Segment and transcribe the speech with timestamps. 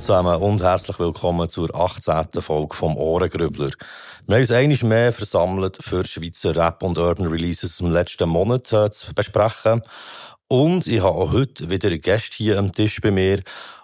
[0.00, 2.40] Zusammen und herzlich willkommen zur 18.
[2.40, 3.68] Folge vom Ohrengrübler.
[4.26, 8.72] Wir haben uns einmal mehr versammelt für Schweizer Rap und Urban Releases im letzten Monat
[8.72, 9.82] äh, zu besprechen.
[10.48, 13.42] Und ich habe auch heute wieder einen Gast hier am Tisch bei mir.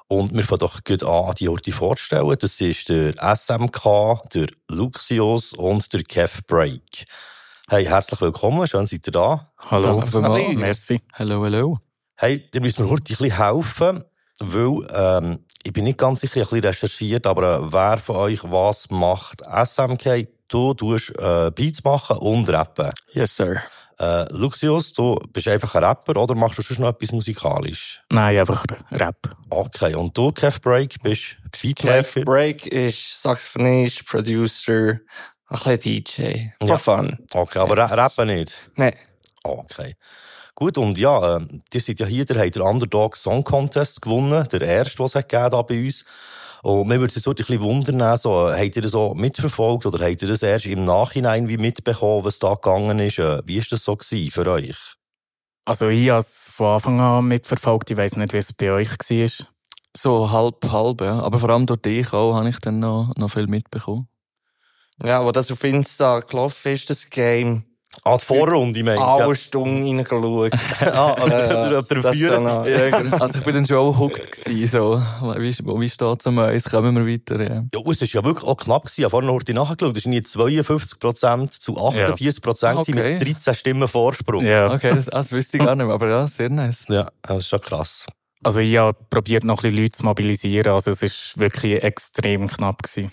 [0.09, 2.37] Und wir fangen doch gut an, die heute vorzustellen.
[2.41, 7.05] Das ist der SMK, der Luxius und der Kev Break.
[7.69, 9.53] Hey, herzlich willkommen, schön seid ihr da.
[9.71, 10.53] Hallo, Hallo.
[10.55, 11.03] merci.
[11.13, 11.79] Hallo, hallo.
[12.15, 14.05] Hey, ihr müsst mir heute ein bisschen helfen,
[14.39, 17.99] weil ähm, ich bin nicht ganz sicher, ich habe ein bisschen recherchiert, aber äh, wer
[17.99, 19.43] von euch was macht?
[19.43, 22.91] SMK, du tust äh, Beats machen und rappen.
[23.13, 23.61] Yes, sir.
[23.99, 28.03] Äh, Luxius, du bist einfach ein Rapper oder machst du sonst noch etwas musikalisch?
[28.13, 29.17] Nein, einfach Rap.
[29.51, 32.21] Okay, und du, Kev Break, bist Kev Beatmaker?
[32.25, 35.01] Break ist Saxophonist, Producer,
[35.49, 36.51] ein bisschen DJ.
[36.61, 36.77] For Ja.
[36.77, 37.19] fun.
[37.33, 37.91] Okay, aber Yes.
[37.91, 38.71] ra rappen nicht?
[38.77, 38.95] Nein.
[39.43, 39.97] Okay.
[40.57, 44.49] Gut, und ja, äh, ihr seid ja hier, der habt den Underdog Song Contest gewonnen,
[44.51, 46.07] der erste, was es hat gegeben hat bei uns.
[46.63, 49.85] Und mir würde es jetzt heute ein bisschen wundern, so, habt ihr das so mitverfolgt
[49.85, 53.19] oder habt ihr das erst im Nachhinein wie mitbekommen, was da gegangen ist?
[53.19, 54.97] Äh, Wie ist das so gewesen für euch?
[55.67, 57.91] Also ich habe es von Anfang an mitverfolgt.
[57.91, 59.47] Ich weiß nicht, wie es bei euch war.
[59.95, 61.21] So halb, halb, ja.
[61.21, 64.09] Aber vor allem durch dich auch habe ich dann noch, noch viel mitbekommen.
[65.05, 67.66] Ja, wo das auf Insta gelaufen ist, das Game,
[68.05, 69.03] Ah, die Vorrunde, meine ich.
[69.03, 70.53] alle Stunden reingeschaut.
[70.81, 72.15] Ah, also Ja, der, der.
[72.15, 73.17] Ja, genau.
[73.17, 75.03] also ich bin dann schon auch hooked gewesen, so.
[75.39, 76.65] Wie, wie steht's am Eis?
[76.65, 77.65] Kommen wir weiter, ja.
[77.75, 78.83] Ja, es war ja wirklich auch knapp.
[78.85, 79.01] gewesen.
[79.01, 79.97] Ich habe vorhin noch heute nachgeschaut.
[79.97, 82.73] Es sind jetzt 52% zu 48% Ja.
[82.73, 82.79] ja.
[82.79, 82.93] Okay.
[83.19, 84.45] mit 13 Stimmen Vorsprung.
[84.45, 84.73] Ja.
[84.73, 86.85] Okay, das, das wüsste ich gar nicht mehr, aber ja, sehr nice.
[86.89, 88.07] ja, das ist schon krass.
[88.43, 90.73] Also ich habe probiert, noch ein bisschen Leute zu mobilisieren.
[90.73, 91.11] Also es war
[91.43, 92.83] wirklich extrem knapp.
[92.83, 93.11] Gewesen.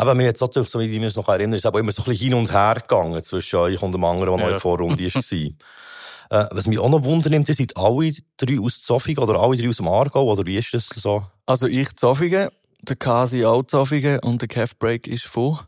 [0.00, 2.06] Aber mir jetzt natürlich, so wie ich mich noch erinnere, ist aber immer so ein
[2.06, 4.50] bisschen hin und her gegangen zwischen euch und dem anderen, der noch in Ja.
[4.52, 6.40] der Vorrunde war.
[6.42, 9.68] äh, was mich auch noch wundernimmt, ihr seid alle drei aus Zofingen oder alle drei
[9.68, 11.22] aus dem Aargau, oder wie ist das so?
[11.46, 12.48] Also ich Zofingen,
[12.82, 15.58] der Kasi auch Zofingen und der Kev Break ist von.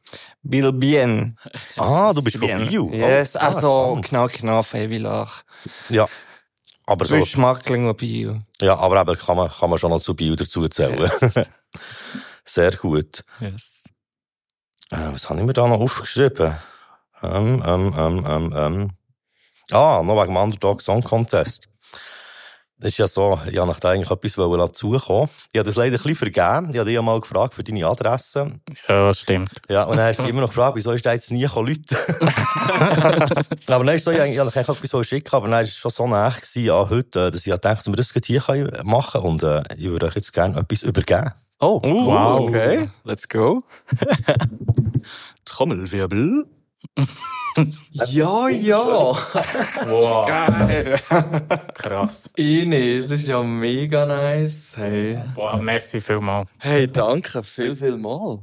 [0.42, 1.36] Bill Bien.
[1.76, 2.66] Ah, du bist von Bien.
[2.68, 2.90] Bio.
[2.92, 5.42] Yes, Oh, also genau, genau, Hevilach.
[5.90, 6.08] Ja.
[6.86, 8.40] Aber so, Zwischen Schmackling und Bio.
[8.62, 11.10] ja, aber eben kann man, kann man schon noch zu Bio dazu zählen.
[12.44, 13.24] Sehr gut.
[13.40, 13.84] Yes.
[14.92, 16.54] Äh, was habe ich mir da noch aufgeschrieben?
[17.22, 18.90] Ähm, ähm, ähm, ähm, ähm.
[19.70, 21.68] Ah, noch wegen dem Underdog Song Contest.
[22.78, 25.30] Das ist ja so, ich wollte da eigentlich etwas dazukommen.
[25.52, 26.70] Ich habe das leider ein bisschen vergeben.
[26.72, 28.60] Ich habe dich ja mal gefragt für deine Adresse.
[28.88, 29.52] Ja, stimmt.
[29.70, 31.96] Ja, und dann hast du immer noch gefragt, wieso ist der jetzt nie Leute?
[33.68, 36.28] aber dann ist so, ich eigentlich etwas schicken, aber dann war es schon so nah
[36.30, 38.42] gewesen, ja, heute, dass ich dachte, dass wir das hier
[38.82, 39.32] machen können.
[39.32, 41.30] Und äh, ich würde euch jetzt gerne etwas übergeben.
[41.62, 42.48] Oh, Wow.
[42.48, 42.88] okay.
[43.04, 43.62] Let's go.
[45.44, 46.46] Trommelwirbel.
[48.10, 48.84] ja, ja.
[49.86, 50.98] Wow, Geil.
[51.74, 52.30] krass.
[52.36, 54.76] Ine, das ist ja mega nice.
[54.76, 55.20] Hey.
[55.36, 56.48] Boah, merci vielmals.
[56.58, 58.40] Hey, danke, viel, viel mal.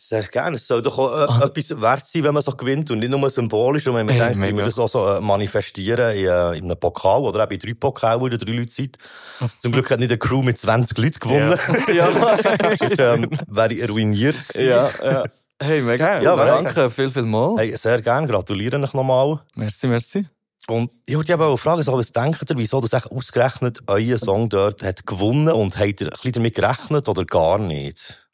[0.00, 0.54] Sehr gerne.
[0.54, 3.30] Es soll doch auch äh, etwas wert sein, wenn man so gewinnt und nicht nur
[3.30, 3.84] symbolisch.
[3.88, 6.78] Und wenn man Hey, denkt, wie wir das auch so manifestieren in, äh, in einem
[6.78, 8.96] Pokal oder auch bei drei Pokalen, wo drei Leute seid.
[9.58, 11.58] Zum Glück hat nicht eine Crew mit 20 Leuten gewonnen.
[11.92, 12.36] Ja,
[12.78, 14.68] Sonst, ähm, wäre ich ruiniert gewesen.
[14.68, 15.24] ja, ja.
[15.60, 16.22] Hey, mega.
[16.22, 16.74] Ja, danke.
[16.74, 17.56] danke, viel, viel mal.
[17.58, 18.28] Hey, sehr gerne.
[18.28, 19.40] Gratuliere euch nochmal.
[19.56, 20.28] Merci, merci.
[20.68, 24.48] Und ich wollte eben auch fragen, so, was denkt ihr, wieso das ausgerechnet euer Song
[24.48, 28.27] dort hat gewonnen und habt ihr ein bisschen damit gerechnet oder gar nicht?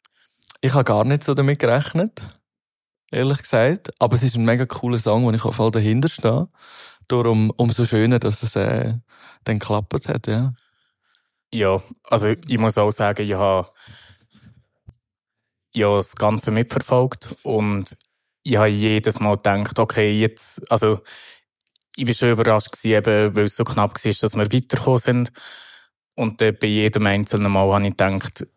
[0.65, 2.23] Ich habe gar nicht so damit gerechnet.
[3.11, 3.91] Ehrlich gesagt.
[3.99, 6.49] Aber es ist ein mega cooler Song, wo ich auf all dahinter stehe.
[7.07, 8.95] Darum umso schöner, dass es äh,
[9.43, 10.55] dann geklappt hat, ja.
[11.53, 13.69] Ja, also ich muss auch sagen, ich habe
[15.75, 17.95] ja das Ganze mitverfolgt und
[18.41, 20.99] ich habe jedes Mal gedacht, okay, jetzt, also
[21.95, 25.31] ich bin schon überrascht gewesen, eben, weil es so knapp war, dass wir weitergekommen sind.
[26.15, 28.47] Und dann bei jedem einzelnen Mal habe ich gedacht,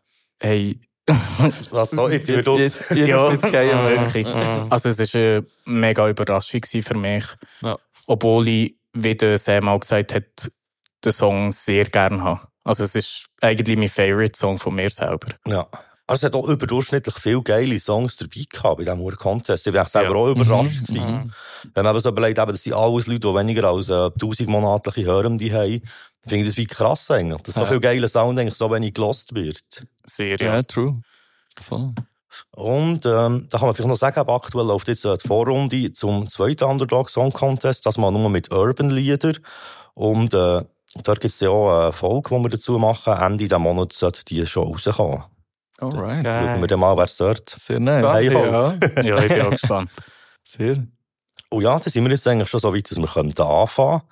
[0.41, 0.81] hey,
[1.70, 4.00] Was so, jetzt Jetzt, jetzt, jetzt, ja, jetzt gehen wir.
[4.00, 4.26] wirklich.
[4.70, 7.25] Also es war eine mega Überraschung für mich.
[7.62, 7.76] Ja.
[8.06, 10.25] Obwohl ich, wie der Sam auch gesagt hat,
[11.05, 12.40] den Song sehr gerne habe.
[12.64, 15.28] Also es ist eigentlich mein Favorite-Song von mir selber.
[15.46, 15.66] Ja.
[16.06, 19.66] Also es hat auch überdurchschnittlich viele geile Songs dabei gehabt bei diesem Contest.
[19.66, 20.16] Ich echt selber Ja.
[20.16, 21.05] auch überrascht gewesen.
[21.05, 21.32] Mhm.
[21.75, 24.49] Wenn man eben so überlegt, eben, das sind alles Leute, die weniger als äh, 1000
[24.49, 25.82] monatliche Hörende haben,
[26.29, 27.67] finde ich das wie krass eigentlich, dass so Ja.
[27.67, 29.85] viel geiler Sound eigentlich so wenig gelost wird.
[30.07, 30.63] Sehr, Ja, ja.
[30.63, 31.01] true.
[31.61, 31.93] Voll.
[32.53, 36.29] Und ähm, da kann man vielleicht noch sagen, aktuell läuft jetzt äh, die Vorrunde zum
[36.29, 39.33] zweiten Underdog Song Contest, das mal nur mit Urban Lieder.
[39.95, 40.63] Und äh,
[41.03, 43.15] dort gibt es ja auch eine Folge, die wir dazu machen.
[43.15, 45.25] Ende dieses Monats sollte die schon rauskommen.
[45.81, 46.25] Alright.
[46.27, 47.49] Schauen wir dann mal, wer es dort.
[47.51, 48.03] Sehr nice.
[48.03, 48.75] Ja.
[49.03, 49.91] ja, ich bin auch gespannt.
[50.45, 50.85] Sehr.
[51.51, 54.03] Und ja, da sind wir jetzt eigentlich schon so weit, dass wir anfangen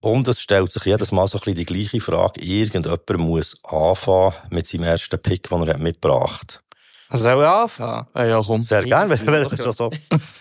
[0.00, 2.40] Und es stellt sich jedes Mal so ein bisschen die gleiche Frage.
[2.40, 6.62] Irgendjemand muss anfangen mit seinem ersten Pick, den er hat mitgebracht
[7.10, 8.06] Soll ich anfangen?
[8.12, 8.62] Ah, ja, komm.
[8.62, 9.90] Sehr gerne, wenn wenn er schon so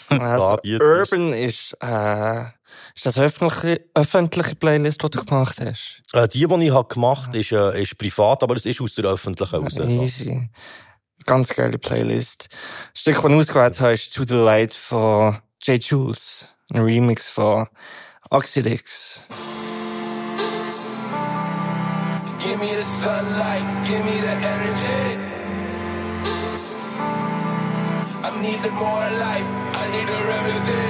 [0.10, 0.60] Also.
[0.64, 2.42] Urban ist, äh,
[2.96, 6.02] ist das öffentliche, öffentliche Playlist, die du gemacht hast?
[6.14, 8.96] Äh, die, die ich habe gemacht habe, ist, äh, ist privat, aber es ist aus
[8.96, 9.78] der öffentlichen raus.
[9.78, 10.50] Easy.
[11.26, 12.48] Ganz geile Playlist.
[12.94, 15.84] Das Stück, das ich ausgewählt habe, ist To the Light von J.
[15.84, 16.56] Jules.
[16.74, 17.68] Ein Remix von
[18.32, 19.24] Oxidix.
[22.44, 25.18] Give me the sunlight, give me the energy.
[28.24, 29.52] I need more life,
[29.82, 30.86] I need a remedy.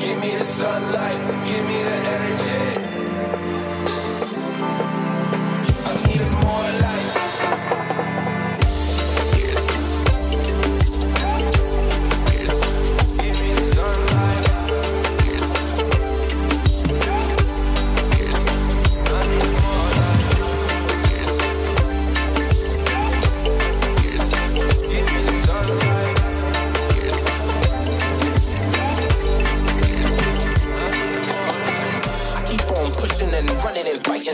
[0.00, 2.27] Give me the sunlight, give me the energy.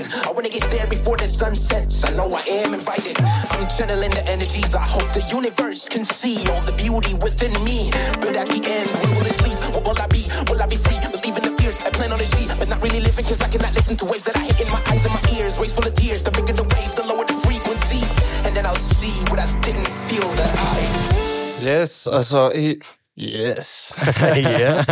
[0.04, 0.26] And.
[0.26, 2.04] I wanna get there before the sun sets.
[2.04, 3.16] I know I am invited.
[3.20, 4.74] I'm channeling the energies.
[4.74, 7.90] I hope the universe can see all the beauty within me.
[8.20, 9.58] But at the end, where will it lead?
[9.74, 10.26] What will I be?
[10.50, 10.98] Will I be free?
[11.10, 13.74] Believing the fears I plan on the sea, but not really living cause I cannot
[13.74, 15.58] listen to waves that I hit in my eyes and my ears.
[15.58, 16.22] Waves full of tears.
[16.22, 18.02] The bigger the wave, the lower the frequency.
[18.46, 21.60] And then I'll see what I didn't feel that I.
[21.60, 22.84] Yes, also ich,
[23.14, 23.94] yes.
[24.36, 24.86] yes.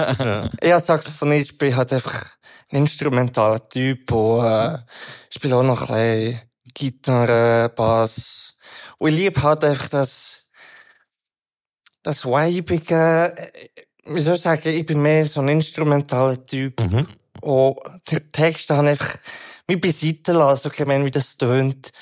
[0.60, 2.28] Ich als Saxophonist bin halt einfach ein
[2.76, 4.78] instrumentaler Typ und äh,
[5.30, 6.40] spiele auch noch ein bisschen
[6.74, 8.56] Gitarre, Bass.
[8.98, 10.48] Und ich liebe halt einfach das,
[12.02, 13.34] das Vibige.
[13.36, 13.68] äh,
[14.06, 16.80] Wie soll ich sagen, ich bin mehr so ein instrumentaler Typ.
[16.80, 17.06] Mhm.
[17.40, 17.76] Und
[18.08, 19.16] die Texte haben einfach
[19.68, 21.92] mich beiseite lassen, okay, wenn wie das tönt.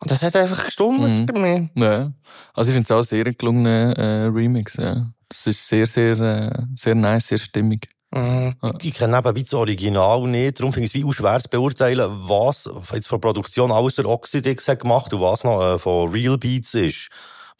[0.00, 1.26] Und das hat einfach gestimmt Mhm.
[1.26, 1.70] bei mir.
[1.74, 2.12] Ja.
[2.54, 5.12] Also ich finde es auch sehr gelungen, äh, Remix, ja.
[5.28, 7.88] Das ist sehr, sehr, äh, sehr nice, sehr stimmig.
[8.10, 8.54] Mhm.
[8.80, 12.10] Ich kenne eben das Original nicht, darum finde ich es wie auch schwer zu beurteilen,
[12.28, 16.38] was jetzt von Produktion alles der Oxidix hat gemacht und was noch äh, von Real
[16.38, 17.08] Beats ist.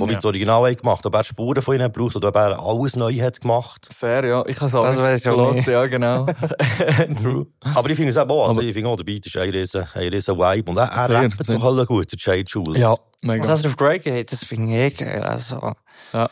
[0.01, 0.15] Wo Ja.
[0.15, 3.13] das Original hat gemacht, ob er Spuren von ihnen braucht oder ob er alles neu
[3.17, 3.89] hat gemacht.
[3.93, 4.47] Fair, ja.
[4.47, 5.67] Ich habe es auch Das weiss ich nicht.
[5.69, 6.25] ja, genau.
[7.21, 7.47] True.
[7.75, 9.87] Aber ich finde es auch, also Aber- ich finde auch, der Beat ist ein riesen,
[9.93, 10.71] ein riesen Vibe.
[10.71, 12.79] Und er, er rappt doch alle gut, der Jay Jules.
[12.79, 13.45] Ja, Und mega.
[13.47, 15.21] das auf Drake geht, das finde ich eh geil.
[15.23, 15.73] Also,
[16.13, 16.31] Ja,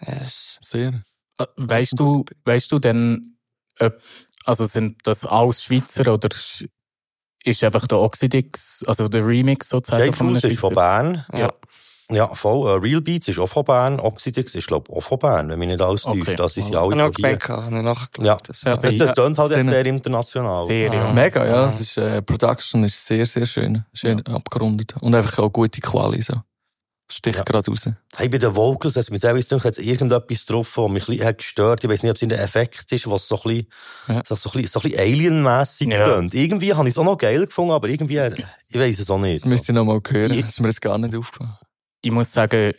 [0.00, 0.58] yes.
[0.60, 1.04] sehr.
[1.38, 3.36] Äh, Weißt du, weißt du denn,
[3.80, 4.00] ob,
[4.44, 6.28] also sind das alles Schweizer oder
[7.44, 11.02] ist einfach der Oxidix, also der Remix sozusagen Jay von einem Jules ist von Schweizer?
[11.02, 11.24] Bern.
[11.32, 11.52] Ja.
[12.10, 12.70] Ja, voll.
[12.70, 14.00] Äh, Real Beats ist auch von Bern.
[14.00, 16.22] Oxidix ist, glaube ich, auch von Bern, wenn mich nicht alles täuscht.
[16.22, 16.36] Okay.
[16.36, 17.22] Das ist Ich ja habe noch von hier.
[17.22, 18.24] gemerkt, habe ich nachgeschaut.
[18.24, 18.38] Ja.
[18.46, 18.74] Das- Ja.
[18.76, 20.66] Das, das tönt halt sehr international.
[20.66, 21.08] Sehr, ja.
[21.10, 21.12] Ah.
[21.12, 21.66] Mega, ja.
[21.66, 23.84] Es ist, äh, Production ist sehr, sehr schön.
[23.92, 24.94] Schön abgerundet.
[25.00, 26.40] Und einfach auch gute Quali, so.
[27.10, 27.44] Sticht Ja.
[27.44, 27.88] gerade raus.
[28.16, 31.26] Hey, bei den Vocals, also mit teilweise hat es irgendetwas drauf, was mich ein bisschen
[31.26, 31.82] hat gestört.
[31.84, 33.66] Ich weiß nicht, ob es in der Effekt ist, was so ein bisschen,
[34.08, 34.22] Ja.
[34.26, 36.04] so, ein bisschen, so bisschen Alien-mässig Ja.
[36.06, 36.34] tönt.
[36.34, 38.18] Irgendwie habe ich es auch noch geil gefunden, aber irgendwie,
[38.68, 39.42] ich weiß es auch nicht.
[39.44, 40.32] Das müsste ich noch mal hören.
[40.32, 41.56] Ich- ist mir jetzt gar nicht aufgefallen.
[42.02, 42.74] Ich muss sagen,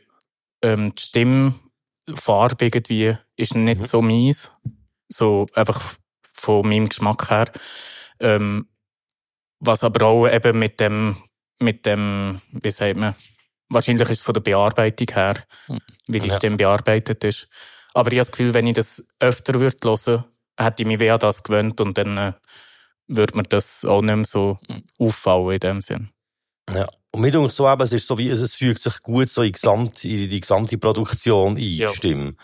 [0.62, 3.86] ähm, die Stimmfarbe irgendwie ist nicht Mhm.
[3.86, 4.51] so mies.
[5.07, 7.45] So einfach von meinem Geschmack her.
[8.19, 8.67] Ähm,
[9.59, 11.15] was aber auch eben mit dem,
[11.59, 13.15] mit dem, wie sagt man,
[13.69, 15.35] wahrscheinlich ist es von der Bearbeitung her,
[15.67, 15.79] Mhm.
[16.07, 16.38] wie die Ja.
[16.38, 17.47] Stimme bearbeitet ist.
[17.93, 20.23] Aber ich habe das Gefühl, wenn ich das öfter würde hören,
[20.57, 22.33] hätte ich mich wie an das gewöhnt und dann äh,
[23.07, 24.83] würde mir das auch nicht mehr so Mhm.
[24.99, 26.09] auffallen in dem Sinn.
[26.73, 26.88] Ja.
[27.11, 29.47] Und mir denkt so eben, es ist so wie, es, fügt sich gut so in
[29.47, 31.91] die gesamte, in die gesamte Produktion ein, Ja.
[31.93, 32.35] Stimme.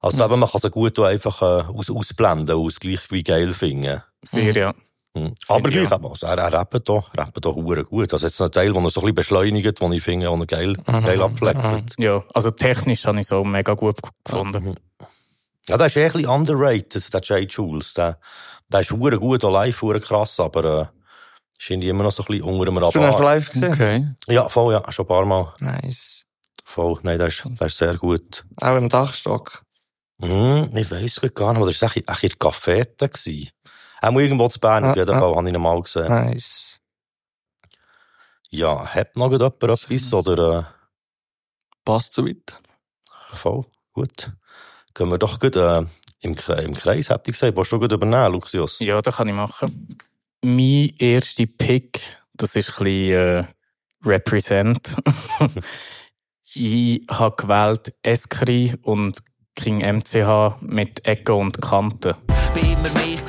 [0.00, 4.02] Also eben, man kann sie gut einfach äh, aus, ausblenden, aus gleich wie geil finden.
[4.22, 4.54] Sehr, Mhm.
[4.58, 4.74] ja.
[5.16, 5.34] Mhm.
[5.46, 8.12] Aber gleich, eben, also er, er rappt da, rappt da hure gut.
[8.12, 10.46] Also jetzt ein Teil, wo er so ein bisschen beschleunigt, wo ich finde, wo er
[10.46, 11.94] geil, geil abflext.
[11.98, 14.64] Ja, also technisch habe ich es auch mega gut gefunden.
[14.70, 14.74] Mhm.
[15.68, 17.94] Ja, der ist eh ein bisschen underrated, der Jay Jules.
[17.94, 18.18] Der,
[18.68, 20.86] der ist hure gut, auch live hure krass, aber äh,
[21.58, 23.20] ist irgendwie immer noch so ein bisschen unter dem Hast du Radar.
[23.20, 23.72] live gesehen?
[23.72, 24.06] Okay.
[24.26, 25.54] Ja, voll, ja, schon ein paar Mal.
[25.60, 26.26] Nice.
[26.64, 28.44] Voll, nein, der ist, der ist sehr gut.
[28.60, 29.62] Auch im Dachstock.
[30.20, 33.10] Hm, ich weiss gar nicht, ist das echt in der Cafete?
[34.08, 35.18] Auch irgendwo zu Bern, auf Ja, jeden.
[35.18, 36.08] Fall, habe ich ihn mal gesehen.
[36.08, 36.80] Nice.
[38.50, 40.64] Ja, hat noch jemand etwas, oder, äh,
[41.84, 42.54] Passt soweit.
[43.32, 44.30] voll, gut.
[44.94, 45.88] Können wir doch gut, äh, im,
[46.20, 48.78] im Kreis, hätte ich gesagt, willst du gut übernehmen, Luxius?
[48.80, 49.88] Ja, das kann ich machen.
[50.42, 52.00] Mein erster Pick,
[52.34, 53.44] das ist ein bisschen äh,
[54.04, 54.94] Represent.
[56.54, 59.22] ich habe gewählt Eskri und
[59.56, 62.16] King MCH mit Ecke und Kante.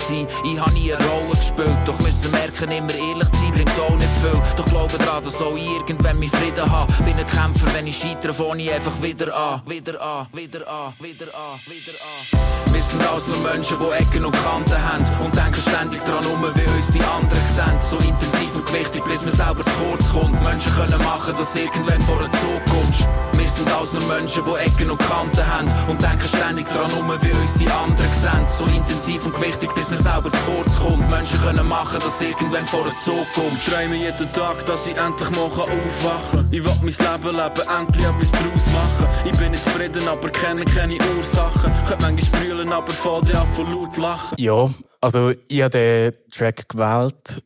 [0.08, 0.28] Sein.
[0.44, 3.96] Ich habe nie eine Rolle gespielt, doch müssen merken, immer ehrlich zu sein, bringt auch
[3.96, 4.42] nicht viel.
[4.58, 6.92] Doch glaube daran, dass auch ich irgendwann meinen Frieden habe.
[7.04, 9.62] Bin ein Kämpfer, wenn ich scheitere, fange ich einfach wieder an.
[9.66, 12.74] Wieder an, wieder an, wieder an, wieder an.
[12.74, 16.42] Wir sind alles nur Menschen, die Ecken und Kanten haben und denken ständig dran um,
[16.42, 17.78] wie uns die anderen sehen.
[17.82, 20.42] So intensiv und wichtig, bis man selber zu kurz kommt.
[20.44, 23.08] Menschen können machen, dass irgendwann vor den Zug kommst.
[23.38, 27.08] Wir sind alles nur Menschen, die Ecken und Kanten haben und denken ständig dran um,
[27.22, 28.46] wie uns die anderen sehen.
[28.50, 31.10] So intensiv und wichtig, bis man selber zu kurz kommt.
[31.10, 33.68] Menschen können machen, dass irgendwann vor den Zug kommst.
[33.68, 36.48] träume jeden Tag, dass ich endlich mal aufwachen kann.
[36.52, 39.08] Ich will mein Leben leben, endlich etwas draus machen.
[39.26, 41.72] Ich bin nicht zufrieden, aber kenne keine Ursachen.
[41.88, 44.36] Könnte manchmal brüllen, aber fall dir von laut lachen.
[44.38, 44.70] Ja,
[45.02, 47.44] also ich habe den Track gewählt,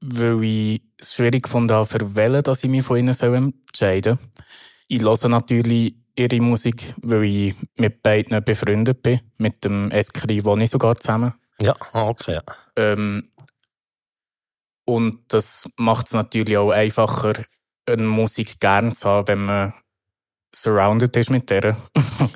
[0.00, 4.28] weil ich es schwierig habe, für welchen, dass ich mich von ihnen entscheiden soll.
[4.88, 9.20] Ich höre natürlich ihre Musik, weil ich mit beiden befreundet bin.
[9.38, 11.34] Mit dem Eskri wohne ich sogar zusammen.
[11.60, 12.40] Ja, okay.
[12.76, 13.30] Ähm,
[14.84, 17.32] und das macht es natürlich auch einfacher,
[17.86, 19.74] eine Musik gern zu haben, wenn man
[20.54, 21.76] surrounded ist mit der.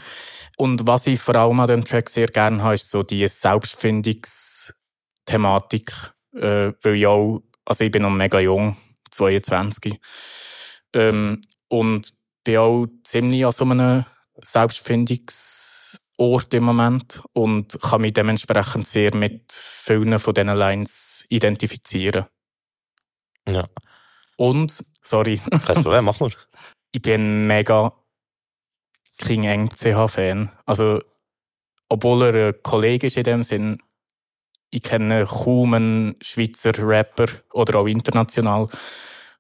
[0.57, 6.13] und was ich vor allem an dem Track sehr gerne habe, ist so die Selbstfindungsthematik.
[6.35, 8.77] Äh, weil ich auch, also ich bin noch mega jung,
[9.11, 9.99] 22.
[10.95, 12.13] Ähm, und
[12.45, 14.05] bin auch ziemlich an so einem
[16.23, 22.27] Selbstfindungsort im Moment und kann mich dementsprechend sehr mit vielen von diesen Lines identifizieren.
[23.49, 23.65] ja.
[24.37, 26.33] Und, sorry, Kein Problem, mach nur.
[26.93, 27.93] ich bin mega
[29.19, 30.51] King Eng CH-Fan.
[30.67, 31.01] Also,
[31.89, 33.79] obwohl er ein Kollege ist in dem Sinn,
[34.71, 38.69] ich kenne kaum einen Schweizer Rapper oder auch international,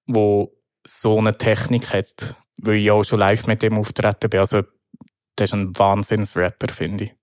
[0.07, 4.41] wo so eine Technik hat, weil ich auch schon live mit dem auftreten bin.
[4.41, 4.62] Also,
[5.39, 7.15] der ist ein Wahnsinns-Rapper, finde ich.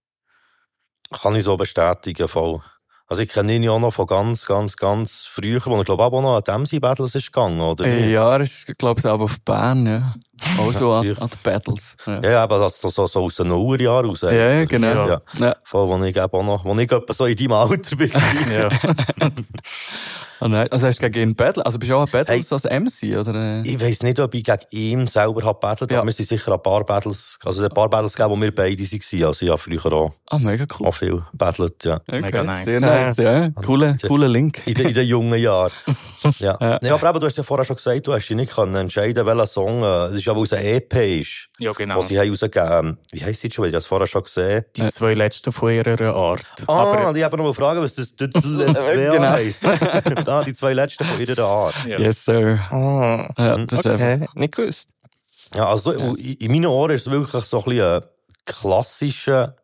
[1.11, 2.61] Kann ich so bestätigen, voll.
[3.07, 6.03] Also ich kenne ihn ja auch noch von ganz, ganz, ganz früher, wo er glaube
[6.03, 7.87] ich auch noch an MC Battles ist gegangen, oder?
[7.87, 10.13] Ja, er ist, glaube ich, auch auf Bern, ja.
[10.59, 11.95] Auch so an, an den Battles.
[12.05, 14.21] Ja, Ja, ja, aber das, so, so aus den Nullerjahren raus.
[14.21, 15.07] ja, ja genau.
[15.07, 15.21] Ja.
[15.39, 15.55] Ja.
[15.63, 18.11] Voll, wo ich eben auch noch, wo ich etwa so in deinem Alter bin.
[18.53, 18.69] Ja.
[20.41, 20.69] Ah, nein.
[20.71, 21.65] Also hast du gegen ihn Battle?
[21.65, 23.61] Also bist du auch an Battles als MC, oder?
[23.65, 25.97] Ich weiss nicht, ob ich gegen ihn selber habe battelt, Ja.
[25.97, 28.81] aber wir sind sicher ein paar Battles, also ein paar Battles gegeben, wo wir beide
[28.81, 29.23] waren.
[29.25, 30.87] Also ich habe früher auch, Ah, mega cool.
[30.87, 31.95] auch viel battelt, ja.
[32.07, 32.63] Okay, Mega nice.
[32.63, 33.49] Sehr nice, ja.
[33.65, 34.61] Cooler, cooler Link.
[34.65, 35.73] In, den- in den jungen Jahren.
[36.39, 36.57] ja.
[36.61, 36.79] Ja.
[36.81, 36.93] ja.
[36.93, 39.47] aber eben, du hast ja vorher schon gesagt, du hast dich nicht können entscheiden welcher
[39.47, 41.97] Song, äh, das ist ja, weil es ein EP ist, ja, genau.
[41.97, 43.65] was sie haben rausgegeben Wie heisst sie schon?
[43.65, 44.65] Ich habe es vorher schon gesehen.
[44.75, 46.45] Die zwei letzten von ihrer Art.
[46.67, 49.21] Ah, Aber die haben noch mal fragen, was das, Genau.
[49.31, 49.65] heisst.
[50.27, 51.75] ah, die zwei letzten von ihrer Art.
[51.87, 51.97] ja.
[51.99, 52.59] Yes, sir.
[52.69, 54.89] Ah, Ja, das ist okay, nicht gewusst.
[55.55, 58.01] Ja, also so, in, in meinen Ohren ist es wirklich so ein bisschen ein
[58.45, 59.55] klassischer,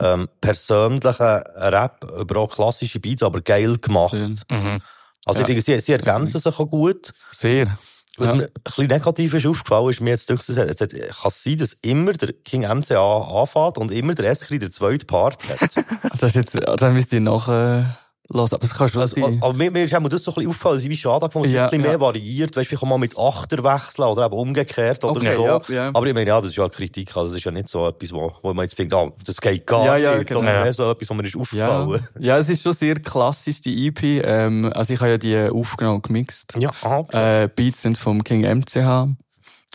[0.00, 4.14] ähm, persönlicher Rap über auch klassische Beats, aber geil gemacht.
[4.14, 4.80] Mhm.
[5.26, 7.12] Also ich finde, sie, sie ergänzen sich auch gut.
[7.32, 7.76] Sehr.
[8.16, 8.34] Was Ja.
[8.34, 11.42] mir ein bisschen negativ ist aufgefallen, ist mir jetzt durch, hat- es hat- kann es
[11.44, 15.70] sein, dass immer der King MCA anfängt und immer der Eskri der zweite Part hat.
[16.20, 18.54] Das ist jetzt, dann müsst ihr nachher, äh, lassen.
[18.56, 19.38] Aber es kann schon Also, sein.
[19.40, 21.52] aber mir, mir ist auch das so ein bisschen aufgefallen, dass ich gefunden, dass es
[21.52, 21.90] Ja, ein bisschen ja.
[21.90, 22.56] mehr variiert.
[22.56, 25.46] Weißt du, vielleicht auch mal mit Achter wechseln oder eben umgekehrt oder Okay, so.
[25.46, 25.88] ja, ja.
[25.94, 27.16] Aber ich meine, ja, das ist ja Kritik.
[27.16, 29.66] Also, das ist ja nicht so etwas, wo, wo man jetzt denkt, ah, das geht
[29.66, 30.28] gar Ja, ja, nicht.
[30.28, 30.40] genau.
[30.40, 30.62] Sondern Ja.
[30.62, 32.08] mehr so etwas, wo man ist Ja, aufgefallen.
[32.18, 34.02] ja, es ist schon sehr klassisch, die EP.
[34.24, 36.54] Ähm, also ich habe ja die aufgenommen und gemixt.
[36.58, 37.44] Ja, okay.
[37.44, 39.08] Äh, Beats sind vom King MCH.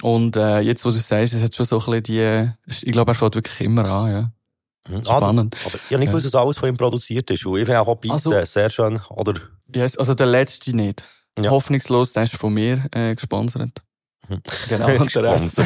[0.02, 2.50] Und äh, jetzt, wo du sagst, es hat schon so ein bisschen die...
[2.88, 4.32] Ich glaube, er fängt wirklich immer an, ja.
[4.88, 5.04] Mhm.
[5.06, 5.56] spannend.
[5.56, 7.46] Das, aber ich habe nicht gewusst, dass alles von ihm produziert ist.
[7.46, 9.00] Und ich finde auch Beats Also- sehr schön.
[9.10, 9.34] Oder,
[9.74, 11.04] Yes, also der letzte nicht.
[11.40, 11.50] Ja.
[11.50, 13.82] Hoffnungslos, der ist von mir äh, gesponsert.
[14.28, 14.42] Mhm.
[14.70, 15.62] Genau, und der Rest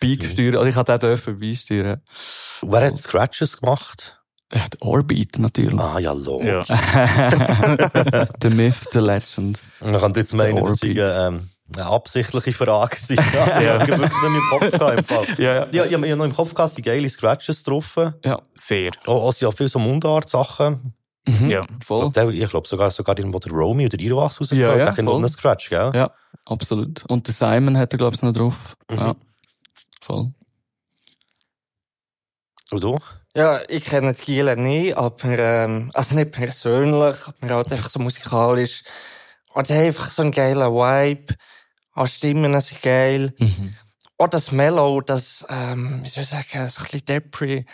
[0.00, 0.56] beigesteuert.
[0.56, 2.00] Also ich hatte auch dürfen beisteuern.
[2.62, 4.18] Wer hat Scratches gemacht?
[4.54, 5.78] Ja, der Orbit natürlich.
[5.80, 6.42] Ah, ja, lo.
[6.42, 6.64] Ja.
[8.42, 9.58] the Myth, the Legend.
[9.80, 10.98] Man kann jetzt meinen, Der das sei Orbit.
[11.40, 13.16] ähm, eine absichtliche Frage sein.
[13.34, 13.82] ja.
[13.82, 14.98] Ich habe wirklich noch im Kopf gehabt.
[14.98, 15.26] Im Fall.
[15.38, 15.68] Ja, ja.
[15.72, 17.96] Ja, ich habe noch im Kopf gehabt, die geile Scratches drauf.
[18.24, 18.90] Ja, Sehr.
[19.06, 20.94] Auch, auch, ja viel so Mundart-Sachen.
[21.26, 21.50] mhm.
[21.50, 21.66] Ja.
[21.84, 22.10] voll.
[22.32, 24.78] Ich glaube sogar, sogar irgendwo der Romy oder Irwas rausgekommen.
[24.78, 25.28] Ja, ja, voll.
[25.28, 25.92] Scratch, gell?
[25.94, 26.10] Ja,
[26.46, 27.04] absolut.
[27.08, 28.76] Und der Simon hat er, glaube ich, noch drauf.
[28.90, 28.98] Mhm.
[28.98, 29.14] Ja,
[30.00, 30.32] voll.
[32.70, 32.98] Und du?
[33.34, 37.98] Ja, ich kenne die Giele nicht, aber, ähm, also nicht persönlich, aber halt einfach so
[37.98, 38.82] musikalisch.
[39.54, 41.34] Und die haben einfach so einen geilen Vibe.
[41.94, 43.34] Auch Stimmen sind geil.
[43.38, 43.74] Mhm.
[44.18, 47.66] Auch das Mellow, das, ähm, wie soll ich sagen, so ein bisschen Depri.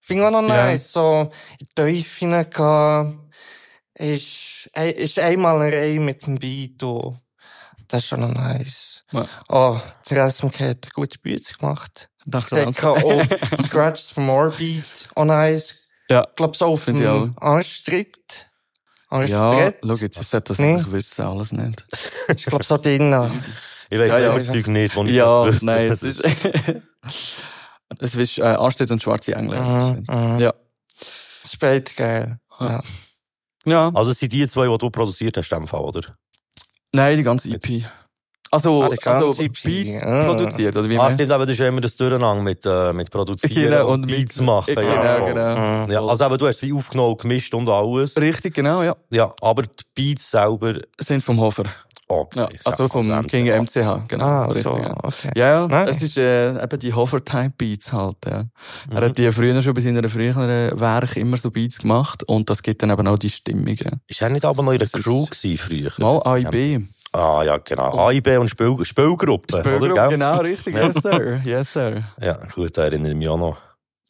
[0.00, 0.66] Finde ich auch noch Ja.
[0.66, 0.92] nice.
[0.92, 3.30] So, in die Teufel hineingehen.
[3.94, 6.82] Ist, ein- ist einmal eine Reihe mit dem Beat.
[6.82, 7.20] Und
[7.88, 9.04] das ist schon noch nice.
[9.12, 9.26] Ja.
[9.48, 12.08] Oh, der SMK hat eine gute Bühne gemacht.
[12.26, 12.88] Danke, Gesagt, danke.
[13.04, 13.24] auch
[13.66, 15.76] Scratches vom Orbit, auch nice.
[16.08, 18.49] Ja, Ich glaube, so auf ich dem Anstritt.
[19.10, 19.76] Ja, Anstritt.
[19.84, 20.74] schau jetzt, ich sollte das Nee.
[20.76, 21.84] nicht wissen, alles nicht.
[22.36, 23.42] Ich glaube, so drinnen.
[23.90, 24.38] Ich weiss Ja, ja.
[24.38, 25.66] nicht, Zeug nicht, wo ich Ja, wüsste.
[25.66, 26.22] nein, es ist,
[27.98, 29.60] es ist äh, Ansteht und schwarze Engel.
[29.60, 30.38] Mhm, mhm.
[30.38, 30.54] Ja.
[31.46, 32.38] Spät geil.
[32.60, 32.82] Ja.
[33.66, 36.00] Ja, Also es sind die zwei, die du produziert hast, in dem Fall, oder?
[36.92, 37.84] nein, die ganze EP.
[38.52, 39.44] Also, Ah, also.
[39.64, 40.24] Beats Ah.
[40.24, 43.08] produziert, oder wie Ah, stimmt, aber das ist ja immer das Durcheinander mit, äh, mit
[43.10, 44.74] Produzieren Genau, und, und mit- Beats machen.
[44.74, 45.28] Genau, ja, voll.
[45.34, 45.84] genau.
[45.86, 45.92] Mhm.
[45.92, 48.16] Ja, also eben, du hast es wie aufgenommen, gemischt und alles.
[48.20, 48.96] Richtig, genau, ja.
[49.10, 51.62] Ja, aber die Beats selber, Sind vom Hofer.
[52.08, 52.40] okay.
[52.40, 54.24] Ja, also vom also King MCH, genau.
[54.24, 54.64] Ah, richtig.
[54.64, 54.96] so, ja.
[55.04, 55.30] okay.
[55.36, 55.90] Ja, ja, Nice.
[55.96, 58.16] es ist äh, eben die Hover-Type-Beats halt.
[58.26, 58.32] Ja.
[58.32, 58.46] Er
[59.00, 59.04] Mhm.
[59.04, 62.82] hat die früher schon bei seinen früheren Werk immer so Beats gemacht und das gibt
[62.82, 63.76] dann eben auch die Stimmung.
[63.76, 63.92] Ja.
[64.08, 65.92] Ist er nicht aber noch in der Crew gewesen früher?
[65.98, 66.82] Mal AIB.
[67.12, 68.06] Ah, ja, genau.
[68.08, 69.64] AIB und Spiel Spielgruppe, oder?
[69.64, 70.08] Spielgruppe, gell?
[70.10, 70.74] genau, richtig.
[70.74, 71.40] Yes, sir.
[71.44, 72.04] Yes, sir.
[72.20, 73.58] Ja, gut, da erinnere ich mich auch noch.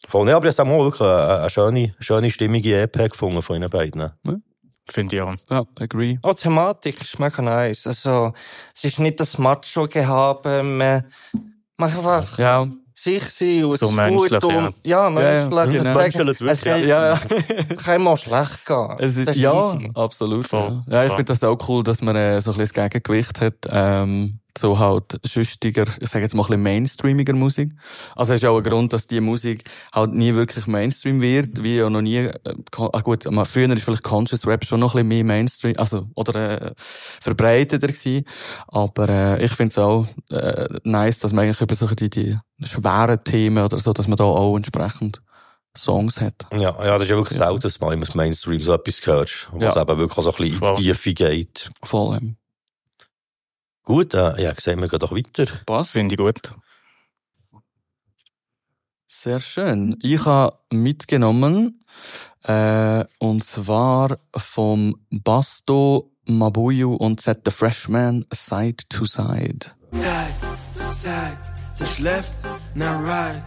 [0.07, 3.57] Voll, nee, aber ich habe auch wirklich eine, eine schöne, schöne, stimmige EP gefunden von
[3.57, 4.11] ihnen beiden.
[4.89, 5.35] Finde ich auch.
[5.51, 6.19] Ja, agree.
[6.23, 7.87] Auch die Thematik ist mega nice.
[7.87, 8.33] Also,
[8.75, 11.05] es ist nicht das Macho-Gehabe, man
[11.77, 12.67] macht einfach Ja,
[13.03, 15.53] sich sein und So es ist menschlich, gut und, ja, menschlich.
[15.57, 15.83] ja, und genau.
[15.83, 17.21] sagen, Menschelt Es wirklich, kann, ja, ja.
[17.77, 18.89] kann mal schlecht gehen.
[18.99, 19.91] Es ist, Das ja, easy.
[19.95, 20.47] absolut.
[20.47, 22.91] Voll, Ja, ja ich finde das auch cool, dass man äh, so ein bisschen das
[22.91, 23.55] Gegengewicht hat.
[23.71, 27.73] Ähm, so halt schüchtiger, ich sage jetzt mal ein bisschen mainstreamiger Musik.
[28.17, 31.83] Also es ist auch ein Grund, dass die Musik halt nie wirklich Mainstream wird, wie
[31.83, 32.33] auch noch nie, äh,
[32.77, 36.71] ah gut, früher ist vielleicht Conscious Rap schon noch ein bisschen mehr Mainstream, also, oder
[36.71, 36.73] äh,
[37.21, 38.25] verbreiteter gewesen.
[38.69, 42.39] Aber äh, ich finde es auch äh, nice, dass man eigentlich über so die, die
[42.63, 45.23] schweren Themen oder so, dass man da auch entsprechend
[45.77, 46.49] Songs hat.
[46.53, 47.47] Ja, ja, das ist ja wirklich Ja.
[47.47, 49.69] selten, dass man im Mainstream so etwas hört, wo Ja.
[49.71, 50.75] es eben wirklich auch so ein bisschen in Voll.
[50.77, 51.71] die Tiefe geht.
[51.85, 52.17] Voll.
[52.17, 52.37] Ähm,
[53.91, 55.47] Gut, äh, ja, sehen wir gehen doch weiter.
[55.67, 55.91] passt.
[55.91, 56.55] Finde ich gut.
[59.09, 59.97] Sehr schön.
[60.01, 61.85] Ich habe mitgenommen,
[62.45, 69.73] äh, und zwar vom Basto, Mabuyu und Set the Freshman Side to Side.
[69.91, 70.37] Side
[70.77, 71.39] to side,
[71.73, 72.37] sich left,
[72.77, 73.43] now right.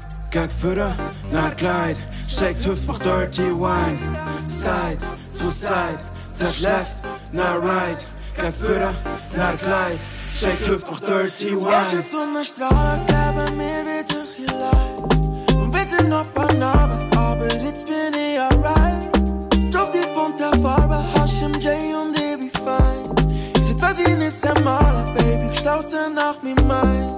[0.50, 0.96] Verder
[1.32, 1.98] naar het kleid.
[2.28, 3.98] Shake tough, mag dirty wine.
[4.46, 4.98] Side
[5.38, 6.00] to side,
[6.34, 6.98] zich left,
[7.32, 8.06] now right.
[8.54, 8.92] Verder
[9.36, 10.13] naar het kleid.
[10.36, 12.02] Shake tough, mag dirty Eerst wine.
[12.02, 14.94] je zonnestralen gaven meer weer terug je lijf.
[15.48, 19.72] We weten op haar narben, aber jetzt bin ich alright.
[19.72, 23.02] Drauf die bunte Farbe, Hashem J und ich bin fein.
[23.60, 27.18] Ich seh weit wie Nissan Malen, Baby, gestauzt nach mir mein.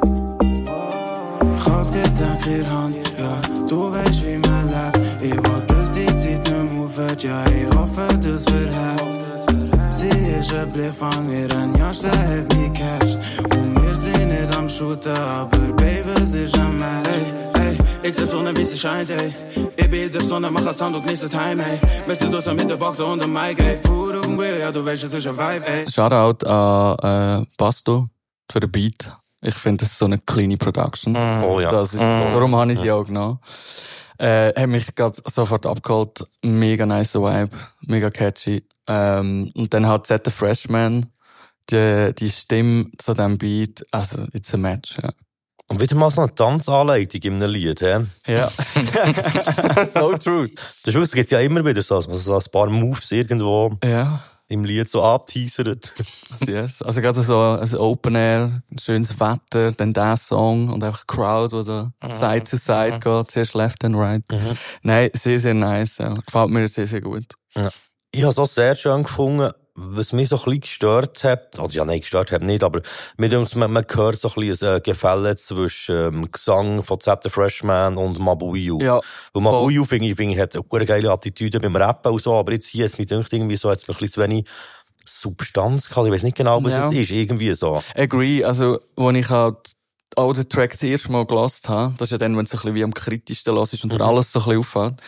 [1.66, 3.30] Gaat gedank hier hand, ja.
[3.68, 5.22] Du weißt wie man lebt.
[5.22, 7.44] Ich will, dass die Zeit nicht move, ja.
[7.46, 8.95] Ich hoffe, das wird hart.
[10.54, 13.18] Mir, ein Jahrste hat mich catcht.
[13.56, 17.10] Und wir sind nicht am Shooter, aber Baby, es ist ein Match.
[17.10, 17.26] Hey,
[17.58, 19.34] hey, ich seh Sonne, wie sie scheint, ey.
[19.76, 21.80] Ich bin der Sonne, mach ein Sound und genieße Time, ey.
[22.08, 23.80] Weißt du, du hast mit der Boxer und dem Mic, ey.
[23.84, 25.90] Food auf dem Grill, ja, du weißt, es ist ein Vibe, ey.
[25.90, 28.10] Shoutout an äh, Basto
[28.52, 29.12] für den Beat.
[29.42, 31.14] Ich finde, das ist so eine cleane Production.
[31.14, 31.44] Mhm.
[31.44, 31.72] Oh ja.
[31.72, 33.40] Das ist, darum habe ich sie auch genommen.
[34.20, 36.24] Äh, hat mich grad sofort abgeholt.
[36.44, 37.50] Mega nice Vibe.
[37.82, 38.64] Mega catchy.
[38.88, 41.08] Ähm, und dann hat Set the Freshman
[41.72, 43.84] die, die Stimme zu dem Beat.
[43.92, 45.10] Also, it's a match, ja.
[45.68, 48.06] Und wieder mal so eine Tanzanleitung in einem Lied, hä?
[48.28, 48.50] Ja.
[49.94, 50.48] so true.
[50.56, 54.22] Das ist wirklich, es gibt ja immer wieder so, so ein paar Moves irgendwo Ja.
[54.48, 55.92] im Lied so angeteasert.
[56.46, 56.84] Yes.
[56.84, 61.64] Also gerade so ein Open Air, schönes Wetter, dann der Song und einfach Crowd, wo
[61.64, 64.22] da Side to Side geht, zuerst left and right.
[64.84, 65.98] Nein, sehr, sehr nice.
[65.98, 66.14] Ja.
[66.14, 67.26] Gefällt mir sehr, sehr gut.
[68.16, 69.52] Ich habe es auch sehr schön gefunden.
[69.78, 72.82] Was mich so ein bisschen gestört hat, also ja, nein, gestört hat nicht, aber
[73.18, 77.24] mir denkt, man, man hört so ein bisschen ein Gefälle zwischen ähm, Gesang von Z
[77.24, 78.80] the Freshman und Mabuyu.
[78.82, 79.02] Ja.
[79.34, 82.54] Weil Mabuyu, finde ich, finde ich, hat eine geile Attitüde beim Rappen und so, aber
[82.54, 84.46] jetzt hier, jetzt mir denkt irgendwie so, jetzt ein bisschen zu wenig
[85.06, 86.08] Substanz gehabt.
[86.08, 86.82] Ich weiß nicht genau, was Ja.
[86.84, 87.84] das ist, irgendwie so.
[87.96, 88.46] Agree.
[88.46, 89.58] Also, wo ich halt
[90.16, 92.60] auch den Track das erste Mal gelost habe, das ist ja dann, wenn es ein
[92.60, 95.02] bisschen wie am kritischsten los ist und dir alles so ein bisschen auffällt.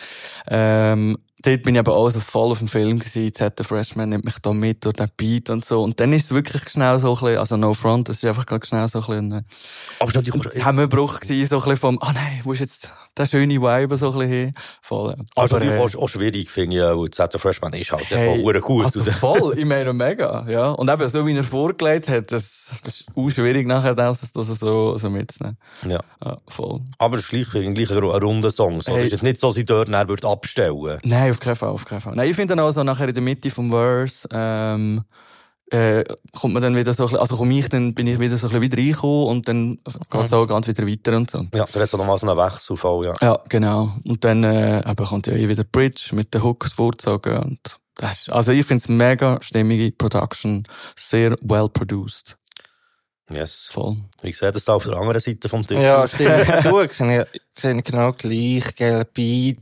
[0.46, 3.34] Ähm, dort bin ich aber auch so voll auf dem Film gewesen.
[3.34, 5.82] Z the Freshman nimmt mich da mit durch den Beat und so.
[5.82, 8.46] Und dann ist es wirklich schnell so ein bisschen, also no front, es ist einfach
[8.46, 9.42] gerade schnell so ein bisschen, äh,
[10.00, 12.60] Aber es ist natürlich ein Zusammenbruch gewesen, so ein bisschen vom, ah nein, wo ist
[12.60, 14.54] jetzt der schöne Vibe so ein bisschen?
[14.82, 15.12] Voll.
[15.12, 18.84] äh, Aber, äh, auch, schwierig, finde ich, weil Z Freshman ist halt Hey, hey, gut.
[18.84, 20.70] Also voll, ich meine mega, ja.
[20.70, 24.46] Und eben so wie er vorgelegt hat, das, das ist auch schwierig nachher, das, das
[24.46, 25.58] so, so mitzunehmen.
[25.86, 26.00] ja.
[26.24, 26.80] Ja, voll.
[26.98, 28.82] Aber es ist gleich, ein, ein runder Song.
[28.82, 28.92] So.
[28.92, 29.06] Hey.
[29.06, 32.00] Es ist nicht so, dass ich dort würde abstellen Nein, auf keinen Fall, auf keinen
[32.00, 32.14] Fall.
[32.16, 35.04] Nein, ich finde dann auch so nachher in der Mitte vom Verse, ähm,
[35.70, 36.04] äh,
[36.38, 38.46] kommt man dann wieder so, ein bisschen- also komme ich dann, bin ich wieder so
[38.46, 39.78] ein bisschen wieder reingekommen und dann
[40.10, 41.46] geht es auch ganz wieder weiter und so.
[41.54, 43.14] Ja, da hat so nochmal so einen Wechsel voll, ja.
[43.20, 43.92] Ja, genau.
[44.04, 48.20] Und dann äh, eben kommt ja eh wieder Bridge mit den Hooks vorgezogen und das
[48.22, 50.62] ist, also ich finde es mega stimmige Production,
[50.96, 52.36] sehr well produced.
[53.30, 53.68] Yes.
[53.70, 53.96] Voll.
[54.22, 55.76] Wie sieht das da auf der anderen Seite vom Tisch?
[55.78, 56.30] Ja, stimmt.
[56.64, 58.74] Du, sehe ich, sehe ich genau gleich.
[58.74, 59.58] Geiler Beat.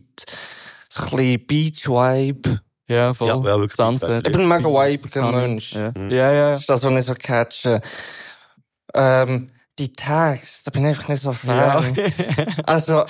[0.88, 2.60] So ein bisschen Beach-Vibe.
[2.88, 3.29] Ja, voll.
[3.29, 3.72] Ja, ja, wirklich.
[3.75, 4.27] Sunset.
[4.27, 5.33] Ich bin ein mega Sunny.
[5.33, 5.72] Mensch.
[5.72, 6.11] Ja, Mhm.
[6.11, 6.33] ja.
[6.33, 6.51] ja.
[6.53, 7.81] Das ist das, was ich so catche.
[8.94, 11.83] Ähm, die Tags, da bin ich einfach nicht so Ja.
[11.83, 11.94] Fan.
[12.64, 13.05] Also,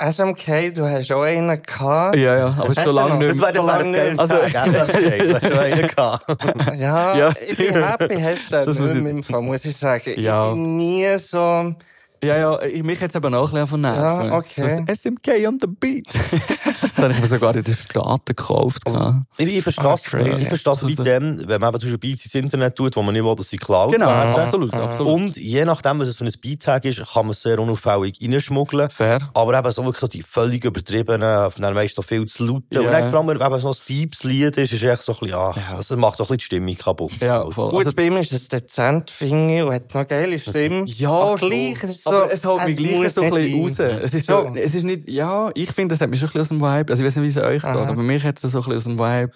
[0.00, 2.16] SMK, du hast auch einen gehabt.
[2.16, 5.32] ja, ja, aber es ist schon lange nicht Das wäre das wäre Also- Tag, SSK.
[5.32, 6.26] Das hätte einen gehabt.
[6.76, 9.76] Ja, Ja, ich bin happy, hast du Das nicht ich- mit dem Fall, muss ich
[9.76, 10.18] sagen.
[10.18, 10.46] Ja.
[10.48, 11.74] Ich bin nie so,
[12.24, 14.26] Ja, ja, ich, mich jetzt eben auch ein bisschen von Nerven.
[14.30, 14.84] Ja, okay.
[14.86, 16.06] Das SMK on the beat.
[16.06, 18.82] das habe ich mir sogar in den Staaten gekauft.
[18.86, 20.42] Also, Ich, ich verstehe Ah, es crazy.
[20.42, 22.74] ich verstehe es Das mit ist- dem, wenn man eben zum Beispiel Beats ins Internet
[22.76, 24.34] tut, wo man nicht will, dass sie geklaut genau, werden.
[24.34, 25.12] absolut, absolut.
[25.14, 28.88] Und je nachdem, was es für ein Beat-Tag ist, kann man es sehr unauffällig reinschmuggeln.
[28.90, 29.18] Fair.
[29.34, 32.64] Aber eben so wirklich die völlig übertriebenen, dann meist noch viel zu lauten.
[32.70, 32.80] Ja.
[32.80, 35.18] Und dann vor allem, wenn eben so ein deepes Lied ist, ist echt so ein
[35.20, 35.76] bisschen, ah, Ja.
[35.76, 37.12] das macht so ein bisschen die Stimmung kaputt.
[37.20, 37.70] Ja, voll.
[37.70, 40.84] gut, Also, bei ihm ist es dezent, finde ich, und hat noch eine geile Stimme.
[40.86, 44.00] Ja, gleich, es so, aber es holt mich gleich muss so ein bisschen raus.
[44.02, 46.40] Es ist so, es ist nicht, ja, ich finde, es hat mich schon ein bisschen
[46.42, 47.88] aus dem Vibe, also ich weiß nicht, wie es euch geht, Aha.
[47.88, 49.32] aber mich hat es so ein bisschen aus dem Vibe.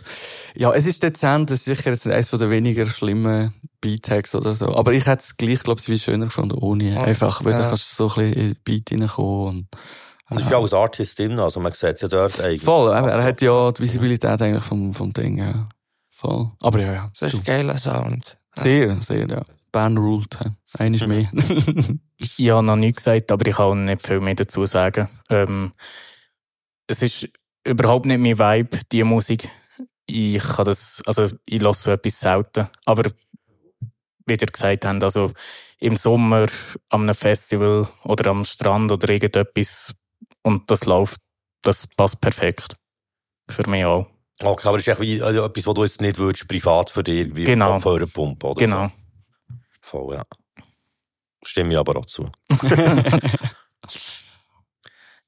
[0.56, 4.74] Ja, es ist dezent, es ist sicher jetzt eines der weniger schlimmen Beat-Tags oder so.
[4.74, 6.94] Aber ich hätte es gleich, glaube ich, wie schöner gefunden ohne.
[6.94, 7.02] Ja.
[7.02, 7.60] Einfach, weil Ja.
[7.62, 9.66] da kannst du so ein bisschen in den Beat reinkommen und,
[10.28, 12.62] Das ist ja als Artist drin, also man sieht es ja dort eigentlich.
[12.62, 15.68] Voll, eben, er Also, hat ja die Visibilität eigentlich vom, vom Ding, ja.
[16.10, 16.50] Voll.
[16.60, 17.10] Aber ja, ja.
[17.18, 18.36] Das ist ein geiler Sound.
[18.54, 19.42] Sehr, sehr, ja.
[19.72, 20.38] Band ruled.
[20.78, 21.28] Eines mehr.
[22.22, 25.08] Ich habe noch nichts gesagt, aber ich kann auch nicht viel mehr dazu sagen.
[25.30, 25.72] Ähm,
[26.86, 27.28] es ist
[27.64, 29.48] überhaupt nicht mein Vibe, die Musik.
[30.06, 32.68] Ich kann das, also ich lasse so etwas selten.
[32.84, 33.10] Aber
[34.26, 35.32] wie ihr gesagt habt, also
[35.80, 36.46] im Sommer
[36.90, 39.94] an einem Festival oder am Strand oder irgendetwas
[40.42, 41.20] und das läuft,
[41.62, 42.76] das passt perfekt.
[43.48, 44.06] Für mich auch.
[44.42, 47.02] Okay, aber das ist echt wie also etwas, was du jetzt nicht würdest, privat für
[47.02, 47.78] dich irgendwie Genau.
[47.78, 48.58] Pumpen, oder?
[48.58, 48.90] Genau.
[49.90, 50.22] Voll, ja.
[51.42, 52.28] Stimme ich aber auch zu.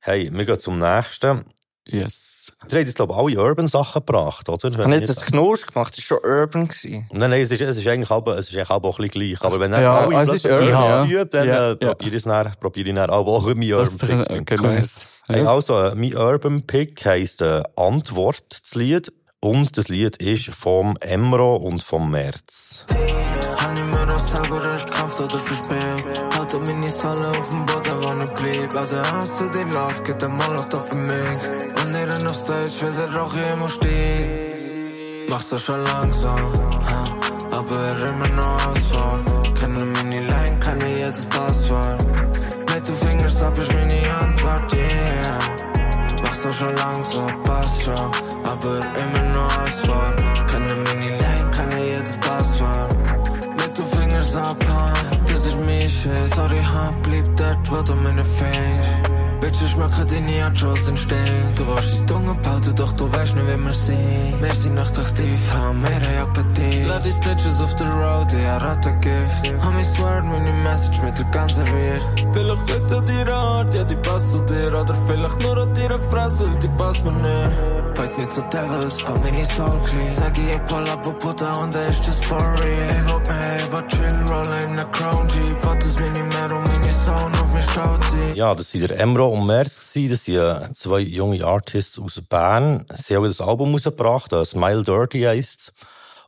[0.01, 1.45] hey, wir gehen zum nächsten.
[1.89, 2.53] yes.
[2.71, 4.79] Ihr habt jetzt, glaube ich, alle Urban-Sachen gebracht, oder?
[4.79, 6.69] Wenn ich nicht das Knursch gemacht, das war schon urban.
[6.69, 7.09] Gewesen.
[7.11, 9.43] Nein, nein, es ist, es ist eigentlich auch, es ist eigentlich auch ein bisschen gleich.
[9.43, 11.05] Aber wenn Ja, alle ist plötzlich urban, ja.
[11.07, 13.99] übt, dann Ja, äh, probiere ich es dann, probiere ich dann auch, auch mein Urban
[13.99, 14.45] Pick zu nehmen.
[14.45, 14.83] genau.
[15.29, 19.13] Hey, also, äh, mein Urban Pick heisst äh, Antwort, das Lied.
[19.41, 22.87] Und das Lied ist vom Emro und vom März.
[24.33, 26.05] Hab selber erkämpft oder verspielt.
[26.39, 28.75] Halte meine Salle auf dem Boden, wo ich blieb.
[28.75, 31.85] Also hast du die Love, geht der Molotow für mich.
[31.85, 35.29] Und ihren auf Stage, weil der Rauch immer steht.
[35.29, 37.05] Mach's doch schon langsam, ha,
[37.51, 39.59] aber immer noch Asphalt.
[39.59, 42.05] Kenne meine Line, kenne jedes Passwort.
[42.75, 45.39] Mit den Fingers ab ist meine Antwort, yeah.
[46.23, 48.11] Mach's doch schon langsam, passt schon,
[48.45, 50.19] aber immer noch Asphalt.
[50.51, 51.22] Kenne meine Line,
[54.33, 54.93] Fingers abhauen,
[55.27, 56.27] das ist mein Shit.
[56.35, 57.95] Sorry, Hand blieb dort, wo du
[59.43, 59.61] meine fängst.
[59.61, 61.55] Bitches schmecken deine Nachos entstehen.
[61.57, 64.43] Du warst ins Dunge behalten, doch du weißt nicht, wie wir sind.
[64.43, 66.87] Wir sind nicht aktiv, haben mehr Appetit.
[66.87, 69.53] Lass die Snitches auf der Road, ja, Rattengift.
[69.61, 72.01] Hab mich sword, meine Message mit der ganzen Real.
[72.33, 74.69] Vielleicht liegt an deiner Art, ja, die passt zu dir.
[74.69, 77.83] Oder vielleicht nur an deiner Fresse, die passt mir nicht.
[77.95, 80.11] Fight me zu Devils, paar meine Soul clean.
[80.11, 82.89] Sag ich, ich pull up und er ist das for real.
[82.89, 85.65] Ich will mehr, ich will chill, roll in a Crown Jeep.
[85.65, 87.67] Wollt es mir nicht mehr und meine Sound auf mich
[88.11, 88.35] ziehen.
[88.35, 89.93] Ja, das waren der Emro und März.
[89.93, 90.11] gewesen.
[90.11, 92.85] Das sind zwei junge Artists aus Bern.
[92.95, 95.73] Sie haben das Album rausgebracht, äh, Smile Dirty heisst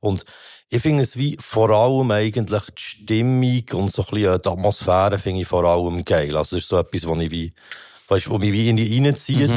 [0.01, 0.25] Und
[0.71, 4.49] ich finde es wie vor allem eigentlich die Stimmung und so ein bisschen äh, die
[4.49, 6.37] Atmosphäre finde ich vor allem geil.
[6.37, 7.53] Also das ist so etwas, was ich wie,
[8.09, 9.51] weißt, wo mich wie in die reinzieht.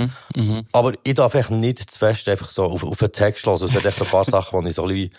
[0.73, 3.63] Aber ich darf echt nicht zu fest einfach so auf, auf den Text hören.
[3.63, 5.09] Es wird echt ein paar Sachen, die ich so ein bisschen,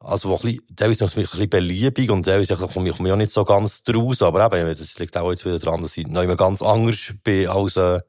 [0.00, 3.12] also, wo ein bisschen, teilweise noch ein bisschen beliebig und teilweise komme ich komme ich
[3.12, 4.22] auch nicht so ganz draus.
[4.22, 7.48] Aber eben, das liegt auch jetzt wieder dran, dass ich noch immer ganz anders bin
[7.48, 8.00] als, äh,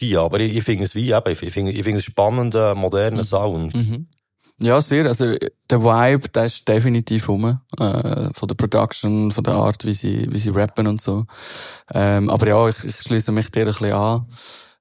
[0.00, 0.16] die.
[0.16, 3.74] Aber ich, ich finde es wie, eben, ich finde, ich finde es spannender, moderner Sound.
[3.74, 4.06] Mhm.
[4.60, 5.06] Ja, sehr.
[5.06, 5.36] Also,
[5.70, 7.60] der Vibe, der ist definitiv rum.
[7.78, 11.26] Äh, von der Production, von der Art, wie sie, wie sie rappen und so.
[11.94, 14.26] Ähm, aber ja, ich, ich schließe mich dir ein bisschen an.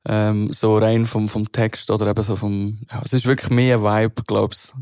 [0.10, 3.78] Ähm, so rein vom, vom Text oder eben so vom, ja, es ist wirklich mehr
[3.78, 4.74] ein Vibe, glaub's.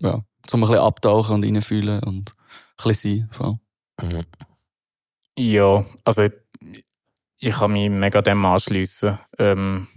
[0.00, 3.28] Ja, zum ein bisschen abtauchen und reinfühlen und ein bisschen sein.
[3.32, 3.58] Voll.
[4.02, 4.24] Mhm.
[5.38, 6.32] Ja, also ich,
[7.38, 9.18] ich kann mich mega dem anschliessen.
[9.38, 9.88] Ähm,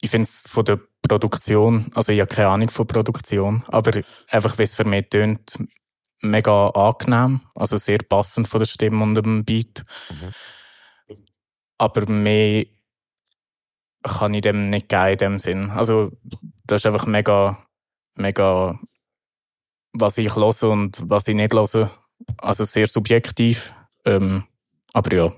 [0.00, 4.58] ich finde es von der Produktion, also ich habe keine Ahnung von Produktion, aber einfach
[4.58, 5.58] wie es für mich tönt,
[6.20, 9.84] mega angenehm, also sehr passend von der Stimme und dem Beat.
[11.78, 12.66] Aber mehr
[14.02, 15.70] kann ich dem nicht geben in dem Sinn.
[15.70, 16.12] Also
[16.64, 17.58] das ist einfach mega,
[18.14, 18.78] mega,
[19.92, 21.90] was ich höre und was ich nicht höre.
[22.38, 23.72] Also sehr subjektiv.
[24.04, 24.44] Ähm,
[24.92, 25.32] aber ja,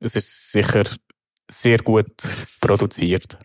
[0.00, 0.84] es ist sicher
[1.48, 2.12] sehr gut
[2.60, 3.38] produziert.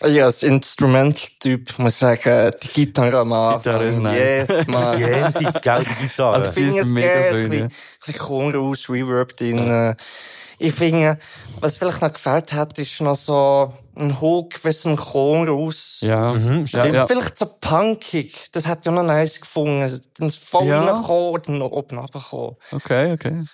[0.00, 3.62] Ja, als Instrumental-Typ muss ich sagen, die Gitarre am Anfang.
[3.62, 4.48] Gitarre ist nice.
[4.48, 4.98] Yes, man.
[4.98, 6.34] Jenseits gelbe Gitarre.
[6.34, 7.64] Also, ich finde ist es mega geil, schön, ein bisschen, ja.
[7.66, 7.72] ein
[8.06, 9.96] bisschen Chorus, Reverb drin.
[10.58, 11.18] Ich finde,
[11.60, 15.98] was vielleicht noch gefällt hat, ist noch so ein Hook, wie so ein Chorus.
[16.00, 16.94] Ja, Mhm, ja, stimmt.
[16.94, 17.06] ja.
[17.06, 18.48] Vielleicht so punkig.
[18.52, 19.82] Das hat ja noch nice gefunden.
[19.82, 20.80] Also, Dann voll Ja.
[20.80, 22.56] reingekommen, dann noch oben runtergekommen.
[22.72, 23.44] Okay, okay.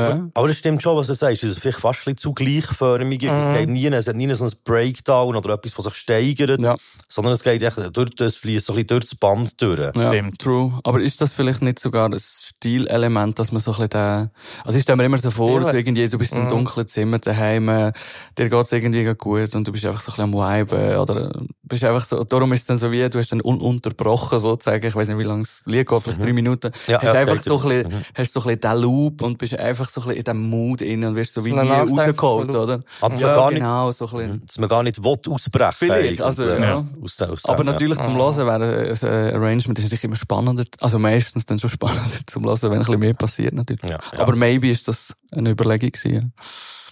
[0.00, 0.28] Ja.
[0.34, 1.42] Aber das stimmt schon, was du sagst.
[1.44, 3.22] Es ist vielleicht fast ein bisschen zu gleichförmig.
[3.22, 3.30] ist.
[3.32, 6.76] Es, geht nie, es hat nie so ein Breakdown oder etwas, was sich steigert, Ja.
[7.08, 9.78] sondern es geht echt durch das fließt so ein bisschen durch das Band durch.
[9.96, 10.38] Ja, Stimmt.
[10.38, 10.78] true.
[10.84, 14.30] Aber ist das vielleicht nicht sogar das Stilelement, dass man so ein bisschen den,
[14.64, 15.70] also ich stelle mir immer so vor, Ja.
[15.72, 17.92] du, irgendwie, du bist in einem dunklen Zimmer daheim, äh,
[18.36, 21.32] dir geht's irgendwie gerade gut und du bist einfach so ein bisschen am Viben, oder
[21.62, 24.94] bist einfach so, darum ist es dann so wie, du hast dann ununterbrochen sozusagen, ich
[24.94, 27.44] weiß nicht, wie lange es liegt, geht, vielleicht drei Minuten, Ja, hast ja, einfach geht
[27.44, 30.18] so ein bisschen, hast so ein bisschen den Loop und bist einfach so ein bisschen
[30.18, 32.80] in dem Mood drin und wirst so wie nie rausgeholt, oder?
[33.00, 34.46] Also ja, man gar nicht- genau, so ein bisschen.
[34.46, 36.84] Dass man gar nicht will ausbrechen Vielleicht, also, äh, ja.
[37.02, 37.72] Aus der, aus dem, Aber ja.
[37.72, 40.64] natürlich zum Hören wäre ein äh, Arrangement ist natürlich immer spannender.
[40.80, 43.82] Also meistens dann schon spannender zum Hören, wenn ein bisschen mehr passiert natürlich.
[43.82, 44.18] Ja, ja.
[44.20, 46.32] Aber maybe ist das eine Überlegung gewesen.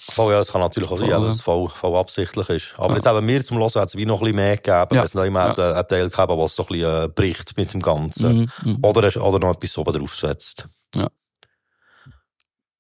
[0.09, 1.33] Voll, ja, es kann natürlich auch sein, dass ja.
[1.33, 2.75] es voll, voll absichtlich ist.
[2.79, 5.03] Aber jetzt eben mir zum Hören hat es wie noch ein bisschen mehr gegeben, Ja.
[5.03, 5.71] es noch immer Ja.
[5.71, 5.73] ja.
[5.75, 8.37] einen Teil gegeben was so ein bisschen äh, bricht mit dem Ganzen.
[8.37, 8.79] Mhm, mhm.
[8.83, 10.69] Oder, oder noch etwas oben draufsetzt.
[10.95, 11.09] Ja.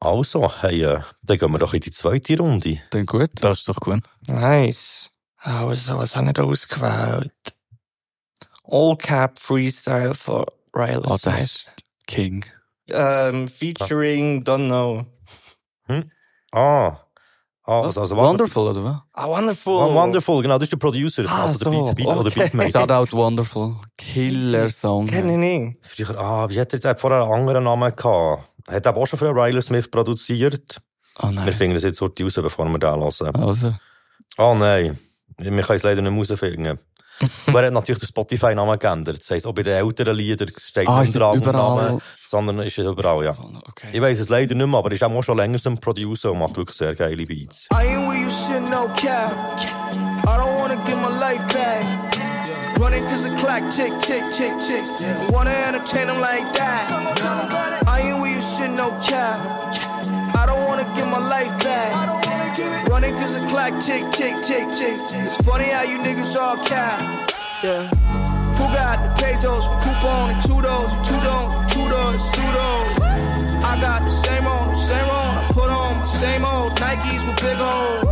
[0.06, 2.78] Also, hey, äh, dann gehen wir doch in die zweite Runde.
[2.90, 3.30] Dann gut.
[3.40, 3.98] Das ist doch gut.
[4.28, 5.10] Nice.
[5.38, 7.32] Also, was habe ich da ausgewählt?
[8.64, 11.38] All Cap Freestyle von Riley Ah, das Smith.
[11.42, 11.72] ist
[12.06, 12.44] King.
[12.88, 15.06] Ähm, featuring Don't Know.
[16.52, 17.00] Ah.
[17.68, 17.98] Ah, Was?
[17.98, 18.96] also, Wonderful, oder was?
[19.12, 19.74] Ah, wonderful.
[19.74, 19.94] Wonderful.
[19.96, 21.24] Wonderful, genau, das ist der Producer.
[21.26, 22.40] Ah, also der so, Beat, Beat oder okay.
[22.40, 22.80] Beatmaker.
[22.86, 23.76] Shoutout Wonderful.
[23.98, 25.08] Killer Song.
[25.08, 25.78] Kenn ich nicht.
[25.84, 28.44] Früher, ah, wie hat er jetzt er vorher einen anderen Namen gehabt?
[28.68, 30.80] Hat er auch schon für Riley Smith produziert?
[31.18, 31.52] Oh Wir nein.
[31.52, 33.02] finden das jetzt heute raus, bevor wir den hören.
[33.36, 33.74] Also,
[34.38, 34.98] Oh nein,
[35.38, 36.78] wir können es leider nicht rausfinden.
[37.46, 39.18] Aber er hat natürlich den Spotify-Namen geändert.
[39.20, 41.98] Das heisst, auch bei den älteren Liedern steht Ah, nicht der überall?
[42.14, 43.30] sondern ist es überall, ja.
[43.66, 43.88] okay.
[43.92, 46.32] Ich weiss es leider nicht mehr, aber er ist auch schon länger so ein Producer
[46.32, 47.68] und macht wirklich sehr geile Beats.
[47.72, 49.32] I ain't where you should know cap.
[50.26, 51.86] I don't wanna get my life back.
[52.78, 55.32] Running cause the clock tick, tick, tick, tick.
[55.32, 57.75] Wanna entertain them like that.
[58.56, 59.44] Should know cap.
[60.34, 61.92] I don't wanna get my life back.
[62.88, 64.96] Running cause the clock tick, tick, tick, tick.
[65.12, 67.28] It's funny how you niggas all cap.
[67.62, 67.84] Yeah.
[68.56, 72.96] Who got the pesos, coupon, and two those, two those, two those, pseudos?
[73.60, 75.36] I got the same old, same old.
[75.36, 78.08] I put on my same old Nikes with big holes.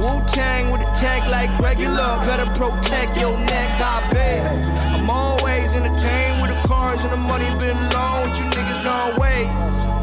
[0.00, 2.16] Wu Tang with a tag like regular.
[2.24, 4.80] Better protect your neck, I bet.
[4.96, 6.39] I'm always entertained
[6.80, 9.48] cars and the money been long with you niggas gone wait.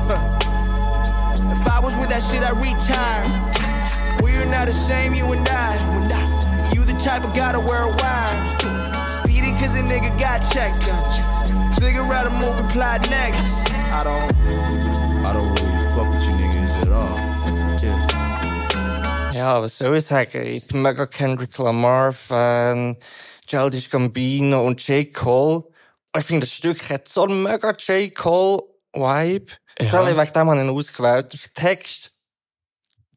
[0.10, 1.54] Huh.
[1.56, 3.26] If I was with that shit, I'd retire.
[4.22, 5.74] We're not the same, you and I.
[6.74, 8.36] You the type of guy to wear a wire.
[9.18, 10.78] Speedy cause a nigga got checks.
[11.82, 13.42] Figure out a move and plot next.
[14.00, 14.30] I don't,
[15.28, 17.18] I don't really fuck with you niggas at all.
[19.34, 20.46] Ja, was soll ich sagen?
[20.46, 22.98] Ich bin mega Kendrick Lamar-Fan,
[23.46, 25.14] Childish Gambino und J.
[25.14, 25.64] Cole.
[26.18, 28.14] Ich finde, das Stück hat so einen mega J.
[28.16, 29.52] Cole-Vibe.
[29.80, 29.86] Ja.
[29.86, 30.18] Ja.
[30.18, 31.32] Wegen dem habe ich ihn ausgewählt.
[31.34, 32.12] Der Text,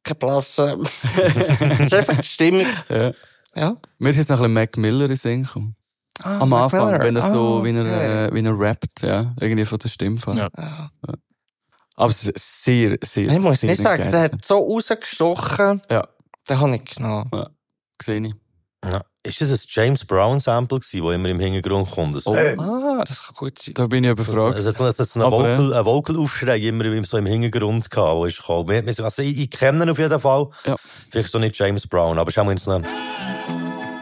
[0.02, 0.78] kein Blasse.
[1.16, 2.66] das ist einfach die Stimmung.
[2.88, 3.12] Ja.
[3.54, 3.76] Ja.
[3.98, 5.76] Mir ist jetzt noch ein bisschen Mac Miller in den Sinn gekommen.
[6.22, 7.00] Ah, Am Mac Anfang, Miller.
[7.04, 8.26] wenn er so, Ah, wie er, okay.
[8.26, 9.34] äh, wie er rappt, ja.
[9.40, 10.20] Irgendwie von der Stimme.
[10.20, 10.36] Von.
[10.36, 10.48] Ja.
[10.56, 10.90] Ja.
[11.96, 14.12] Aber es ist sehr, sehr, Ich muss sehr nicht sagen, geil.
[14.12, 15.82] der hat so rausgestochen.
[15.90, 16.06] Ja.
[16.48, 17.30] Den habe ich genommen.
[17.98, 18.34] Gesehen ich.
[18.84, 19.02] Ja.
[19.22, 22.16] Ist das ein James Brown-Sample gewesen, das immer im Hintergrund kommt?
[22.16, 22.34] Das, Oh.
[22.34, 23.74] Ah, das kann gut sein.
[23.74, 24.56] Da bin ich überfragt.
[24.56, 28.16] Es hat, es hat so einen Vocal, einen Vocal-Aufschrei immer im- so im Hintergrund gehabt,
[28.16, 28.68] wo ist gekommen.
[28.70, 30.48] Wir- wir- Also ich, ich kenne ihn auf jeden Fall.
[30.64, 30.76] Ja.
[31.10, 32.86] Vielleicht so nicht James Brown, aber es ist auch so ein,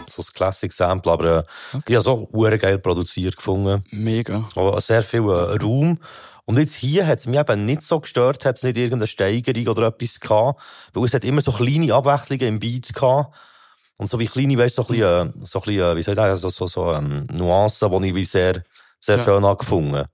[0.08, 3.82] so ein Classic-Sample, aber äh, ich habe so hure geil produziert gefunden.
[3.90, 4.48] Mega.
[4.54, 5.98] Aber sehr viel äh, Raum.
[6.44, 9.66] Und jetzt hier hat es mich eben nicht so gestört, hat es nicht irgendeine Steigerung
[9.66, 10.60] oder etwas gehabt,
[10.94, 13.34] weil es hat immer so kleine Abwechslungen im Beat gehabt.
[13.98, 16.02] Und so wie kleine, weißt du, so ein bisschen, äh, so ein bisschen, äh, wie
[16.02, 18.62] soll ich sagen, so, so, so ähm, Nuancen, die ich wie sehr,
[19.00, 19.24] sehr Ja.
[19.24, 20.04] schön habe gefunden.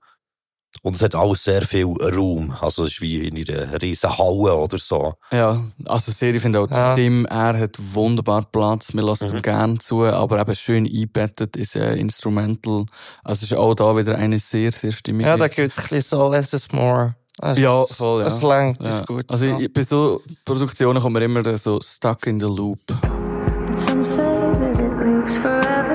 [0.81, 2.53] Und es hat alles sehr viel Raum.
[2.59, 5.13] Also es ist wie in einer riesen Halle oder so.
[5.31, 6.93] Ja, also sehr, ich finde auch Ja.
[6.93, 9.35] Stimme, er hat wunderbar Platz, wir lassen Mhm.
[9.37, 12.85] ihm gerne zu, aber eben schön eingebettet ist äh, Instrumental.
[13.23, 15.29] Also es ist auch da wieder eine sehr, sehr stimmige.
[15.29, 17.15] Ja, da gibt ein bisschen so less is more.
[17.39, 18.29] Also, Ja, voll, ja.
[18.29, 18.99] Das langt, ja.
[18.99, 19.25] ist gut.
[19.29, 19.67] Also ja.
[19.73, 22.79] bei so Produktionen kommt mir immer so stuck in the loop.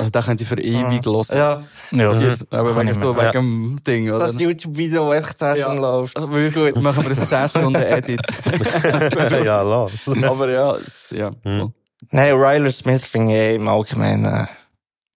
[0.01, 1.25] Also da könnt ihr für ewig hören.
[1.31, 4.21] ja, Ja, Jetzt, aber wegen, ich so, wegen dem Ding, oder?
[4.21, 5.67] das YouTube-Video echt da Ja.
[5.67, 6.17] schon läuft.
[6.17, 8.21] Also wirklich, gut, machen wir das 10 Stunden Edit.
[9.45, 10.09] ja, lass.
[10.25, 11.31] aber ja, es, ja.
[11.43, 11.73] voll.
[12.11, 14.47] Nein, Ryler Smith finde ich im Allgemeinen äh,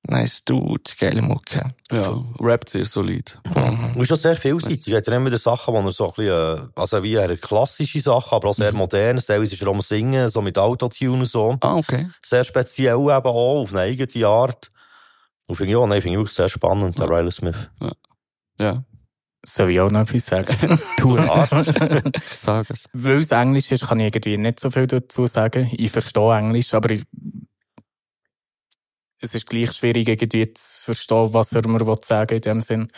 [0.07, 1.73] nice Dude, geile Mucke.
[1.91, 3.39] Ja, rappt sehr solid.
[3.55, 4.89] Und ist schon sehr vielseitig.
[4.89, 7.37] Er hat ja immer wieder Sachen, wo er so ein bisschen, äh, also wie er
[7.39, 9.23] klassische Sachen, aber auch sehr moderne.
[9.23, 11.57] Teilweise ist er auch am Singen, so mit Autotune und so.
[11.61, 12.09] Ah, okay.
[12.23, 14.71] Sehr speziell eben auch, auf eine eigene Art.
[15.47, 17.71] Und finde ich auch, nein, finde ich wirklich sehr spannend, der Riley Smith.
[18.59, 18.85] Ja,
[19.47, 20.79] Soll ich auch noch etwas sagen?
[20.99, 21.17] tu
[22.35, 22.89] sag es.
[22.95, 25.71] Weil es Englisch ist, kann ich irgendwie nicht so viel dazu sagen.
[25.73, 27.03] Ich verstehe Englisch, aber ich,
[29.21, 32.91] es ist gleich schwierig, irgendwie zu verstehen, was er mir sagen will in dem Sinn.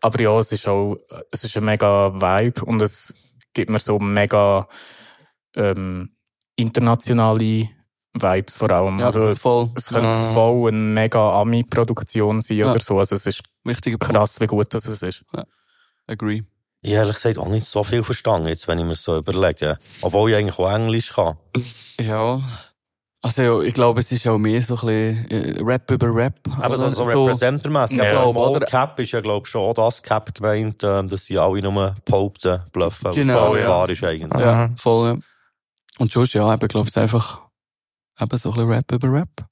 [0.00, 0.96] Aber ja, es ist auch,
[1.32, 3.14] es ist ein mega Vibe und es
[3.52, 4.68] gibt mir so mega
[5.56, 6.14] ähm,
[6.54, 7.70] internationale
[8.22, 8.98] Vibes vor allem.
[8.98, 9.70] Ja, also es, voll.
[9.76, 10.32] es könnte Ja.
[10.34, 12.70] voll eine mega Ami-Produktion sein Ja.
[12.70, 12.98] oder so.
[12.98, 14.14] Also es ist Wichtiger Punkt.
[14.14, 15.24] krass, wie gut das ist.
[16.06, 16.42] Agree.
[16.80, 19.78] Ich habe ehrlich gesagt auch nicht so viel verstanden, jetzt, wenn ich mir so überlege.
[20.02, 21.36] Obwohl ich eigentlich auch Englisch kann.
[22.00, 22.40] Ja.
[23.20, 24.86] Also ja, ich glaube, es ist auch mehr so ein
[25.26, 26.38] bisschen äh, Rap über Rap.
[26.60, 26.94] Aber so, oder?
[26.94, 27.98] so representermässig.
[27.98, 31.02] Ja, Ja, aber oder- Cap ist ja, glaube ich, schon auch das Cap gemeint, äh,
[31.04, 33.68] dass sie alle nur behaupten, bluffen, Genau, was ja.
[33.68, 34.40] wahr ist eigentlich.
[34.40, 35.08] Ja, voll.
[35.08, 35.18] Ja.
[35.98, 37.40] Und sonst, ja, eben, glaube ich, ist einfach
[38.20, 39.48] eben so ein bisschen Rap über Rap.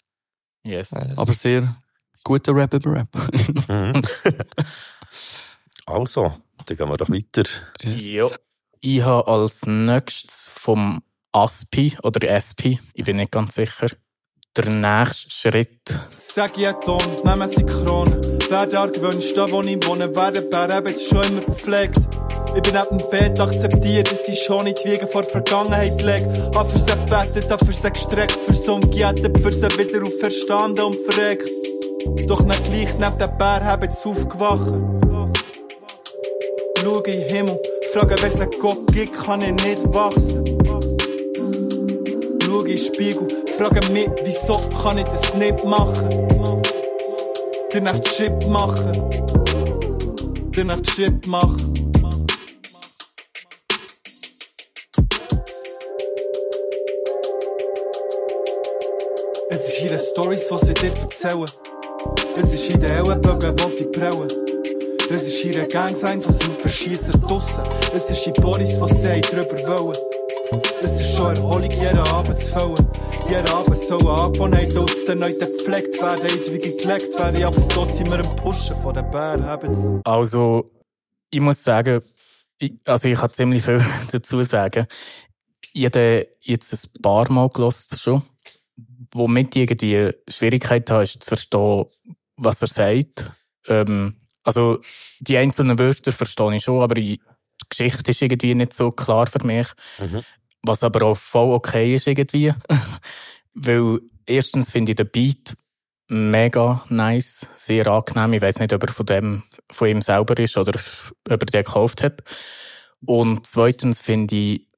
[0.64, 0.92] Yes.
[0.92, 1.76] Aber sehr
[2.24, 3.08] guter Rap über Rap.
[3.68, 4.02] Mhm.
[5.86, 7.48] also, dann gehen wir doch weiter.
[7.82, 8.28] Ja.
[8.80, 11.02] Ich habe als nächstes vom
[11.32, 13.88] ASPI oder SP, ich bin nicht ganz sicher,
[14.56, 16.00] der nächste Schritt.
[16.10, 18.22] Sag ja Ton, nehmen sie Kronen.
[18.50, 22.00] Werde argwünscht, da wo ich wohne, werden Bär eben jetzt schon immer verpflegt.
[22.54, 26.22] Ich bin neben dem Bett akzeptiert, dass ich schon nicht wiegen vor Vergangenheit leg.
[26.54, 30.12] Hab für sie gebetet, hab für sie gestreckt, für sie umgejettet, für sie wieder auf
[30.20, 31.50] verstanden und verreckt.
[32.26, 34.72] Doch nicht gleich neben dem Bär haben sie aufgewacht.
[36.82, 37.60] Schau in den Himmel,
[37.92, 40.44] frage, wenn es Gott gibt, kann ich nicht wachsen.
[42.44, 43.26] Schau in den Spiegel,
[43.58, 46.08] frage mich, wieso kann ich das nicht machen?
[47.74, 48.92] Den Nacht Shit machen.
[50.56, 51.85] Den Nacht Shit machen.
[59.86, 61.46] Ist ihre Stories, die sie dir erzählen.
[62.36, 64.26] Es ist in den Ellenbogen, wo sie prellen.
[65.08, 67.62] Es ist ihre Gang sein, wo sie verschießen draussen.
[67.94, 69.96] Es ist in Boris, was sie drüber wollen.
[70.80, 72.90] Es ist schon Erholung, jeden Abend zu füllen.
[73.28, 77.50] Jeden Abend soll eine Angewohnheit aussen neu gepflegt werden, ewig gelegt werden.
[77.54, 80.02] Bis dort sind wir am Pushen von den Bären.
[80.04, 80.68] Also,
[81.30, 82.02] ich muss sagen,
[82.58, 84.88] ich, also ich kann ziemlich viel dazu sagen.
[85.72, 88.20] Ich habe den jetzt ein paar Mal gelost schon.
[89.12, 91.84] Womit ich irgendwie Schwierigkeiten habe, ist zu verstehen,
[92.36, 93.30] was er sagt.
[93.66, 94.80] Ähm, also,
[95.20, 97.20] die einzelnen Wörter verstehe ich schon, aber die
[97.68, 99.68] Geschichte ist irgendwie nicht so klar für mich.
[99.98, 100.22] Mhm.
[100.62, 102.52] Was aber auch voll okay ist irgendwie.
[103.54, 105.56] Weil erstens finde ich den Beat
[106.08, 108.34] mega nice, sehr angenehm.
[108.34, 110.78] Ich weiß nicht, ob er von dem, von ihm selber ist oder
[111.28, 112.22] ob er den gekauft hat.
[113.04, 114.68] Und zweitens finde ich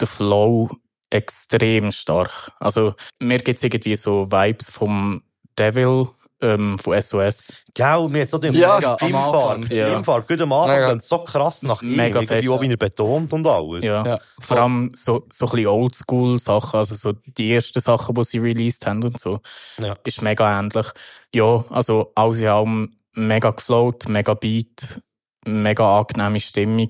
[0.00, 0.70] den Flow
[1.10, 2.52] extrem stark.
[2.60, 5.22] Also, mir gibt es irgendwie so Vibes vom
[5.58, 6.08] Devil,
[6.40, 7.54] ähm, von SOS.
[7.74, 9.74] Gell, mir jetzt noch den Ja, ja, am Stimmfarbe.
[9.74, 9.88] Ja.
[9.88, 10.26] Stimmfarbe.
[10.26, 10.88] Gut am Anfang, Mega.
[10.88, 11.96] dann so krass nach ihm.
[11.96, 13.84] Mega Irgendwie auch, wie er betont und alles.
[13.84, 14.06] Ja.
[14.06, 18.38] Ja, Vor allem so, so ein bisschen Oldschool-Sachen, also so die ersten Sachen, die sie
[18.38, 19.38] released haben und so.
[19.78, 19.96] Ja.
[20.04, 20.86] Ist mega ähnlich.
[21.34, 25.00] Ja, also alles in allem mega geflowt, mega Beat,
[25.46, 26.88] mega angenehme Stimmung.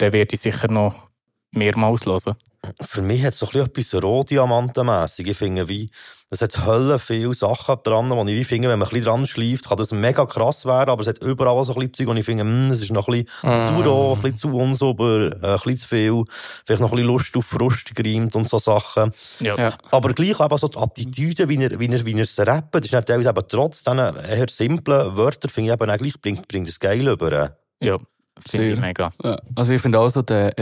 [0.00, 1.08] Den werde ich sicher noch
[1.54, 2.34] mehrmals hören.
[2.80, 5.28] Für mich hat es so ein bisschen etwas Rohdiamantenmässig.
[5.28, 5.90] Ich finde, wie,
[6.30, 9.26] es hat Hölle viele Sachen dran, wo ich wie finde, wenn man ein bisschen dran
[9.26, 12.16] schleift, kann das mega krass werden, aber es hat überall so ein bisschen Zeug, und
[12.16, 15.46] ich finde, hm, es ist noch ein bisschen zu roh, ein bisschen zu unsauber, äh,
[15.46, 16.24] ein bisschen zu viel,
[16.64, 19.12] vielleicht noch ein bisschen Lust auf Frust gereimt und so Sachen.
[19.40, 19.56] Ja.
[19.56, 19.74] Ja.
[19.90, 22.92] Aber gleich eben so die Attitüde, wie er, wie er, wie er es rappt, ist
[22.92, 26.68] dann teilweise eben trotz diesen eher simplen Wörtern, finde ich eben auch gleich, bringt, bringt
[26.68, 27.56] es geil über.
[27.80, 27.98] Ja,
[28.38, 29.10] finde ich mega.
[29.22, 30.52] Ja, also ich finde auch so, der,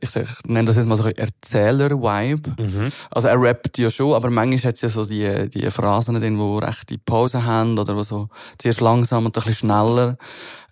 [0.00, 2.54] ich, sag, ich nenne das jetzt mal so ein Erzähler-Vibe.
[2.58, 2.92] Mhm.
[3.10, 6.36] Also er rappt ja schon, aber manchmal hat es ja so die, die Phrasen drin,
[6.36, 8.28] die rechte Pausen haben oder wo so
[8.58, 10.16] zuerst langsam und dann ein bisschen schneller.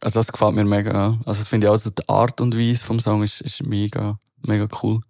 [0.01, 1.19] Also das gefällt mir mega.
[1.25, 4.19] Also das finde ich auch, also die Art und Weise vom Song ist, ist mega,
[4.43, 5.01] mega cool.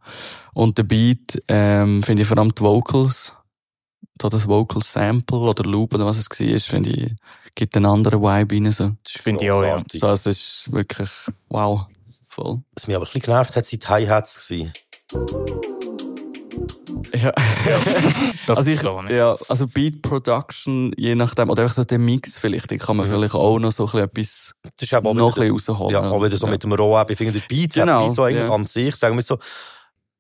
[0.53, 3.35] Und der Beat, ähm, finde ich vor allem die Vocals,
[4.17, 7.13] da das Vocal Sample oder Loop oder was es war, finde ich,
[7.55, 8.93] gibt einen anderen Vibe rein, so.
[9.03, 9.83] Das finde ich auch, ja.
[10.01, 11.11] Das ist wirklich,
[11.49, 11.87] wow.
[12.35, 12.63] Voll.
[12.75, 14.49] Was mich aber ein bisschen genervt hat, sind die Hi-Hats.
[14.51, 14.67] Ja.
[18.47, 22.71] Das also ich, ja, also Beat Production, je nachdem, oder einfach so der Mix vielleicht,
[22.71, 25.93] da kann man vielleicht auch noch so ein bisschen etwas noch ein bisschen rausholen.
[25.95, 26.53] Ja, auch wieder so Ja.
[26.53, 28.53] mit dem Roh, ich finde, der Beat Genau, hat mich so eigentlich ja.
[28.53, 29.39] an sich, sagen wir so,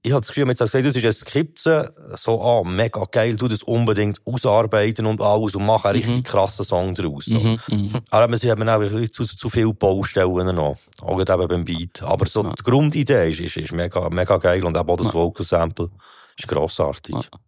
[0.07, 3.49] ich habe das Gefühl, jetzt gesagt, das ist eine Skizze, so, ah, mega geil, du
[3.49, 7.25] das unbedingt ausarbeiten und alles und mach einen richtig krassen Song daraus.
[7.25, 7.39] So.
[7.39, 7.91] Mhm, mhm.
[8.11, 10.77] Aber man sieht eben auch zu, zu viele Baustellen noch.
[11.01, 12.03] Auch eben beim Beat.
[12.03, 15.47] Aber so, die Grundidee ist, ist, ist mega, mega geil und eben auch das Vocal
[15.47, 15.91] Sample
[16.37, 17.15] ist grossartig.
[17.15, 17.39] Ja.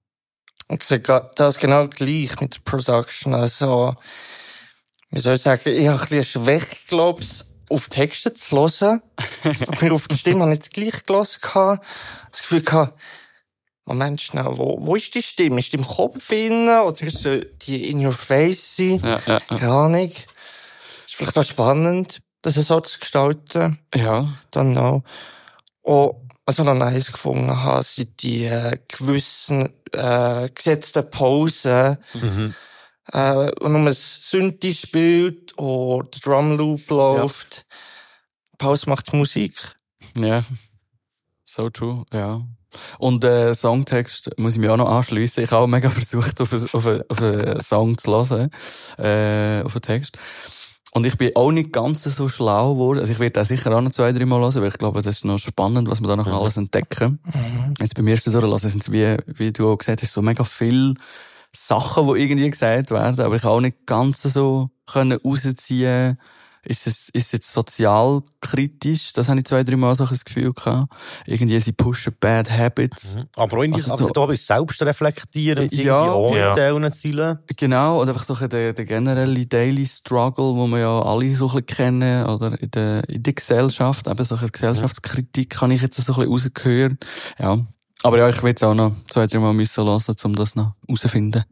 [0.69, 3.35] Ich sehe das genau gleich mit der Production.
[3.35, 3.95] Also,
[5.11, 9.03] wie soll ich sagen, ich habe ein bisschen Schwäche, glaube ich, auf Texte zu hören.
[9.67, 11.41] Aber auf die Stimme habe ich gleich gelassen.
[11.43, 11.85] gehabt.
[12.31, 12.99] Das Gefühl gehabt,
[13.85, 15.61] Moment schnell, wo, wo ist die Stimme?
[15.61, 19.01] Ist die im Kopf drin oder ist sie die in your face sein?
[19.03, 19.57] Ja, ja, ja.
[19.59, 20.11] Keine Ahnung.
[20.11, 23.79] Ist vielleicht auch spannend, das so zu gestalten.
[23.95, 24.29] ja.
[24.51, 25.03] Dann noch.
[25.83, 32.55] Und was ich noch nice gefunden habe, sind die äh, gewissen äh, gesetzten Pausen, Mhm.
[33.13, 37.67] Äh, wo nur ein Synthi spielt oder der Drumloop läuft.
[38.59, 39.55] Pause macht Musik.
[40.19, 40.45] Ja.
[41.45, 42.43] So true, ja.
[42.99, 45.45] Und äh, Songtext muss ich mir auch noch anschliessen.
[45.45, 48.51] Ich habe auch mega versucht, auf einen, auf einen, auf einen Song zu hören,
[48.99, 50.19] äh, auf einen Text.
[50.93, 53.01] Und ich bin auch nicht ganz so schlau geworden.
[53.01, 55.17] Also ich werde auch sicher auch noch zwei, drei Mal hören, weil ich glaube, das
[55.17, 57.21] ist noch spannend, was wir da noch alles entdecken.
[57.79, 60.95] Jetzt beim ersten Durchlassen sind es, wie, wie du auch gesagt hast, so mega viele
[61.57, 66.19] Sachen, die irgendwie gesagt werden, aber ich habe auch nicht ganz so können rausziehen
[66.69, 69.13] ist es, ist es jetzt sozialkritisch?
[69.13, 70.93] Das habe ich zwei, drei Mal so ein das Gefühl gehabt.
[71.25, 73.15] Irgendwie, sie pushen bad habits.
[73.15, 73.25] Mhm.
[73.37, 76.05] Aber auch irgendwie, Also so- da bist selbst reflektierend, Ja.
[76.07, 76.91] irgendwie ohne Ja.
[76.93, 77.41] Ziele.
[77.57, 81.65] Genau, oder einfach so der, der generelle Daily Struggle, wo wir ja alle so ein
[81.65, 85.83] bisschen kennen, oder in der, in der Gesellschaft, eben so ein bisschen Gesellschaftskritik habe ich
[85.83, 87.07] jetzt so ein bisschen rausgehört.
[87.39, 87.65] Ja.
[88.03, 90.75] Aber ja, ich will es auch noch zwei, drei Mal müssen hören, um das noch
[90.87, 91.45] herauszufinden.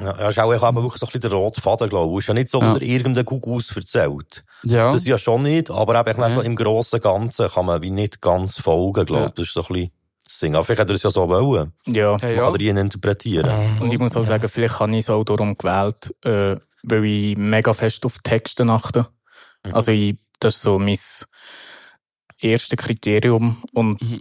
[0.00, 2.18] Ja, ja, ist auch eben wirklich so ein bisschen der rote Faden, glaube ich.
[2.18, 2.80] Es ist ja nicht so, dass Ja.
[2.80, 4.44] er irgendeinen Gugus erzählt.
[4.64, 4.92] Ja.
[4.92, 6.30] Das ja schon nicht, aber eben Ja.
[6.34, 9.28] so im grossen Ganzen kann man wie nicht ganz folgen, glaube ich.
[9.28, 9.32] Ja.
[9.36, 9.90] Das ist so ein bisschen
[10.24, 10.54] das Ding.
[10.56, 11.72] Aber vielleicht hat er es ja so wollen.
[11.86, 12.10] Ja.
[12.10, 13.80] Man kann ihn interpretieren.
[13.80, 17.36] Und ich muss auch sagen, vielleicht habe ich es auch darum gewählt, äh, weil ich
[17.36, 19.06] mega fest auf Texte achte.
[19.72, 20.98] Also ich, das ist so mein
[22.40, 24.20] erstes Kriterium und Mhm.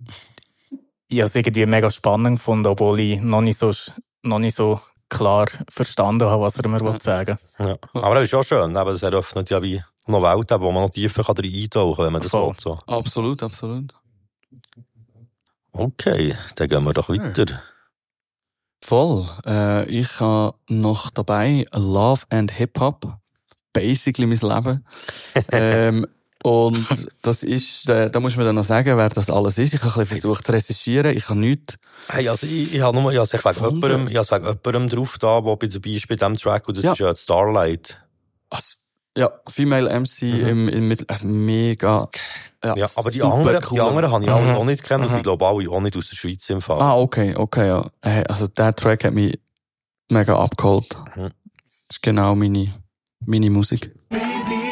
[1.07, 3.71] Ich habe es irgendwie mega spannend gefunden, obwohl ich noch nicht so,
[4.23, 4.79] noch nicht so
[5.09, 6.99] klar verstanden habe, was er mir ja.
[6.99, 7.77] sagen Ja.
[7.93, 8.71] Aber das ist auch schön.
[8.71, 12.13] Eben, das eröffnet ja wie noch Welten, wo man noch tiefer kann eintauchen kann, wenn
[12.13, 12.49] man das Voll.
[12.49, 12.55] will.
[12.59, 12.79] So.
[12.87, 13.93] Absolut, absolut.
[15.71, 17.61] Okay, dann gehen wir doch weiter.
[18.81, 19.27] Voll.
[19.45, 23.17] Äh, ich habe noch dabei Love and Hip Hop.
[23.71, 24.85] Basically mein Leben.
[25.51, 26.05] ähm,
[26.43, 26.85] und
[27.23, 29.73] das ist, äh, da muss man dann noch sagen, wer das alles ist.
[29.73, 31.17] Ich habe ein bisschen versucht zu recherchieren.
[31.17, 31.75] Ich habe nichts.
[32.09, 34.89] Hey, also ich, ich habe nur, ich habe es wegen jemandem, ich habe wegen jemandem
[34.89, 36.91] drauf da, der bei dabei ist bei diesem Track, und das Ja.
[36.93, 37.99] ist ja die Starlight.
[38.49, 38.77] Was?
[39.17, 40.47] Ja, Female MC Mhm.
[40.47, 42.09] im, im Mittel, also mega.
[42.63, 43.81] Ja, Ja, aber die anderen, die cool.
[43.81, 44.55] anderen habe ich alle Mhm.
[44.57, 45.17] auch nicht gekannt, und Mhm.
[45.17, 46.81] ich glaube alle auch nicht aus der Schweiz im Fall.
[46.81, 47.85] Ah, okay, okay, ja.
[48.01, 49.39] Hey, also der Track hat mich
[50.09, 50.95] mega abgeholt.
[51.15, 51.29] Mhm.
[51.65, 52.73] Das ist genau meine,
[53.25, 53.91] meine Musik.
[54.09, 54.62] Lately,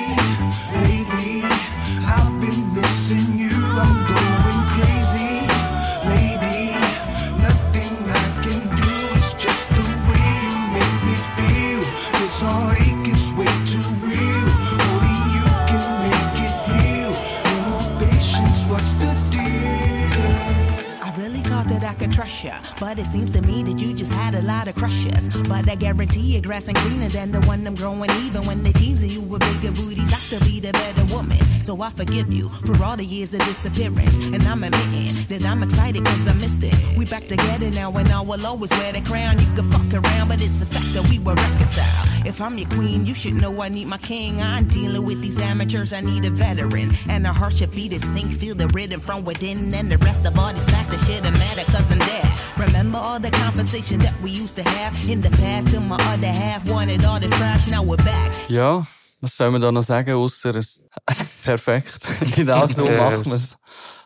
[22.28, 25.30] ya, but it seems to me that you just had a lot of crushes.
[25.47, 28.11] But I guarantee your grass ain't greener than the one I'm growing.
[28.26, 31.38] Even when they teasing you with bigger booties, I still be the better woman.
[31.63, 34.17] So I forgive you for all the years of disappearance.
[34.19, 36.74] And I'm admitting that I'm excited cause I missed it.
[36.97, 39.39] We back together now and I will always wear the crown.
[39.39, 42.28] You can fuck around, but it's a fact that we were reconciled.
[42.28, 44.41] If I'm your queen, you should know I need my king.
[44.41, 46.91] I'm dealing with these amateurs, I need a veteran.
[47.09, 49.74] And a heart should beat a sink, feel the rhythm from within.
[49.74, 52.68] And the rest of all these factors shouldn't matter cause I'm dead.
[52.68, 56.28] Remember all the conversation that we used to have in the past till my other
[56.28, 58.32] half wanted all the trash, now we're back.
[58.49, 58.86] Ja,
[59.22, 60.53] was soll man da noch sagen, außer
[61.43, 62.01] perfekt.
[62.36, 62.97] genau so Yes.
[62.99, 63.57] macht man es.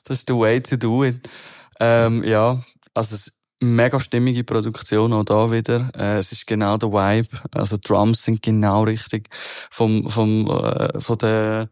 [0.03, 1.27] Das ist the way to do it.
[1.79, 2.61] Ähm, ja,
[2.93, 5.89] also es mega stimmige Produktion auch da wieder.
[5.97, 7.29] Äh, es ist genau der Vibe.
[7.53, 9.29] Also die Drums sind genau richtig.
[9.71, 11.69] Vom, vom, äh, von der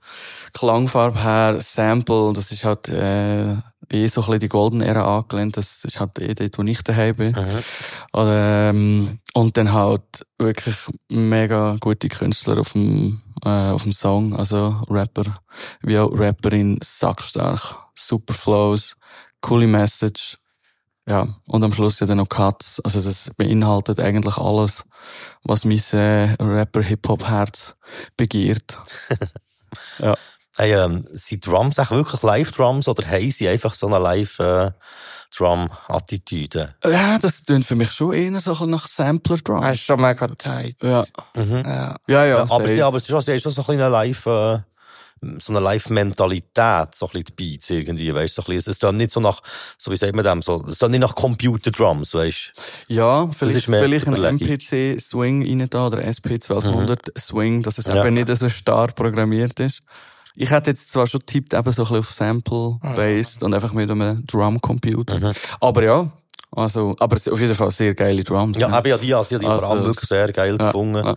[0.53, 3.57] Klangfarbe her, Sample, das ist halt, äh,
[3.93, 5.57] eh so ein bisschen die Golden Era angelehnt.
[5.57, 7.35] Das ist halt eh dort, wo ich daheim bin.
[8.13, 10.75] Ähm, und dann halt wirklich
[11.09, 14.35] mega gute Künstler auf dem, äh, auf dem Song.
[14.35, 15.39] Also Rapper,
[15.81, 17.75] wie auch Rapperin, sackstark.
[17.95, 18.95] Super Flows,
[19.41, 20.37] coole Message.
[21.05, 22.79] Ja, und am Schluss ja dann noch Cuts.
[22.83, 24.85] Also das beinhaltet eigentlich alles,
[25.43, 27.75] was mein äh, Rapper-Hip-Hop-Herz
[28.15, 28.77] begehrt.
[29.99, 30.15] ja.
[30.55, 36.75] Hey, ähm, sind Drums echt wirklich Live-Drums oder haben sie einfach so eine Live-Drum-Attitüde?
[36.83, 39.61] Ja, das klingt für mich schon eher so ein bisschen nach Sampler-Drum.
[39.61, 40.75] Das ist schon mega tight.
[40.83, 41.05] Ja.
[41.35, 41.63] Mhm.
[41.65, 41.95] Ja.
[42.07, 42.37] Ja, ja.
[42.43, 42.73] Aber, safe.
[42.75, 44.59] ja, aber es ist schon, es ist schon so ein bisschen eine Live, äh,
[45.39, 48.67] so eine Live-Mentalität, so ein bisschen die Beats irgendwie, weißt du, so ein bisschen, es
[48.67, 49.41] ist dann nicht so nach,
[49.79, 52.53] so wie sagt man dem, so, es dann nicht nach Computer-Drums, weißt
[52.87, 52.93] du.
[52.93, 54.37] Ja, vielleicht, vielleicht ein.
[54.37, 58.05] MPC-Swing rein da oder SP1200-Swing, dass es Ja.
[58.05, 59.81] eben nicht so starr programmiert ist.
[60.35, 63.89] Ich hätte jetzt zwar schon tippt eben so ein bisschen auf Sample-based und einfach mit
[63.89, 65.33] einem Drum-Computer.
[65.59, 66.11] Aber ja,
[66.55, 68.57] also, aber auf jeden Fall sehr geile Drums.
[68.57, 68.75] Ja, ne?
[68.75, 71.05] aber ja, die, also, die Also, vor allem wirklich sehr geil ja, gefunden.
[71.05, 71.15] ja.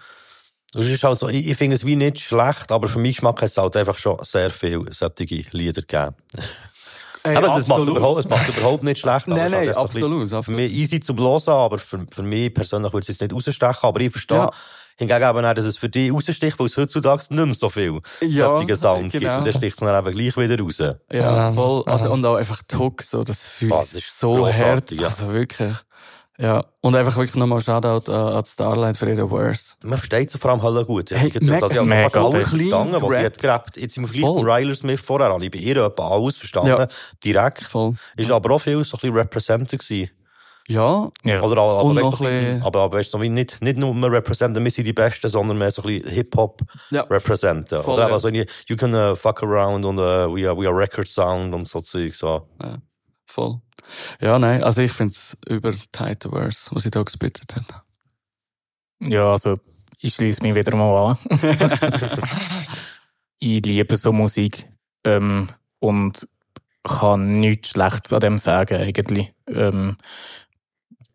[0.72, 3.40] Das ist halt so, ich, ich finde es wie nicht schlecht, aber für mich Geschmack
[3.40, 6.14] hat es halt einfach schon sehr viele solche Lieder gegeben.
[7.22, 9.26] Ey, aber es macht, überhaupt, es macht überhaupt nicht schlecht.
[9.26, 13.08] Nein, nein, absolut, Für mich easy zum Hören, aber für, für mich persönlich würde es
[13.08, 13.82] jetzt nicht rausstechen.
[13.82, 14.50] Aber ich verstehe Ja.
[14.98, 18.00] Hingegen eben auch, dass es für dich raussticht, weil es heutzutage nicht mehr so viel
[18.22, 19.24] Ja, solche Sounds gibt.
[19.24, 19.38] genau.
[19.38, 20.78] Und dann sticht es dann eben gleich wieder raus.
[20.78, 21.82] Ja, Ja, voll.
[21.86, 24.90] Also, und auch einfach die Hook, so, das fühlt Ah, das sich ist so hart.
[24.92, 25.04] ja.
[25.08, 25.74] Also wirklich.
[26.38, 26.62] Ja.
[26.82, 29.72] Und einfach wirklich nochmal Shoutout an, an die Starlight für ihre Verse.
[29.82, 31.10] Man versteht sie vor allem alle gut.
[31.10, 33.76] Hey, ich mega- das also mega fast alles verstanden, was sie hat gerappt.
[33.78, 36.68] Jetzt im Vergleich zu Ryler Smith vorher, habe ich bei ihr etwa alles verstanden.
[36.68, 36.88] Ja.
[37.24, 37.62] Direkt.
[37.64, 37.94] Voll.
[38.18, 40.10] Ist aber auch viel so ein bisschen Representer gewesen.
[40.68, 41.10] Ja.
[41.24, 41.42] Ja.
[41.42, 44.62] Oder, aber, Und ein bisschen, aber, aber weißt, so wie nicht, nicht nur wir representen,
[44.64, 47.02] wir sind die Besten, sondern mehr so ein bisschen Hip-Hop Ja.
[47.02, 47.82] representen.
[47.82, 48.08] Voll, Oder ja.
[48.10, 51.06] eben so, irgendwie, you can uh, fuck around und uh, we, are, we are record
[51.06, 52.14] sound und so Zeug.
[52.14, 52.48] So.
[53.26, 53.60] Voll.
[54.20, 57.82] Ja, nein, also ich finde es über Tight Verse, was sie da gespittet hat.
[59.00, 59.58] Ja, also
[59.98, 61.18] ich schließe mich wieder mal an.
[63.38, 64.68] ich liebe so Musik
[65.04, 65.48] ähm,
[65.78, 66.28] und
[66.82, 69.32] kann nichts Schlechtes an dem sagen eigentlich.
[69.48, 69.96] Ähm,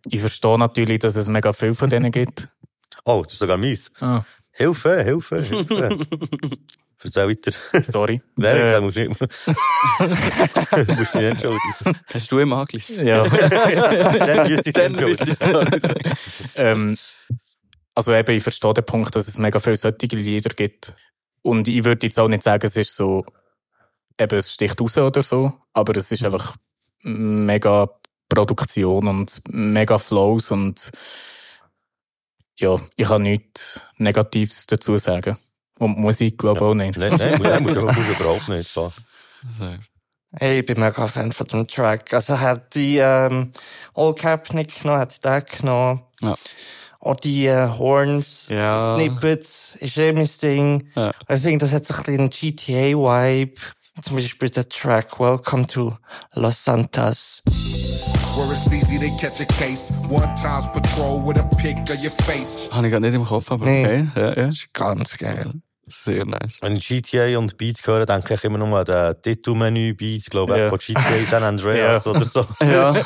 [0.09, 2.47] ich verstehe natürlich, dass es mega viel von denen gibt.
[3.05, 3.91] Oh, das ist sogar mies.
[3.99, 5.99] Ah, Hilfe, Hilfe, Hilfe.
[7.03, 7.51] Erzähl weiter.
[7.83, 8.21] sorry.
[8.35, 8.77] Wer?
[8.77, 11.99] Äh, musst du nicht, du musst dich nicht entschuldigen.
[12.13, 12.89] Hast du ihm angelischt?
[12.91, 13.23] ja.
[13.27, 16.13] Dann müsste ich Dann entschuldigen.
[16.55, 16.95] ähm,
[17.95, 20.93] also eben, ich verstehe den Punkt, dass es mega viele solche Lieder gibt.
[21.41, 23.25] Und ich würde jetzt auch nicht sagen, es ist so,
[24.19, 26.55] eben, es sticht raus oder so, aber es ist einfach
[27.01, 27.89] mega
[28.35, 30.89] Produktion und mega Flows und
[32.55, 35.35] ja, ich kann nichts Negatives dazu sagen.
[35.79, 36.97] Und Musik, glaube ich, auch nicht.
[36.97, 38.69] Nein, nein, nein, musst du überhaupt nicht.
[38.71, 38.93] So.
[40.33, 42.13] Hey, ich bin mega Fan von dem Track.
[42.13, 43.51] Also hat die ähm,
[43.95, 46.03] All Cap nicht genommen, hat den genommen.
[46.21, 46.35] Ja.
[46.99, 48.95] Auch die äh, Horns, Ja.
[48.95, 50.87] Snippets, ist eh mein Ding.
[50.95, 51.11] Ja.
[51.25, 53.59] Also ich denke, das hat so ein bisschen GTA-Vibe.
[54.03, 55.97] Zum Beispiel der Track Welcome to
[56.33, 57.41] Los Santos.
[58.35, 59.91] Where it's easy to catch a case.
[60.09, 62.69] One times patrol with a pic of your face.
[62.71, 63.85] Habe ich gerade nicht im Kopf, aber Nee.
[63.85, 64.07] okay.
[64.15, 64.47] Ja, ja.
[64.47, 65.53] Ist ganz geil.
[65.87, 66.57] Sehr nice.
[66.61, 70.69] Wenn ich GTA und Beat höre, denke ich immer nur an den Titelmenü-Beat, glaube ich,
[70.69, 72.45] von GTA San Andreas oder so.
[72.61, 72.95] Ja.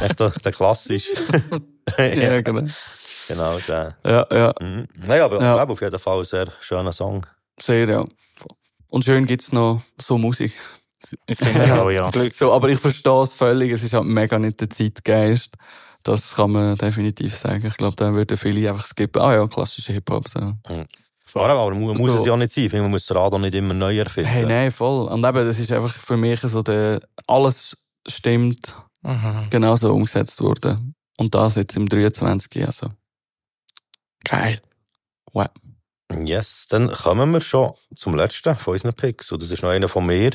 [0.00, 1.06] Echt der, der klassisch.
[1.96, 2.68] ja, genau.
[3.28, 3.96] Genau, der.
[4.04, 4.52] Ja, ja.
[4.60, 4.88] Mhm.
[5.06, 5.52] Naja, aber Ja.
[5.52, 7.24] ich glaube auf jeden Fall ein sehr schöner Song.
[7.58, 8.04] Sehr, ja.
[8.90, 10.52] Und schön gibt's noch so Musik.
[11.26, 11.82] Ich finde Ja.
[11.82, 12.10] auch, ja.
[12.32, 13.72] So, aber ich verstehe es völlig.
[13.72, 15.54] Es ist halt mega nicht der Zeitgeist.
[16.02, 17.64] Das kann man definitiv sagen.
[17.66, 19.22] Ich glaube, da würden viele einfach skippen.
[19.22, 20.28] Ah ja, klassische Hip-Hop.
[20.28, 20.54] So.
[21.24, 22.20] Vor allem, aber mu- muss So.
[22.22, 22.64] es ja nicht sein.
[22.64, 24.28] Ich finde, man muss das Rad auch nicht immer neu erfinden.
[24.30, 25.06] Hey, nein, voll.
[25.08, 27.76] Und eben, das ist einfach für mich so der, alles
[28.08, 29.46] stimmt, Mhm.
[29.50, 30.78] genau so umgesetzt wurde.
[31.18, 32.64] Und das jetzt im 23.
[32.66, 32.88] Also.
[34.24, 34.60] Geil.
[35.32, 35.48] Wow.
[36.24, 39.32] Yes, dann kommen wir schon zum letzten von unseren Picks.
[39.32, 40.32] Und das ist noch einer von mir.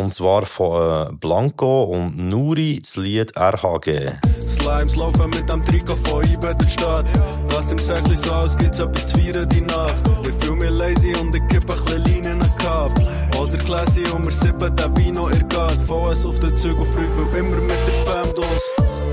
[0.00, 4.12] Und zwar von äh, Blanco und Nuri, das Lied RHG.
[4.48, 7.12] Slimes laufen mit dem Trikot von IBE der Stadt.
[7.50, 9.94] Lass im Säckchen so aus, gibt's etwas zu feiern die Nacht.
[10.26, 12.92] Ich fühl mich lazy und ich kipp ein bisschen Lean in den Cup.
[13.38, 15.76] Oder Classy und wir sippen den Vino in Gas.
[15.86, 19.09] VS auf den Zug und Freak, weil immer mit der Fam los.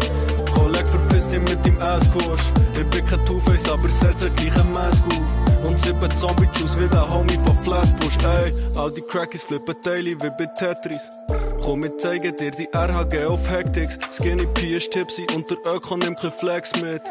[1.31, 2.41] Dich mit dem Asskurs.
[2.73, 5.67] Ich bin kein Two-Face, aber setzt gleich ein Mask auf.
[5.67, 8.53] Und sieben Zombie-Juice wie der Homie von Flatbush, ey.
[8.75, 11.09] All die Crackies flippen daily wie bei Tetris.
[11.61, 13.97] Komm, wir zeigen dir die RHG auf Hectics.
[14.13, 17.01] Skinny P ist tipsy und der Öko nimmt kein Flex mit.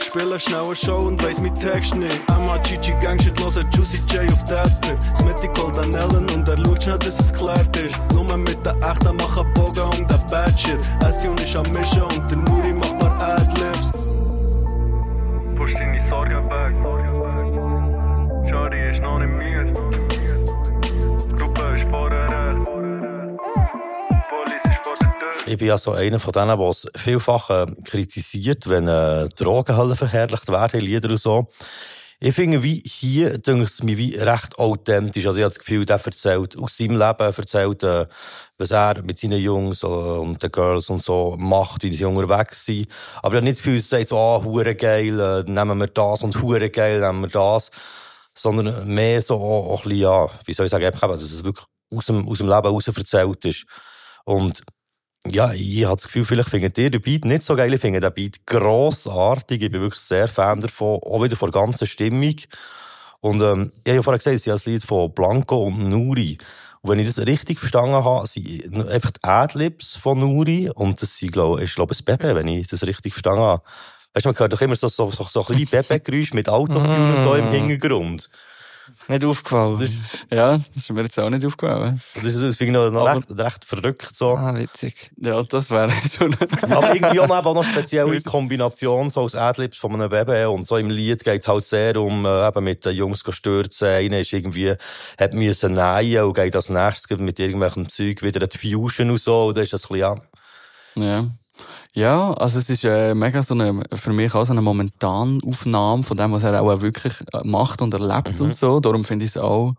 [0.00, 2.20] Spiele schnell eine Show und weiss mein Text nicht.
[2.64, 4.96] Chichi, Gangshit, hören Juicy J auf Dead Pip.
[5.16, 7.98] Smitty callt an Ellen und er schaut schnell, bis es geklärt ist.
[8.12, 10.78] Nur mit der Echten machen Bogen um den Bad Shit.
[11.06, 12.93] S-Tune ist am Mischen und der Nuri macht
[13.24, 13.90] Adlibs.
[15.56, 16.74] Push deine Sorgen weg.
[18.50, 19.72] Shari ist noch nicht müde.
[21.38, 22.24] Gruppe ist vor der.
[25.46, 29.94] Ich bin ja so einer von denen, der es vielfach äh, kritisiert, wenn äh, Drogenhallen
[29.94, 31.46] verherrlicht werden, in Lieder und so.
[32.26, 35.26] Ich finde, wie hier, denke es mir wie recht authentisch.
[35.26, 38.06] Also ich habe das Gefühl, der erzählt aus seinem Leben, erzählt, äh,
[38.56, 42.64] was er mit seinen Jungs äh, und den Girls und so macht, wie sie unterwegs
[42.64, 42.88] sind.
[43.18, 46.22] Aber ich habe nicht das Gefühl, es so, ah, hure geil, äh, nehmen wir das
[46.22, 47.70] und hure geil, nehmen wir das.
[48.34, 51.44] Sondern mehr so auch, auch ein bisschen, ja, wie soll ich sagen, einfach, dass es
[51.44, 53.66] wirklich aus dem, aus dem Leben heraus erzählt ist.
[54.24, 54.62] Und
[55.26, 57.72] ja, ich habe das Gefühl, vielleicht findet ihr den Beat nicht so geil.
[57.72, 59.62] Ich finde den Beat grossartig.
[59.62, 61.00] Ich bin wirklich sehr Fan davon.
[61.02, 62.36] Auch wieder von der ganzen Stimmung.
[63.20, 65.88] Und, ähm, ich habe ja vorher gesagt, es ist ja das Lied von Blanco und
[65.88, 66.36] Nuri.
[66.82, 70.70] Und wenn ich das richtig verstanden habe, sind einfach die Adlibs von Nuri.
[70.74, 73.40] Und das sind, glaube ich, ist, glaube ich, ein Bebe, wenn ich das richtig verstanden
[73.40, 73.62] habe.
[74.12, 77.34] Weißt du, man hört doch immer so, so, so, so kleine Bebe-Geräusche mit Autotune so
[77.34, 78.28] im Hintergrund.
[79.08, 80.04] Nicht aufgefallen.
[80.30, 82.00] Ja, das ist mir jetzt auch nicht aufgefallen.
[82.14, 84.30] Das, ist, das finde ich noch Aber- recht, recht verrückt, so.
[84.36, 85.10] Ah, witzig.
[85.18, 86.34] Ja, das wäre schon...
[86.62, 90.44] Aber irgendwie auch noch, auch noch speziell in Kombination so als Adlibs von einem Baby
[90.46, 93.88] und so im Lied geht es halt sehr um äh, eben mit den Jungs stürzen.
[93.88, 94.74] Einer ist irgendwie,
[95.18, 99.46] hat müssen nähen und geht als nächstes mit irgendwelchem Zeug wieder die Fusion und so.
[99.48, 100.16] Und das ist das ein bisschen,
[100.96, 101.04] ja.
[101.20, 101.26] Ja.
[101.94, 106.16] Ja, also es ist äh, mega so eine, für mich auch so eine Momentanaufnahme von
[106.16, 108.80] dem, was er auch wirklich äh, macht und erlebt und so.
[108.80, 109.74] Darum finde ich es auch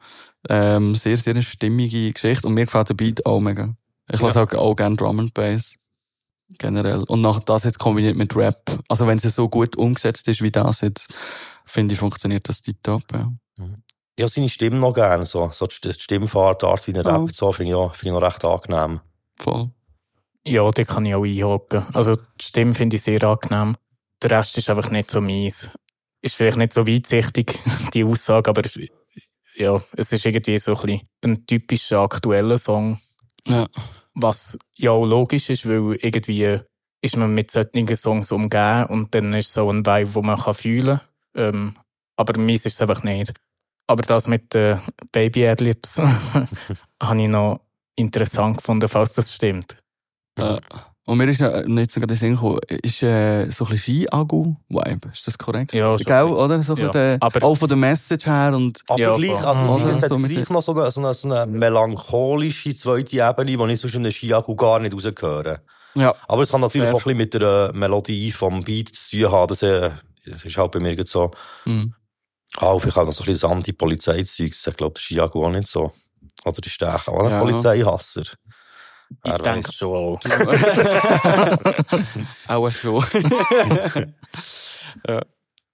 [0.50, 2.48] ähm, sehr, sehr eine stimmige Geschichte.
[2.48, 3.76] Und mir gefällt der Beat auch mega.
[4.12, 5.76] Ich lasse auch, auch gerne Drum and Bass.
[6.60, 7.04] Generell.
[7.08, 8.80] Und nach das jetzt kombiniert mit Rap.
[8.88, 11.14] Also wenn es so gut umgesetzt ist wie das jetzt,
[11.66, 13.32] finde ich, funktioniert das tiptop, ja.
[14.18, 17.06] Ich habe seine Stimme noch gerne, so, so die St- Stimmfahrt, die Art, wie er
[17.06, 17.10] Oh.
[17.10, 19.02] rappt, so, finde ich, auch- finde ich noch recht angenehm.
[19.38, 19.72] Voll.
[20.48, 21.86] Ja, die kann ich auch einhaken.
[21.94, 23.76] Also die Stimme finde ich sehr angenehm.
[24.22, 25.72] Der Rest ist einfach nicht so meins.
[26.22, 27.60] Ist vielleicht nicht so weitsichtig,
[27.94, 28.62] die Aussage, aber
[29.56, 33.00] ja, es ist irgendwie so ein, ein typischer aktueller Song.
[33.48, 33.68] Ja.
[34.14, 36.60] Was ja auch logisch ist, weil irgendwie
[37.02, 40.56] ist man mit solchen Songs umgeben und dann ist so ein Vibe, wo man kann
[40.56, 41.00] fühlen
[41.34, 41.56] kann.
[41.56, 41.76] Ähm,
[42.16, 43.34] aber meins ist es einfach nicht.
[43.88, 44.80] Aber das mit den
[45.12, 45.98] Baby Adlibs
[47.02, 47.62] habe ich noch
[47.96, 49.78] interessant gefunden, falls das stimmt.
[50.38, 50.60] Äh,
[51.08, 55.10] und mir ist noch nicht sogar der Sinn gekommen, ist äh, so ein bisschen Ski-Agu-Vibe,
[55.14, 55.72] ist das korrekt?
[55.74, 56.64] Ja, schon Gell, oder?
[56.64, 56.90] So Ja.
[56.90, 58.82] der, Aber- auch von der Message her und...
[58.88, 59.84] Aber Ja, gleich, also, Mhm.
[59.84, 59.90] mhm.
[59.92, 63.74] es hat So gleich noch so eine, so eine, so eine melancholische zweite Ebene, die
[63.74, 65.62] ich sonst in einem Skiagu gar nicht rausgehöre.
[65.94, 66.16] Ja.
[66.28, 66.96] Aber es kann natürlich Fair.
[66.96, 69.48] auch ein bisschen mit der äh, Melodie vom Beat zu tun haben.
[69.48, 69.92] Das, äh,
[70.26, 71.30] das ist halt bei mir gerade so.
[71.66, 71.94] Mhm.
[72.58, 74.52] Ah, vielleicht auch noch so ein bisschen das Anti-Polizeizeug.
[74.52, 75.92] Ich glaube, der Skiagu auch nicht so.
[76.44, 77.40] Oder ist der auch ein Ja.
[77.40, 78.24] Polizeihasser?
[79.24, 79.76] Ich denke weiss.
[79.76, 80.20] schon auch.
[82.48, 83.04] auch schon.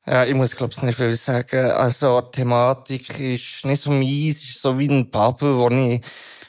[0.05, 1.71] Ja, ich muss, glaube ich, nicht viel sagen.
[1.71, 6.01] Also, die Thematik ist nicht so mies, es ist so wie ein Bubble, wo ich,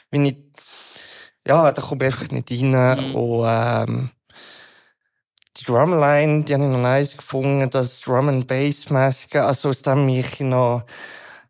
[0.09, 0.37] wenn ich,
[1.45, 3.13] ja, da komme ich einfach nicht rein.
[3.13, 4.09] Und, ähm,
[5.57, 9.83] die Drumline, die habe ich noch nice gefunden, das Drum and Bass mäßige, also aus
[9.83, 10.83] dem mich noch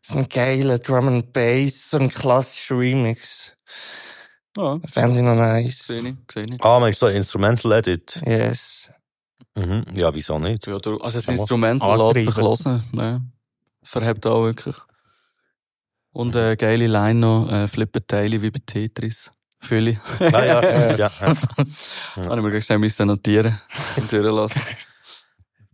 [0.02, 3.56] so ein geiler Drum and Bass, so ein klassischer Remix.
[4.56, 5.86] Ja, Fände ich noch nice.
[5.86, 6.64] sehe ich, sehe ich.
[6.64, 8.20] Ah, meinst du so Instrumental Edit?
[8.24, 8.90] Yes.
[9.56, 9.84] Mhm.
[9.94, 10.66] Ja, wieso nicht?
[10.66, 12.84] Ja, du, also das Instrumental lässt sich hören.
[12.92, 13.22] Ne?
[13.82, 14.76] Es verhebt auch wirklich.
[16.12, 19.30] Und äh, geile Line noch, äh, flippen Teile wie bei Tetris.
[19.60, 20.20] Fühle ich.
[20.20, 20.62] Ja, ja,
[20.96, 20.96] ja.
[20.96, 21.08] ja.
[22.16, 23.60] Habe ich mir gleich schnell müssen notieren
[23.96, 24.62] und durchlassen.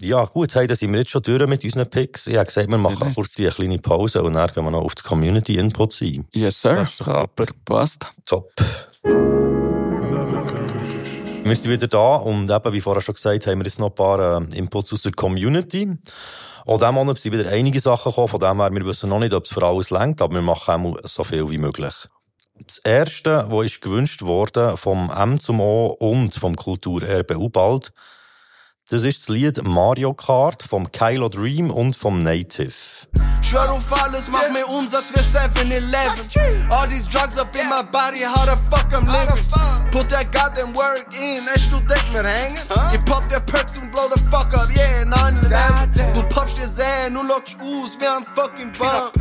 [0.02, 2.26] Ja, gut, hey, da sind wir jetzt schon durch mit unseren Picks.
[2.26, 3.16] Ich habe gesagt, wir machen nice.
[3.16, 6.26] kurz die eine kleine Pause und dann gehen wir noch auf die Community-Input ein.
[6.32, 6.86] Yes, sir.
[6.86, 7.28] Super.
[7.66, 8.06] Passt.
[8.24, 8.50] Top.
[9.02, 9.16] Wir
[11.56, 14.40] sind wieder da und eben, wie vorher schon gesagt, haben wir jetzt noch ein paar
[14.40, 15.98] äh, Inputs aus der Community.
[16.64, 19.34] Auch diesen Monat sind wieder einige Sachen gekommen, von dem her, wir wissen noch nicht,
[19.34, 21.94] ob es für alles längt, aber wir machen auch so viel wie möglich.
[22.66, 27.92] Das erste, was ist gewünscht worden vom M zum O und vom Kulturerbe Ubald,
[28.90, 32.72] Das ist das Lied Mario Kart vom Kylo Dream und vom Native.
[33.40, 36.68] Schwör auf alles, mach mehr Umsatz für 7-Eleven.
[36.70, 39.90] All these drugs up in my body, how the fuck I'm living.
[39.92, 42.58] Put that goddamn work in, echt du denk mir hängen.
[42.92, 46.12] Ich pop der Perks und blow the fuck up, yeah, 9-11.
[46.14, 49.12] Du poppst dir Zähne und lockst aus wie ein fucking Bump.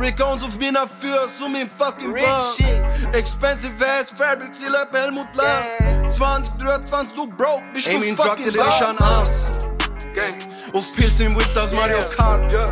[0.00, 3.14] Rick Owens auf mir für so mein fucking Bump.
[3.14, 5.93] Expensive ass fabric, chill up Helmut Lang.
[6.14, 9.10] 20, 23, du broke, bist Ey, du mein Drug fucking Dealer ist ein Bump.
[9.10, 9.68] Arzt.
[10.14, 10.34] Gang.
[10.72, 12.52] Auf Pilz im Whip, das Mario Kart.
[12.52, 12.70] Yeah.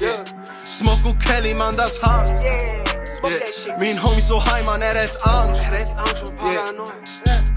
[0.00, 0.24] Yeah.
[0.64, 2.28] Smoke und Kelly, man, das hart.
[2.40, 2.90] Yeah.
[3.78, 5.60] Mein Homie so high, man, er hat Angst.
[5.72, 6.92] Er hat Angst und Paranoia.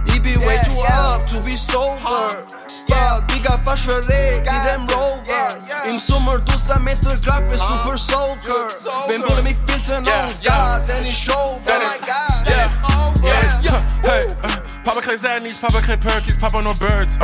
[0.08, 2.44] Ich bin way too up to be sober.
[2.90, 5.58] Fuck, Digga, fast verregt in dem Rover.
[5.88, 8.68] Im Sommer draussen mit der Glock wie Super Soaker.
[9.08, 11.62] Wenn Bulle mich filzen, oh God, dann ist over.
[12.46, 12.68] Yeah.
[13.24, 13.62] Yeah.
[13.64, 13.82] Yeah.
[14.04, 14.33] Hey, äh,
[14.84, 17.18] Papa kein Zannies, Papa kein Perkies, Papa nur Birds.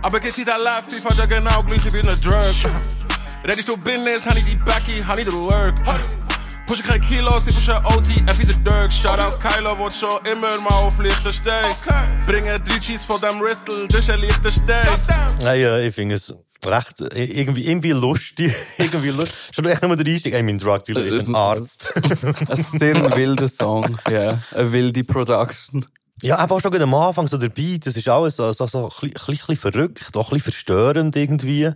[0.00, 2.54] Aber geht sie da live, FIFA da genau gleich wie eine Drug.
[3.56, 5.74] Ich du Business, honey die Becky, honey the work.
[6.66, 8.90] Push kein Kilos, ich pushe OT, F wie der Dirk.
[8.90, 11.74] Shout out Kylo, wat schon immer mal auf lichter Stein.
[12.26, 14.88] Bringe drei Cheats von dem Ristel, das ist ein lichter Stein.
[15.42, 16.34] Nein, ja, ich finde es
[16.64, 18.54] recht, irgendwie, irgendwie lustig.
[18.78, 19.36] irgendwie lustig.
[19.54, 20.32] Schon echt nur der Einstieg.
[20.32, 21.86] Ey, mein Drug Dealer ist ein Arzt.
[22.48, 24.38] Ist sehr ein wilder Song, ja.
[24.54, 25.84] Eine wilde Production.
[26.24, 29.10] Ja, einfach schon am Anfang, so der Beat, das ist alles so, so, so ein
[29.10, 31.70] bisschen, verrückt, auch ein bisschen verstörend irgendwie.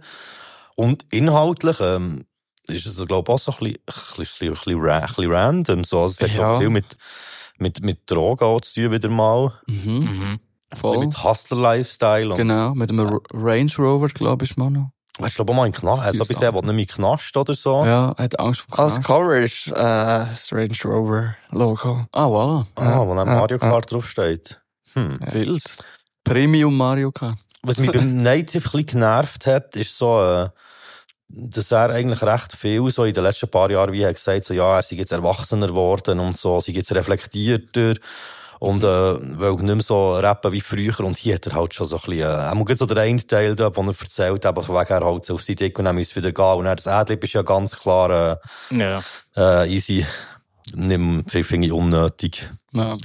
[0.74, 2.24] Und inhaltlich, ähm,
[2.66, 6.02] ist es, glaube ich, auch so ein bisschen, ein bisschen, ein bisschen, random, so.
[6.02, 6.50] Also, es hat Ja.
[6.52, 6.96] auch viel mit,
[7.58, 9.52] mit, mit Drogen auch zu tun wieder mal.
[9.66, 10.38] Mhm.
[10.70, 10.98] Ein Voll.
[10.98, 12.34] Mit Hustler-Lifestyle.
[12.36, 14.90] Genau, mit einem Range Rover, glaube ich, Manu.
[15.20, 17.54] Hast du, glaube ich, mal in Knast, hat Das er bisher, nicht mehr Knast oder
[17.54, 17.84] so?
[17.84, 19.06] Ja, hat Angst vor Als Knast.
[19.06, 22.06] Cover ist äh, das Range Rover Logo.
[22.12, 22.66] Ah, voilà.
[22.76, 23.70] Ah, wo dann Ja, Mario ja.
[23.70, 24.60] Kart draufsteht.
[24.94, 25.18] Hm.
[25.32, 25.78] Wild.
[26.24, 27.38] Premium Mario Kart.
[27.62, 30.48] Was mich beim Native ein bisschen genervt hat, ist so, äh,
[31.28, 34.54] dass er eigentlich recht viel so in den letzten paar Jahren, wie er gesagt so,
[34.54, 37.94] ja, er sei jetzt erwachsener geworden und so, sei jetzt reflektierter
[38.60, 41.86] und, äh, will nicht mehr so rappen wie früher und hier hat er halt schon
[41.86, 44.54] so ein bisschen, äh, er muss so der eine Teil da, wo er erzählt hat,
[44.64, 46.76] von wegen er halt so auf seine Dick und dann muss wieder gehen und dann
[46.76, 48.38] das Adlib ist ja ganz klar,
[48.70, 49.02] Ja.
[49.36, 50.04] äh, äh, easy,
[50.74, 52.48] mehr, finde ich unnötig.
[52.72, 52.96] Ja.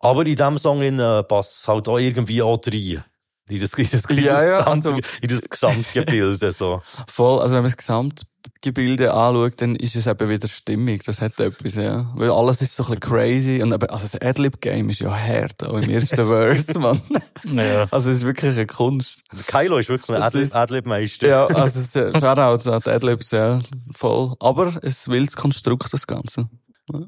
[0.00, 3.02] Aber in diesem Song in, äh, passt halt auch irgendwie auch rein.
[3.54, 4.90] In das, in das, Ja, ja, also-
[5.22, 6.82] in das Gesamtgebilde, so.
[7.08, 11.02] Voll, also wenn man das Gesamtgebilde anschaut, dann ist es eben wieder stimmig.
[11.04, 12.10] Das hat etwas, ja.
[12.14, 13.62] Weil alles ist so ein bisschen crazy.
[13.62, 17.00] Und eben, also das Adlib-Game ist ja hart, auch im ersten Verse, man.
[17.44, 17.86] Ja.
[17.90, 19.22] Also es ist wirklich eine Kunst.
[19.46, 21.28] Kylo ist wirklich ein Das Adlib- ist- Adlib-Meister.
[21.28, 23.58] Ja, also es ist, Shoutout an die Adlibs, ja,
[23.94, 24.34] voll.
[24.40, 26.48] Aber es will das Konstrukt, das Ganze.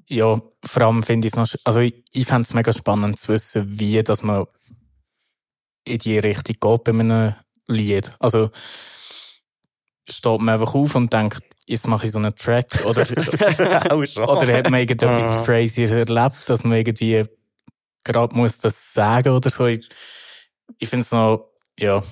[0.08, 3.28] Ja, vor allem finde ich es noch, also ich, ich fände es mega spannend zu
[3.32, 4.44] wissen, wie, dass man
[5.90, 7.34] in die Richtung geht bei einem
[7.68, 8.10] Lied.
[8.20, 8.50] Also,
[10.08, 13.02] steht man einfach auf und denkt, jetzt mache ich so einen Track, oder,
[13.92, 15.42] oder hat man irgendetwas Ah.
[15.44, 17.24] crazy erlebt, dass man irgendwie
[18.04, 19.66] gerade muss das sagen oder so.
[19.66, 19.88] Ich,
[20.78, 22.02] ich finde es noch, ja,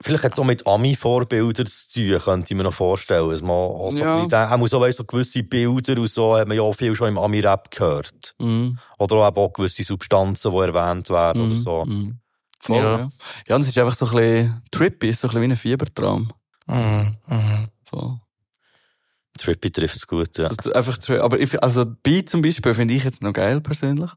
[0.00, 3.30] Vielleicht hat es auch mit Ami-Vorbildern zu tun, könnte ich mir noch vorstellen.
[3.30, 4.24] Dass man auch so Ja.
[4.24, 7.08] bisschen- auch so, weißt, so gewisse Bilder und so, hat man ja auch viel schon
[7.08, 8.34] im Ami-Rap gehört.
[8.38, 8.76] Mhm.
[8.98, 11.58] Oder auch, auch gewisse Substanzen, die erwähnt werden oder Mhm.
[11.58, 11.84] so.
[11.84, 12.18] Mhm.
[12.60, 12.98] Voll, Ja.
[12.98, 13.08] ja.
[13.48, 13.54] ja.
[13.56, 16.28] und es ist einfach so ein bisschen trippy, so ein bisschen wie ein Fiebertraum.
[16.66, 17.16] Mhm.
[17.26, 17.68] Mhm.
[17.84, 18.20] Voll.
[19.38, 20.48] Trippy trifft es gut, ja.
[20.48, 24.10] Also, einfach, aber ich, also, Beat zum Beispiel finde ich jetzt noch geil, persönlich.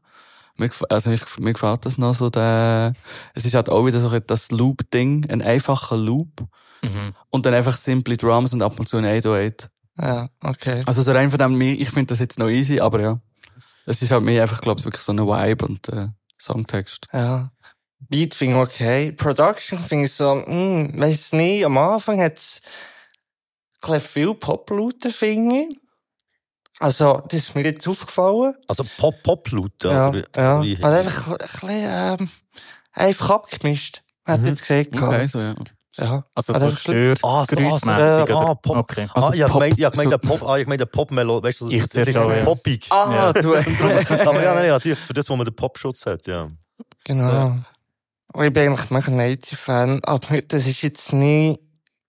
[0.56, 2.92] Mir, also, ich, mir gefällt das noch so, der,
[3.34, 6.44] es ist halt auch wieder so ein- das Loop-Ding, ein einfacher Loop.
[6.82, 7.10] mhm.
[7.30, 9.68] Und dann einfach simple Drums und ab und zu ein 808.
[9.96, 10.82] Ja, okay.
[10.86, 13.20] Also, so rein von dem, ich finde das jetzt noch easy, aber ja.
[13.86, 16.08] Es ist halt mir einfach, glaube ich, wirklich so eine Vibe und, äh,
[16.40, 17.06] Songtext.
[17.12, 17.51] Ja.
[18.08, 19.12] Beat finde ich okay.
[19.12, 22.60] Production finde ich so, hm, weiss nicht, am Anfang hat es
[24.00, 25.78] viel Poplauten, finde ich.
[26.80, 28.54] Also, das ist mir jetzt aufgefallen.
[28.66, 30.22] Also Pop-Pop-Laut, Ja, oder?
[30.36, 30.62] ja.
[30.62, 31.68] Wie- Also einfach ein bisschen,
[32.20, 32.30] ähm,
[32.92, 34.02] einfach abgemischt.
[34.26, 34.46] Hat Mhm.
[34.48, 34.88] jetzt gesagt.
[35.00, 35.54] Okay, so, ja.
[35.98, 36.24] Ja.
[36.34, 38.36] Also, Also so bisschen- Ah, so, ah, so, oder?
[38.36, 38.76] ah, Pop.
[38.78, 39.08] Okay.
[39.14, 41.68] ah, ja, Pop- gemeint, ja, gemeint, der Pop, ah, ich meine, der Pop-Melo, weißt du,
[41.70, 42.44] Ich das ist auch, ja.
[42.44, 42.86] poppig.
[42.90, 43.32] Ah, Ja.
[43.32, 43.54] du,
[44.26, 46.48] Aber ja, nein, natürlich, für das, wo man den Popschutz hat, ja.
[47.04, 47.58] Genau.
[48.32, 51.60] Und ich bin eigentlich mega Native-Fan, aber das ist jetzt nicht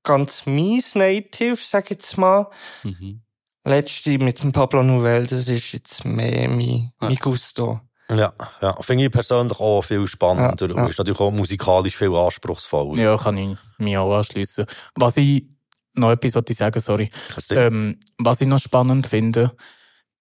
[0.03, 2.49] ganz mies Native, sag ich jetzt mal.
[2.83, 3.21] mhm.
[3.65, 7.79] Letzte mit dem Pablo Nouvelle, das ist jetzt mehr mein, mein Gusto.
[8.11, 10.83] Ja, ja, finde ich persönlich auch viel spannender Ja, ja.
[10.83, 13.01] und ist natürlich auch musikalisch viel anspruchsvoller.
[13.01, 14.65] Ja, kann ich mich auch anschliessen.
[14.95, 15.47] Was ich,
[15.93, 17.09] noch etwas wollte ich sagen, sorry.
[17.51, 19.55] Ähm, was ich noch spannend finde,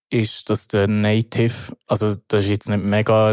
[0.08, 3.32] ist, dass der Native, also das ist jetzt nicht mega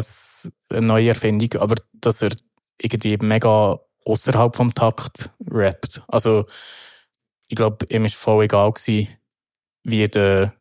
[0.69, 2.31] eine neue Erfindung, aber dass er
[2.81, 6.01] irgendwie mega außerhalb vom Takt rappt.
[6.07, 6.45] Also,
[7.47, 9.07] ich glaube, ihm ist voll egal gewesen,
[9.83, 10.53] wie der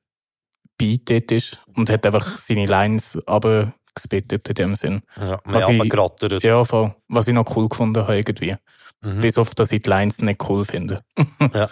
[0.78, 5.02] Beat dort ist und hat einfach seine Lines aber gespittet in dem Sinn.
[5.16, 6.42] Ja, Was mehr ich- abgerattert.
[6.44, 6.94] Ja, voll.
[7.08, 8.56] Was ich noch cool gefunden habe irgendwie.
[9.00, 9.20] Mhm.
[9.20, 11.00] Bis auf, dass ich die Lines nicht cool finde.
[11.54, 11.68] Ja.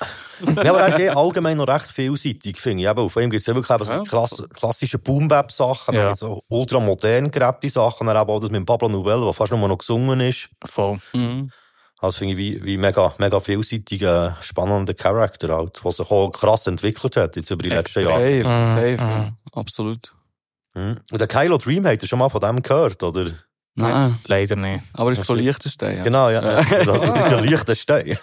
[0.63, 2.89] ja, aber er ist eh allgemein noch recht vielseitig, finde ich.
[2.89, 6.15] Eben, auf ihm gibt es ja wirklich eben so klass klassische Boom-Bap-Sachen, Ja.
[6.15, 9.79] so ultramodern gerappte Sachen, eben auch das mit dem Pablo Nouvelle, der fast nur noch
[9.79, 10.49] gesungen ist.
[10.65, 10.99] Voll.
[11.13, 11.51] Mhm.
[11.99, 16.67] Also finde ich wie, wie mega, mega vielseitiger, spannender Charakter halt, der sich auch krass
[16.67, 18.43] entwickelt hat jetzt über die letzten Jahre.
[18.43, 19.33] Safe, safe.
[19.53, 20.15] Absolut.
[20.75, 20.97] Mhm.
[21.11, 23.31] Und der Kylo Dream hat ihr schon mal von dem gehört, oder?
[23.77, 24.19] Nein.
[24.27, 24.85] Leider nicht.
[24.95, 25.99] Aber ist von Liechtenstein.
[25.99, 26.03] Ja.
[26.05, 26.41] Genau, ja.
[26.41, 28.19] Das, das ist der leichte Stein.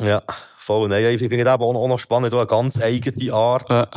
[0.00, 0.22] ja,
[0.56, 0.88] voll.
[0.88, 3.68] Nein, ich finde eben auch noch, auch noch spannend, eine ganz eigene Art.
[3.68, 3.88] Ja.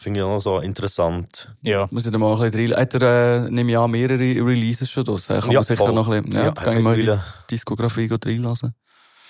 [0.00, 1.48] Finde ich auch noch so interessant.
[1.62, 1.86] Ja.
[1.90, 2.80] Muss ich da mal ein bisschen rein.
[2.82, 5.28] Hat er, äh, nehme ich an, mehrere Releases schon draus.
[5.28, 5.92] Kann Ja, man sicher voll.
[5.92, 7.16] noch ein bisschen, ja, Ja, kann ich mal die.
[7.50, 8.74] Diskografie gut reinlassen.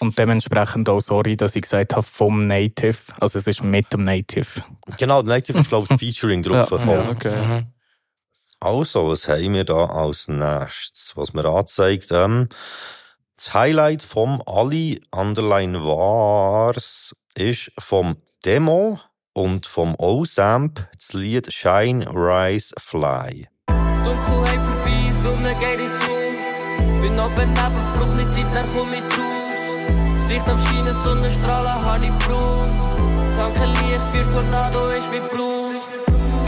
[0.01, 2.97] Und dementsprechend auch sorry, dass ich gesagt habe, vom Native.
[3.21, 4.47] Also es ist mit dem Native.
[4.99, 6.71] Genau, der Native ist, glaube ich, Featuring drauf.
[6.71, 6.95] Ja, voll.
[6.97, 7.67] ja, okay.
[8.61, 11.13] Also, was haben wir da als nächstes?
[11.17, 12.49] Was mir anzeigt, ähm,
[13.37, 19.01] das Highlight vom Ali Underline Wars ist vom Demo
[19.33, 23.49] und vom O-Samp das Lied Shine, Rise, Fly.
[24.05, 27.01] Dunkelheit vorbei, Sonne geht ins Auf.
[27.03, 30.29] Bin oben neben, brauch nicht Zeit, dann komm ich raus.
[30.29, 33.37] Sicht am Scheinen, Sonnenstrahlen hab ich gebraucht.
[33.37, 35.64] Tanke Licht, Bier, Tornado ist mein Brut.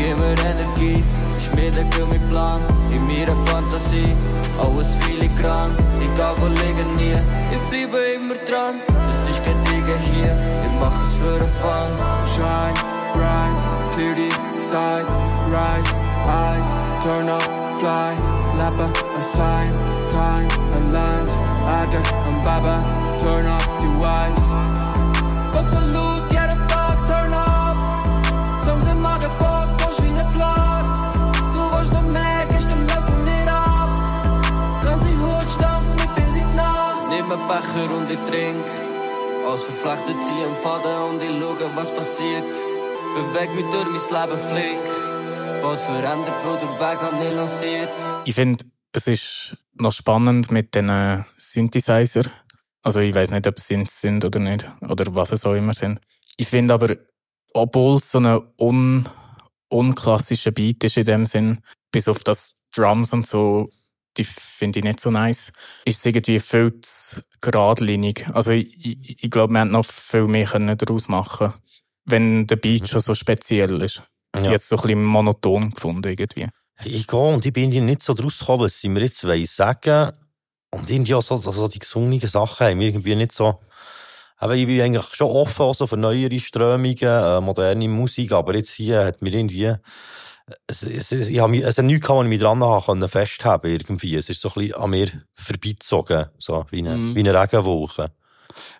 [0.07, 1.03] Gib mir Energie,
[1.37, 2.61] ich schmiede mein Plan.
[2.93, 4.15] In meiner Fantasie,
[4.57, 5.73] alles filigran.
[5.99, 7.19] Egal wo liegen nie,
[7.51, 8.77] ich bleibe immer dran.
[8.87, 11.91] Es ist gediegen hier, ich mach es für den Fun.
[12.33, 12.79] Shine,
[13.15, 13.59] bright,
[13.95, 14.31] clear the
[14.61, 15.07] side,
[15.51, 15.99] rise,
[16.31, 16.69] eyes,
[17.03, 17.43] turn up,
[17.81, 18.15] fly,
[18.55, 19.73] Leben, a sign,
[20.13, 21.37] time, a lines,
[21.67, 21.99] Erde,
[22.29, 22.79] am Baba,
[23.19, 24.47] turn up die vibes.
[25.53, 26.36] Box Salut,
[37.37, 38.65] einen Becher und ich trink.
[39.47, 42.45] Als verflechtet sie am Faden und ich schaue, was passiert.
[43.15, 45.63] Beweg mich durch mein Leben flink.
[45.63, 47.89] Bald verändert, wo der Weg hat nicht lanciert.
[48.25, 52.25] Ich finde, es ist noch spannend mit den Synthesizer.
[52.83, 54.67] Also ich weiß nicht, ob es Synths sind oder nicht.
[54.81, 56.01] Oder was es auch immer sind.
[56.37, 56.97] Ich finde aber,
[57.53, 59.09] obwohl es so ein un
[59.69, 61.59] unklassischer Beat ist in dem Sinn,
[61.91, 63.69] bis auf das Drums und so,
[64.17, 65.53] die finde ich nicht so nice,
[65.85, 68.27] ist es irgendwie viel zu geradlinig.
[68.33, 71.53] Also ich, ich, ich glaube, wir hätten noch viel mehr können daraus machen
[72.07, 74.03] wenn der Beat schon so speziell ist.
[74.35, 76.49] Ich habe es so ein bisschen monoton gefunden irgendwie.
[76.85, 80.13] Ich gehe und ich bin nicht so draus gekommen, was sie mir jetzt sagen
[80.71, 83.61] Und irgendwie auch so, so, so die gesungenen Sachen haben irgendwie nicht so...
[84.39, 88.55] Aber ich bin eigentlich schon offen auch so für neuere Strömungen, äh, moderne Musik, aber
[88.55, 89.75] jetzt hier hat mir irgendwie...
[90.69, 93.09] Es, es, es, ich habe mich, es hat nichts wo ich mich dran haben konnte
[93.09, 94.15] festhalten irgendwie.
[94.15, 97.15] Es ist so ein bisschen an mir vorbeizogen, so wie eine, Mhm.
[97.17, 98.13] wie eine Regenwolke.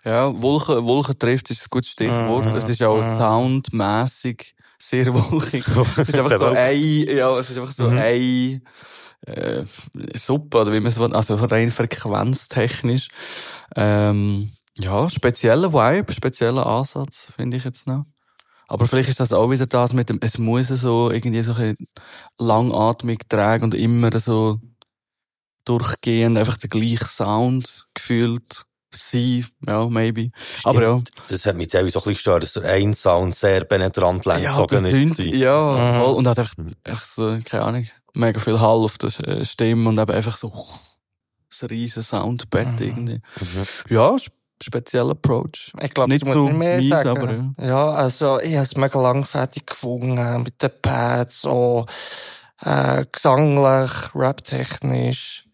[0.05, 2.45] Ja, Wolken, Wolken trifft ist ein gutes Stichwort.
[2.45, 2.55] Mhm.
[2.55, 3.17] Es ist auch Mhm.
[3.17, 5.65] soundmässig sehr wolkig.
[5.97, 7.97] es ist einfach so ein, ja, es ist einfach so Mhm.
[7.97, 8.61] ein,
[9.25, 9.65] äh,
[10.15, 13.09] Suppe, oder wie man es, also rein frequenztechnisch.
[13.75, 18.05] Ähm, ja, spezieller Vibe, spezieller Ansatz, finde ich jetzt noch.
[18.67, 21.71] Aber vielleicht ist das auch wieder das mit dem, es muss so irgendwie so ein
[21.73, 21.87] bisschen
[22.37, 24.59] langatmig tragen und immer so
[25.65, 28.63] durchgehend einfach der gleiche Sound gefühlt
[28.93, 30.31] sein, ja, maybe.
[30.63, 31.01] Aber ja.
[31.27, 34.41] Das hat mich teilweise so ein bisschen gestört, dass der ein Sound sehr penetrant lang
[34.41, 35.25] Ja, sind, war.
[35.25, 36.15] ja, voll.
[36.15, 39.99] und hat einfach, einfach so, keine Ahnung, mega viel Hall auf der äh, Stimme und
[39.99, 40.51] eben einfach so
[41.61, 43.21] ein riesen Soundbett irgendwie.
[43.89, 44.33] Ja, sp-
[44.63, 45.71] spezieller Approach.
[45.81, 47.09] Ich glaube, nicht so nicht mehr mies, sagen.
[47.09, 47.53] aber ja.
[47.67, 47.89] ja.
[47.89, 51.85] also ich habe es mega langfertig gefunden mit den Pads, so
[52.61, 55.45] äh, gesanglich, raptechnisch.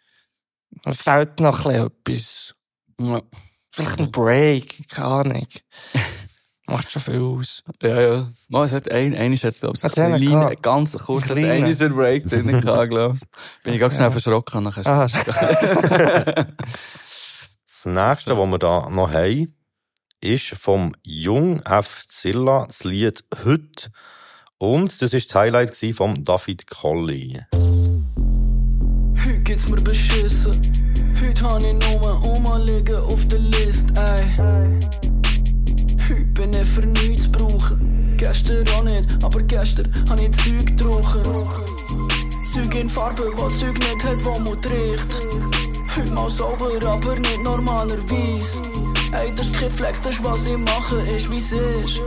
[0.85, 2.53] Es fehlt noch ein bisschen
[2.97, 3.25] etwas.
[3.71, 5.47] Vielleicht ein Break, keine Ahnung.
[6.65, 7.61] Macht schon viel aus.
[7.81, 8.31] Ja, ja.
[8.47, 10.63] Mal, es hat ein, eines hat, glaube ich, eine einen gehabt?
[10.63, 11.65] ganz kurz, hat Kleine?
[11.65, 13.21] eines ein Break drin gehabt, glaube ich.
[13.63, 14.11] Bin ich ganz schnell Ja.
[14.11, 14.63] verschrocken.
[14.63, 15.09] Nachher.
[17.83, 19.53] Das nächste, was wir da noch haben,
[20.21, 22.05] ist vom Jung F.
[22.07, 23.91] Zilla das Lied «Hüt».
[24.57, 27.41] Und das war das Highlight von David Colley.
[29.25, 30.53] Heute geht's mir beschissen.
[31.19, 34.29] Heute han ich nur Oma liegen auf der Liste, ey.
[36.07, 38.15] Heute bin ich für nichts zu brauchen.
[38.15, 41.49] Gestern auch nicht, aber gestern han ich Zeug getrunken.
[42.53, 45.62] Zeug in Farbe, was Zeug nicht hat, wo man riecht.
[45.95, 48.61] Heute mal sauber, aber nicht normalerweise.
[49.11, 52.01] Ey, das ist kein Flex, das ist was ich mache, ist wie's ist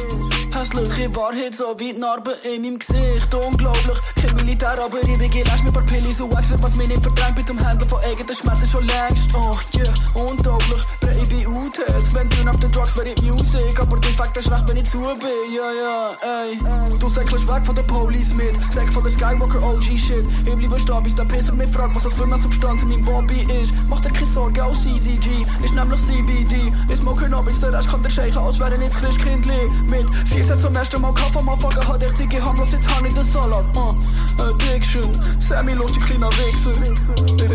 [0.57, 0.99] unpässlich.
[0.99, 3.35] In Wahrheit so wie die Narbe in meinem Gesicht.
[3.35, 7.03] Unglaublich, kein Militär, aber in der Gelegenheit mit paar Pillen so Wax, was mir nicht
[7.03, 7.37] verdrängt.
[7.37, 9.35] Mit dem Händen von eigenen Schmerzen schon längst.
[9.35, 12.15] Oh yeah, unglaublich, bre ich bin outhet.
[12.15, 14.99] Wenn du nach den Drugs wär ich Musik, aber die Fakten schlecht, wenn ich zu
[14.99, 15.29] bin.
[15.55, 16.99] Ja, ja, ey.
[16.99, 18.55] Du säckelst weg von der Police mit.
[18.73, 20.25] Säck von der Skywalker OG Shit.
[20.45, 23.05] Ich bleibe stehen, bis der Pisser mich fragt, was das für eine Substanz in meinem
[23.05, 23.73] Bobby ist.
[23.89, 26.73] Mach dir keine Sorgen, auch CCG ist nämlich CBD.
[26.89, 29.71] Ich smoke noch, bis der Rest kann der Scheichen, als wäre ich nicht Christkindli.
[29.87, 33.05] Mit Vier ich Seit zum ersten Mal Kaffee, Motherfucker, hat echt sie gehandelt, jetzt hab
[33.05, 36.71] ich den Salat, ah, uh, äh, Dickschön, Sammy, los, die kleiner Wichser.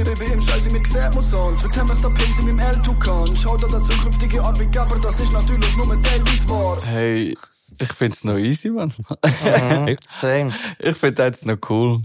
[0.04, 3.34] Baby, im Scheiße, mir gesehen muss an, zweckt haben wir's da Pins in meinem L-Tukan.
[3.38, 6.80] Schaut an der zukünftige Arbeit, aber das ist natürlich nur mit teilweise wahr.
[6.84, 7.38] Hey.
[7.80, 8.94] Ich find's noch easy, man.
[9.00, 9.98] Mhm.
[10.80, 12.02] Ich find's jetzt noch cool.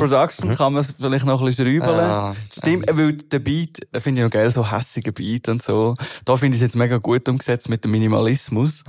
[0.00, 1.98] Production kann man vielleicht noch ein bisschen schrauben.
[1.98, 2.34] Ja.
[2.52, 5.94] Stimmt, weil der Beat, äh, finde ich noch geil, so hässiger Beat und so.
[6.24, 8.82] Da finde ich es jetzt mega gut umgesetzt mit dem Minimalismus.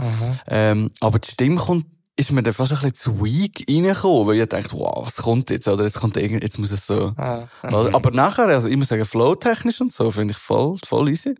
[0.47, 1.85] Ähm, aber die Stimme kommt,
[2.17, 5.49] ist mir dann fast ein bisschen zu weak reingekommen, weil ich dachte, wow, was kommt
[5.49, 5.67] jetzt?
[5.67, 7.13] Oder jetzt kommt irgend, jetzt muss es so.
[7.17, 7.47] Ah.
[7.61, 11.35] Aber nachher, also ich muss sagen, flow-technisch und so, finde ich voll, voll easy.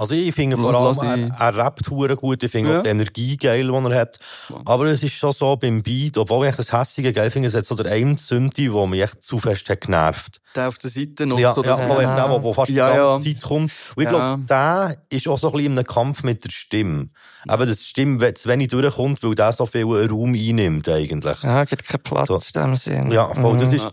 [0.00, 2.78] Also ich finde vor allem, er, er rappt hure gut, ich finde Ja.
[2.78, 4.18] auch die Energie geil, die er hat.
[4.64, 7.66] Aber es ist schon so beim Beat, obwohl ich das Hässige geil finde, es hat
[7.66, 10.40] so der eine Synthi, der mich echt zu fest hat genervt.
[10.56, 12.90] Der auf der Seite noch Ja, so, ja, dass ja, der, der, der fast Ja,
[12.90, 13.34] die ganze ja.
[13.34, 13.72] Zeit kommt.
[13.94, 14.10] Und ich Ja.
[14.10, 17.06] glaube, der ist auch so ein bisschen in einem Kampf mit der Stimme.
[17.48, 21.42] Aber das Stimme zu wenig durchkommt, weil der so viel Raum einnimmt, eigentlich.
[21.42, 22.36] Ja, gibt keinen Platz So.
[22.36, 23.10] in dem Sinn.
[23.12, 23.74] Ja, voll, das Mhm.
[23.76, 23.84] ist,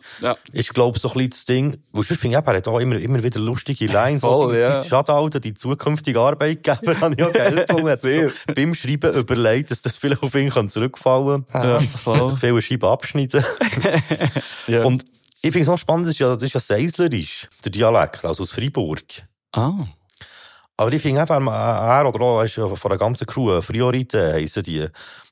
[0.52, 1.78] ich glaube, so ein bisschen das Ding.
[1.94, 4.22] Weil sonst finde ich, er hat auch immer, immer wieder lustige Lines.
[4.22, 4.82] Voll, so, ja.
[5.40, 5.54] Die
[5.98, 8.32] zukünftige Arbeitgeber, habe ich auch geil gefunden.
[8.56, 11.68] Beim Schreiben überlegt, dass das vielleicht auf ihn kann zurückfallen kann.
[11.68, 12.32] Ja, voll.
[12.32, 13.44] sich viele Scheiben abschneiden.
[14.68, 14.84] Ja.
[14.84, 15.06] Und
[15.42, 18.44] ich finde es auch spannend, das ist ja, das ist ja Seislerisch, der Dialekt, also
[18.44, 19.02] aus Freiburg.
[19.54, 19.86] Ah.
[20.76, 24.64] Aber ich finde einfach, er oder auch, weißt du, von der ganzen Crew, Priorite heissen
[24.64, 24.86] die.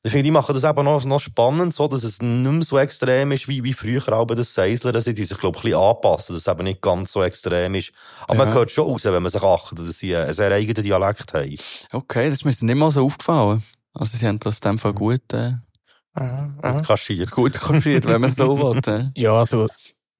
[0.06, 2.78] Ich finde, die machen das eben noch, noch spannend, so, dass es nicht mehr so
[2.78, 5.02] extrem ist, wie, wie früher auch bei den Seislern.
[5.02, 7.92] Sie sich, glaube ich, ein bisschen anpassen, dass es eben nicht ganz so extrem ist.
[8.28, 8.54] Aber man Ja.
[8.54, 11.56] hört schon raus, wenn man sich achtet, dass sie einen sehr eigenen Dialekt haben.
[11.92, 13.64] Okay, das ist mir nicht mal so aufgefallen.
[13.96, 15.54] Also sie haben das in dem Fall gut, äh,
[16.62, 17.32] Gut kaschiert.
[17.32, 18.80] gut kaschiert, wenn man es so will.
[18.88, 19.10] Äh.
[19.20, 19.68] Ja, also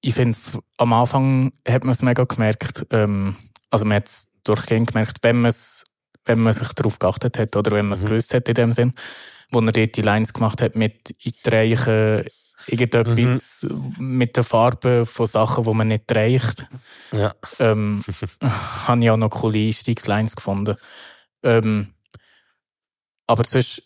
[0.00, 0.36] ich finde,
[0.78, 3.36] am Anfang hat man es mega gemerkt, ähm,
[3.70, 5.84] also man hat es durchgehend gemerkt, wenn man es,
[6.26, 8.92] wenn man sich darauf geachtet hat oder wenn man es gewusst hat in dem Sinn,
[9.50, 12.24] wo er dort die Lines gemacht hat mit in die Reichen,
[12.66, 13.66] irgendetwas
[13.98, 16.66] mit der Farbe von Sachen, die man nicht reicht.
[17.12, 17.34] Ja.
[17.58, 18.04] Ähm,
[18.86, 20.76] habe ich auch noch coole Einstiegslines gefunden.
[21.42, 21.94] Ähm,
[23.26, 23.82] aber sonst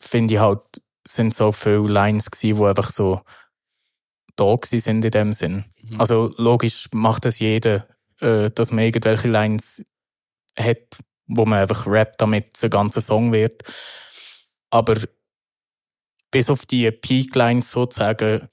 [0.00, 0.62] finde ich halt,
[1.06, 3.20] sind so viele Lines gewesen, die einfach so
[4.36, 5.64] da sind in dem Sinn.
[5.98, 7.86] Also logisch macht das jeder,
[8.20, 9.84] äh, dass man irgendwelche Lines
[10.58, 13.62] hat, wo man einfach rappt, damit es ein ganzer Song wird.
[14.70, 14.96] Aber
[16.30, 18.48] bis auf die Peak-Lines sozusagen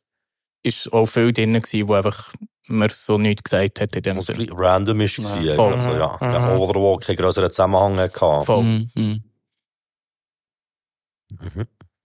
[0.64, 2.34] ist auch viel drin gewesen, wo einfach
[2.68, 5.74] man so nichts gesagt hat in dem Was random ist, Ja, gewesen, voll.
[5.74, 6.18] also, ja.
[6.22, 6.34] Mhm.
[6.34, 6.56] ja.
[6.58, 8.46] Oder wo keinen größeren Zusammenhang hatte.
[8.46, 8.64] Voll.
[8.64, 8.90] Mhm.
[8.96, 9.24] Mhm.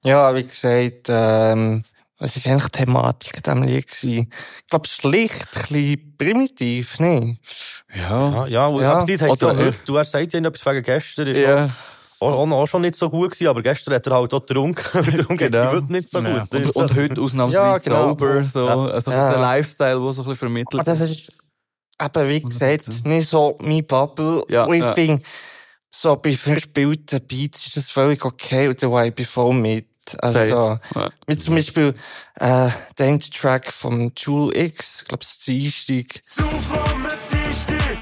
[0.05, 1.85] Ja, wie gesagt, ähm,
[2.19, 4.33] was ist eigentlich die Thematik in diesem Lied gewesen?
[4.63, 7.39] Ich glaube, schlicht, ein bisschen primitiv, ne?
[7.95, 8.31] Ja.
[8.31, 8.93] Ja, ja, und Ja.
[8.95, 11.27] aber die hat Oder- so, heute- du hast gesagt, ja etwas wegen gestern.
[11.29, 11.71] Ist Ja.
[12.21, 14.83] auch, auch, auch schon nicht so gut gewesen, aber gestern hat er halt auch getrunken.
[15.29, 15.73] Darum geht Genau.
[15.73, 16.41] heute nicht so Ja.
[16.45, 16.55] gut.
[16.55, 18.09] Und, und heute ausnahmsweise Ja, genau.
[18.09, 18.85] sober, so, Ja.
[18.87, 19.31] also Ja.
[19.31, 21.33] der Lifestyle, der so ein bisschen vermittelt Aber das ist
[22.03, 24.43] eben, wie gesagt, nicht so mein Bubble.
[24.49, 24.93] Ja, und ich ja.
[24.93, 25.23] finde,
[25.91, 29.55] so bei verspielten Beats ist das völlig okay und da ich bin voll
[30.13, 30.23] mit.
[30.23, 31.11] Also, Ja.
[31.27, 31.95] wie zum Beispiel,
[32.37, 36.23] äh, der Track vom Jule X, ich glaube, das Dienstag.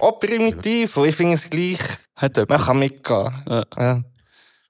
[0.00, 1.78] Auch primitiv, und ich finde es gleich,
[2.16, 3.32] Hat man kann mitgehen.
[3.48, 3.64] Ja.
[3.76, 4.02] Ja.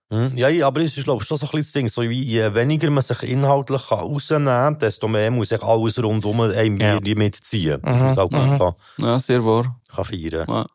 [0.09, 0.37] Mhm.
[0.37, 1.89] Ja, ja, aber es ist, glaube ich, schon so ein bisschen das Ding.
[1.89, 6.01] So, wie, je weniger man sich inhaltlich kann rausnehmen kann, desto mehr muss sich alles
[6.01, 7.01] rundum einem Ja.
[7.17, 7.83] mitziehen.
[7.85, 9.77] Es auch gut kann, Ja, sehr wahr.
[9.93, 10.47] kann feiern.
[10.49, 10.67] Ja.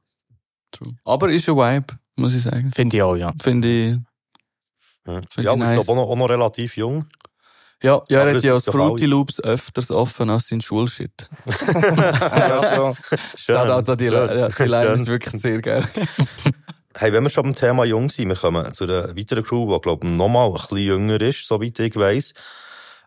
[0.71, 0.95] True.
[1.05, 2.71] Aber ist ein Vibe, muss ich sagen.
[2.73, 3.31] Finde ich auch, ja.
[3.41, 3.97] Finde ich.
[5.05, 7.05] Find Ja, ich und ich glaube auch, noch- auch noch relativ jung.
[7.83, 9.05] Ja, ja Aber er hat ja als Fruity.
[9.07, 11.27] Loops öfters offen als sein Schulshit.
[11.73, 12.95] Ja, so.
[13.35, 13.55] Schön.
[13.57, 15.83] An die, ja, die Line ist wirklich sehr geil.
[16.93, 19.79] Hey, wenn wir schon beim Thema jung sind, wir kommen zu einer weiteren Crew, die,
[19.81, 22.33] glaube ich, nochmal ein bisschen jünger ist, soweit ich weiss.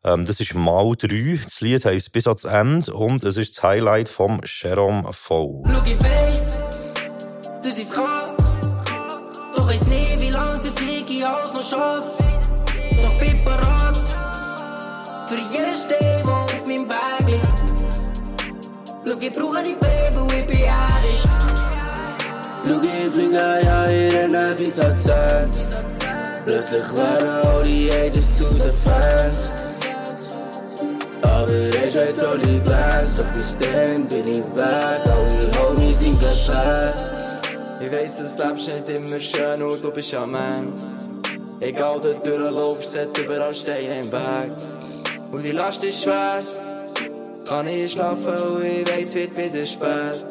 [0.02, 1.38] Ähm, das ist Mal 3.
[1.44, 5.62] Das Lied heisst «Bis ans Ende» und es ist das Highlight vom Jerome V.
[5.66, 6.64] Schau, ich weiss,
[7.62, 7.92] das ist
[11.70, 12.02] schaff.
[13.02, 14.08] Doch bin bereit
[15.26, 17.64] für jeden Stein, der auf meinem Weg liegt.
[19.06, 21.22] Schau, ich brauche nicht Baby, ich bin ehrlich.
[22.66, 25.14] Schau, ich fliege ja ihren bis an 10.
[26.46, 29.50] Plötzlich werden alle Ages zu den Fans.
[31.22, 35.02] Aber ich hab alle Glas, doch bis dann bin ich weg.
[35.04, 36.98] Alle Homies sind gepennt.
[37.80, 40.72] Ich weiss, das Leben nicht immer schön und du bist ein Mann.
[41.60, 44.52] Egal, du durchlaufst, hat überall Steine im Weg.
[45.32, 46.42] Und die Last ist schwer.
[47.46, 50.24] Kann ich schlafen und ich weiss, wird wieder spät.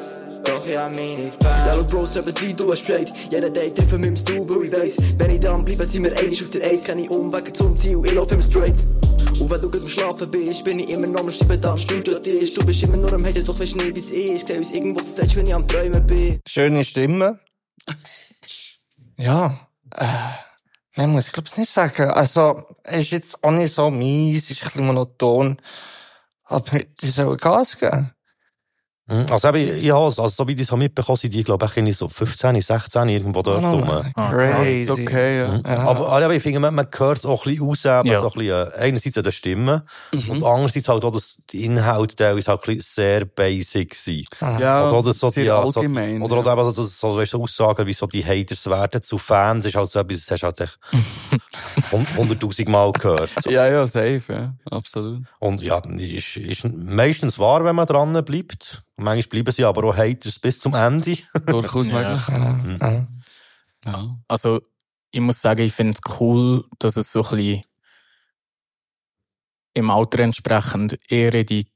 [0.45, 1.67] Doch ich hab meine Fans.
[1.67, 3.13] Ja, Bros, eben drei, du hast Bescheid.
[3.31, 6.17] Jeder Date treffen mit dem Stuhl, weil ich weiss, wenn ich dran bleibe, sind wir
[6.19, 6.83] einig auf der Eis.
[6.83, 8.75] Keine Umwege zum Ziel, ich lauf immer straight.
[9.39, 12.07] Und wenn du gut am Schlafen bist, bin ich immer noch am Schreiben, da stimmt
[12.07, 12.57] dort ist.
[12.57, 14.47] Du bist immer nur am Haten, doch weisst nie, wie's ist.
[14.47, 16.39] Seh uns irgendwo zu Zeit, wenn ich am Träumen bin.
[16.47, 17.39] Schöne Stimme.
[19.17, 20.05] ja, äh,
[20.95, 22.09] mehr muss ich glaub's nicht sagen.
[22.11, 25.57] Also, es ist jetzt auch nicht so mies, ist ein bisschen monoton.
[26.43, 28.13] Aber die sollen Gas geben.
[29.05, 29.25] Mhm.
[29.29, 32.07] Also, eben, ich habe, also, so wie ich es mitbekommen sind die, glaube ich, so
[32.07, 34.11] 15, 16, irgendwo dort Oh, rum.
[34.15, 34.83] crazy.
[34.83, 35.47] Ist okay, ja.
[35.57, 35.63] Mhm.
[35.65, 35.77] Ja.
[35.79, 38.21] Aber, aber ich finde, man, man hört es auch ein bisschen raus, eben Ja.
[38.21, 39.83] so ein bisschen, äh, einerseits an der Stimme
[40.13, 40.29] Mhm.
[40.29, 44.27] und andererseits halt auch, dass die Inhalte teilweise halt ein bisschen sehr basic sind.
[44.39, 46.53] Ja, oder, oder so sehr die, allgemein, So, oder ja.
[46.53, 49.75] eben so, so, so, weißt, du, Aussagen, wie so die Haters werden zu Fans, ist
[49.75, 50.79] halt so etwas, das hast du halt echt
[51.91, 53.31] hund- hunderttausend Mal gehört.
[53.43, 53.49] So.
[53.49, 54.53] Ja, ja, safe, ja.
[54.71, 55.23] Absolut.
[55.39, 58.81] Und ja, ist, ist meistens wahr, wenn man dran bleibt.
[58.95, 61.17] Und manchmal bleiben sie aber auch Haters bis zum Ende.
[61.45, 62.27] Durchaus möglich.
[62.27, 63.07] Ja.
[63.85, 64.19] Ja.
[64.27, 64.61] Also,
[65.11, 67.63] ich muss sagen, ich finde es cool, dass es so ein bisschen
[69.73, 71.67] im Alter entsprechend eher in die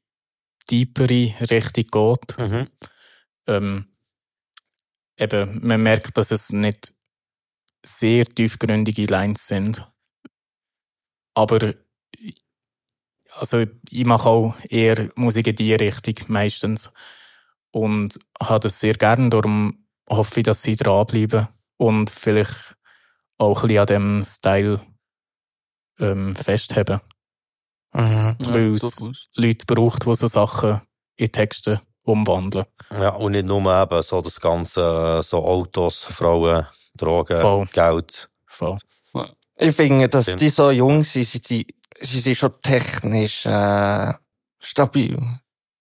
[0.68, 2.38] tiefere Richtung geht.
[2.38, 2.68] Mhm.
[3.47, 3.88] Ähm,
[5.18, 6.93] eben, man merkt, dass es nicht
[7.84, 9.86] sehr tiefgründige Lines sind.
[11.34, 11.74] Aber
[13.39, 16.91] also ich mache auch eher Musik in die Richtung meistens
[17.71, 19.29] und habe das sehr gern.
[19.29, 22.75] Darum hoffe ich, dass sie dranbleiben und vielleicht
[23.38, 24.81] auch ein bisschen an dem Style
[25.99, 26.99] ähm, festhalten.
[27.93, 28.35] Mhm.
[28.39, 29.29] Weil es durchaus.
[29.35, 30.81] Leute braucht, die so Sachen
[31.15, 32.65] in Texte umwandeln.
[32.91, 36.65] Ja, und nicht nur eben so das Ganze, äh, so Autos, Frauen,
[36.95, 37.65] Drogen, Voll.
[37.73, 38.29] Geld.
[38.45, 38.77] Voll.
[39.59, 40.41] Ich finde, dass Stimmt.
[40.41, 41.65] die so jung sind, sind die,
[42.01, 44.13] sie sind schon technisch äh,
[44.59, 45.17] stabil.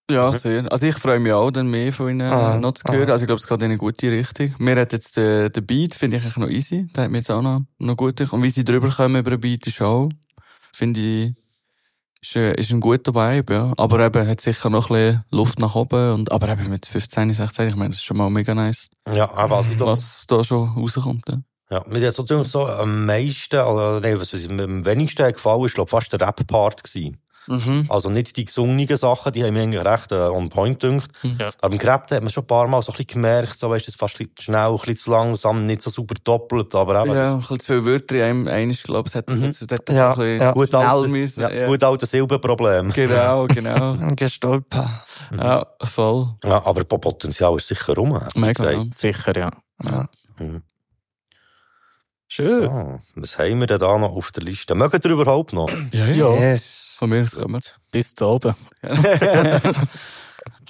[0.08, 0.70] Ja, sehr.
[0.70, 3.08] Also ich freue mich auch, dann mehr von ihnen Ah, noch zu hören.
[3.08, 3.12] ah.
[3.12, 4.54] Also ich glaube, es geht in eine gute Richtung.
[4.58, 6.86] Mir hat jetzt der, der Beat, finde ich eigentlich noch easy.
[6.94, 8.20] Der hat mir jetzt auch noch, noch gut.
[8.32, 10.08] Und wie sie drüber kommen über den Beat ist auch,
[10.72, 11.36] finde ich,
[12.22, 13.72] ist, äh, ist ein guter Vibe, ja.
[13.76, 16.12] Aber eben, hat sicher noch ein bisschen Luft nach oben.
[16.14, 18.88] Und, aber eben mit 15, 16, ich meine, das ist schon mal mega nice.
[19.12, 21.38] Ja, aber also ich glaube, Was da schon rauskommt, ja.
[21.70, 25.64] Ja, mir hat so, so am meisten, oder nee, was was mir am wenigsten gefallen
[25.64, 27.18] ist, glaube fast der Rap-Part gewesen.
[27.48, 27.86] Mhm.
[27.90, 31.06] Also nicht die gesungenen Sachen, die haben mir eigentlich recht äh, on point gedünkt.
[31.22, 31.50] Ja.
[31.62, 33.86] Aber im Gerappten hat man schon ein paar Mal so ein bisschen gemerkt, so weißt
[33.86, 37.14] du, fast ein bisschen schnell, ein bisschen zu langsam, nicht so super doppelt, aber eben,
[37.14, 39.44] Ja, ein bisschen zu viele Wörter in einem, eines, glaube ich, es hat, Mhm.
[39.44, 40.52] es hat Ja, ein bisschen ja.
[40.52, 41.40] gut schnell alte, müssen.
[41.40, 42.92] ja, das gute alte Silbenproblem.
[42.92, 43.96] Genau, genau.
[44.16, 44.88] Gestolpert.
[45.36, 46.28] ja, voll.
[46.42, 48.20] Ja, aber Potenzial ist sicher rum.
[48.34, 48.84] Mega.
[48.92, 49.50] Sicher, ja.
[49.84, 50.08] Ja.
[50.40, 50.62] Mhm.
[52.28, 52.64] Schön.
[52.64, 54.74] So, was haben wir denn da noch auf der Liste?
[54.74, 55.70] Mögen ihr überhaupt noch?
[55.92, 56.96] Ja, Ja, Yes.
[56.98, 57.62] Von mir aus kommen
[57.92, 58.54] bis da oben.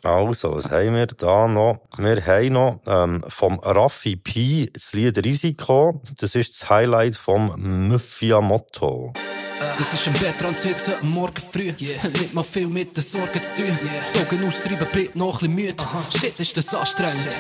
[0.03, 1.81] Also, was haben wir da noch?
[1.97, 6.01] Wir haben noch ähm, vom Raffi P das Lied Risiko.
[6.19, 9.13] Das ist das Highlight vom Mafia Motto.
[9.59, 11.73] Das ist im Bett dran zu sitzen, am Morgen früh.
[11.73, 13.79] Nicht mal viel mit den Sorgen zu tun.
[14.15, 15.85] Die Augen ausschreiben, bin noch ein bisschen müde.
[16.19, 17.35] Shit, ist das anstrengend.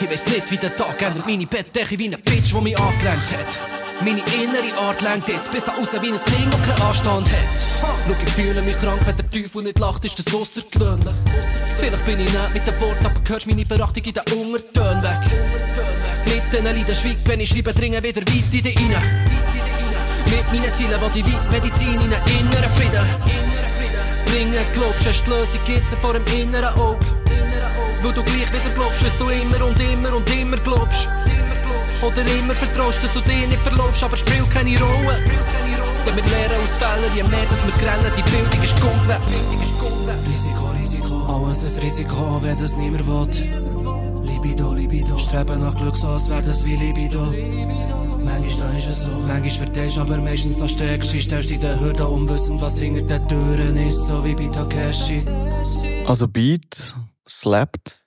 [0.00, 1.26] Ich weiss nicht, wie der Tag endet.
[1.26, 3.78] Meine Bettdecke wie eine Bitch, die mich angelenkt hat.
[4.00, 7.38] Meine innere Art lenkt jetzt bis da raus wie ein Kling, das keinen Anstand hat.
[8.06, 11.14] Schau, ich fühle mich krank, wenn der Teufel nicht lacht, ist das außergewöhnlich.
[11.76, 15.18] Vielleicht bin ich nicht mit den Worten, aber hörst meine Verachtung in den Untertönen weg.
[16.26, 19.57] Mit diesen Leiden schweigt, wenn ich schreibe, dringen wieder weit in die rein.
[20.30, 23.06] Mit meinen Zielen, wo die Weitmedizin in einen inneren Frieden.
[24.26, 27.06] Bringen glaubst, hast die Lösung gibt's vor dem inneren Auge.
[28.02, 31.08] Wo du gleich wieder glaubst, was du immer und immer und immer glaubst.
[32.02, 35.16] Oder immer vertraust, dass du dich nicht verlobst, aber spielt keine Rolle.
[36.06, 38.94] Denn wir lernen aus Fehlern, je mehr dass wir rennen, die Bildung ist Gold.
[40.26, 43.97] Risiko, Risiko, alles ein Risiko, wenn das niemand will.
[44.28, 47.22] Libido, Libido, streben nach Glück, so als wär das wie Libido.
[48.24, 51.80] Manchmal da ist es so, manchmal verteidigst du, aber meistens steckst du, stellst dich den
[51.80, 55.24] Hürden um, wissen, was hinter den Türen ist, so wie bei Takeshi.
[56.06, 56.94] Also Beat,
[57.28, 58.02] slappt,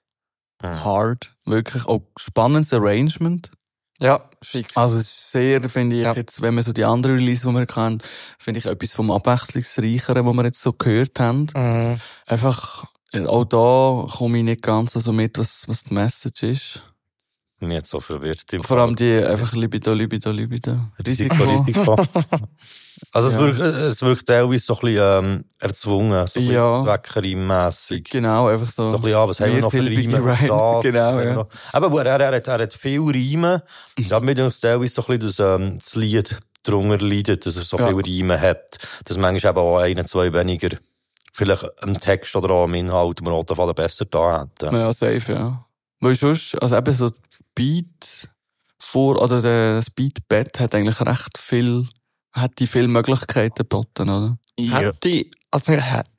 [0.62, 3.52] hard, wirklich auch spannendes Arrangement.
[4.00, 4.76] Ja, fix.
[4.78, 6.14] Also es ist sehr, finde ich, Ja.
[6.14, 8.04] jetzt, wenn man so die anderen Release, die wir kennt,
[8.40, 11.48] finde ich etwas vom Abwechslungsreicheren, was wir jetzt so gehört haben.
[11.56, 12.00] Mhm.
[12.26, 12.86] Einfach,
[13.28, 16.84] auch da komme ich nicht ganz so mit, was, was die Message ist.
[17.60, 18.42] Jetzt so verwirrt.
[18.50, 18.80] Vor Fall.
[18.80, 20.80] allem die einfach Libido, Libido, Libido.
[21.06, 21.96] Risiko, Risiko.
[23.14, 23.40] Also es, Ja.
[23.42, 26.78] wirkt, es wirkt teilweise so ein bisschen ähm, erzwungen, so ein bisschen Ja.
[28.10, 28.88] Genau, einfach so.
[28.88, 30.18] So ein bisschen, ja, was haben wir noch für Reime?
[30.24, 31.34] Rhymes, Das, genau, ja.
[31.34, 31.48] noch?
[31.74, 33.64] Aber er, er, hat, er hat viel Reime.
[33.98, 37.64] Ich habe mir teilweise so ein bisschen, dass ähm, das Lied drunter leidet, dass er
[37.64, 37.88] so Ja.
[37.88, 38.78] viel Reime hat.
[39.06, 40.70] Dass manchmal eben auch ein, zwei weniger
[41.32, 44.76] vielleicht im Text oder auch im Inhalt im roten Fall besser da hätten.
[44.76, 45.66] Ja, safe, ja.
[46.00, 47.10] Weil sonst, also eben so
[47.56, 48.30] Beat
[48.80, 51.88] vor, oder das Beatbett hat eigentlich recht viel,
[52.34, 54.38] hat die viele Möglichkeiten geboten, oder?
[54.72, 56.10] Hat die, also er hat,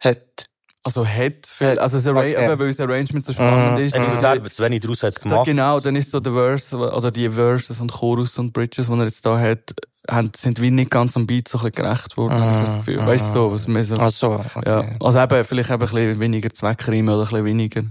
[0.00, 0.46] hat.
[0.82, 2.42] Also hat viel, also das Arra Okay.
[2.44, 3.84] eben, weil das Arrangement so spannend Mhm.
[3.84, 3.94] ist.
[3.94, 5.44] Eben, dass das er- wäre zu wenig daraus hat Da, gemacht.
[5.44, 9.04] genau, dann ist so der Verse, oder die Verses und Chorus und Bridges, die er
[9.04, 9.74] jetzt da hat,
[10.08, 12.76] haben, sind wie nicht ganz am Beat so ein bisschen gerecht worden, habe ich das
[12.78, 13.00] Gefühl.
[13.00, 13.32] Ah, Weißt du, ah.
[13.32, 13.96] so, was mehr so.
[13.96, 14.62] Ach so, okay.
[14.66, 14.84] Ja.
[15.00, 17.82] Also eben, vielleicht eben ein bisschen weniger Zweckreime oder ein bisschen weniger.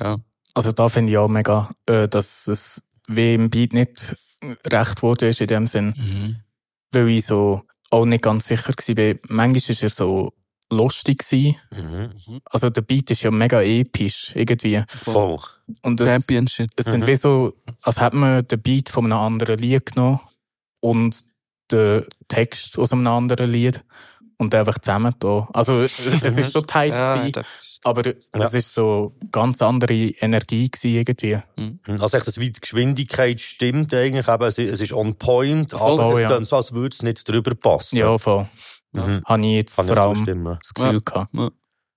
[0.00, 0.16] Ja.
[0.54, 4.16] Also da finde ich auch mega, äh, dass es wie im Beat nicht
[4.70, 6.36] recht wurde ist in dem Sinn, Mhm.
[6.92, 9.14] weil ich so auch nicht ganz sicher war.
[9.28, 10.32] Manchmal war er so
[10.70, 11.18] lustig.
[11.18, 11.56] Gewesen.
[11.70, 12.40] Mhm.
[12.46, 14.82] Also der Beat ist ja mega episch irgendwie.
[14.88, 15.38] Voll.
[15.82, 16.70] Und es, Championship.
[16.76, 17.06] es sind Mhm.
[17.06, 20.20] wie so, als hätte man den Beat von einem anderen Lied genommen
[20.80, 21.24] und
[21.70, 23.84] den Text aus einem anderen Lied
[24.38, 25.48] und einfach zusammen da.
[25.52, 27.42] Also es ist schon tight, Ja, gewesen,
[27.84, 31.38] aber es ist so ganz andere Energie gewesen irgendwie.
[31.86, 36.14] Also echt, das wie die Geschwindigkeit stimmt eigentlich, eben, es ist on point, Voll, aber
[36.14, 36.28] es ja.
[36.28, 37.96] klingt so, als würde es nicht drüber passen.
[37.96, 38.46] Ja, voll.
[38.92, 39.22] Mhm.
[39.24, 41.34] Habe ich jetzt Kann vor allem das Gefühl gehabt.
[41.34, 41.50] Ja.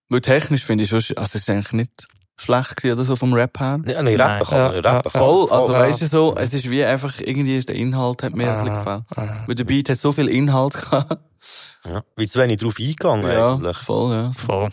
[0.10, 2.08] Weil technisch finde ich also es ist eigentlich nicht
[2.40, 3.80] schlecht gewesen, oder so vom Rap her.
[3.86, 5.80] Ja, nee, rappen kann man, rappen kann Voll, also Ja.
[5.80, 9.06] weißt du so, es ist wie einfach, irgendwie der Inhalt hat mir ein bisschen gefallen.
[9.46, 11.18] Weil der Beat hat so viel Inhalt gehabt.
[11.86, 13.78] Ja, wie zu wenig drauf eingegangen Ja, eigentlich.
[13.78, 14.32] voll, ja.
[14.34, 14.70] Voll.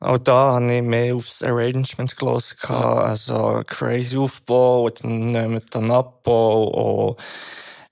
[0.00, 2.56] Auch da habe ich mehr aufs Arrangement gelassen.
[2.70, 7.16] Also crazy Aufbau, und dann mit dem Abbau, und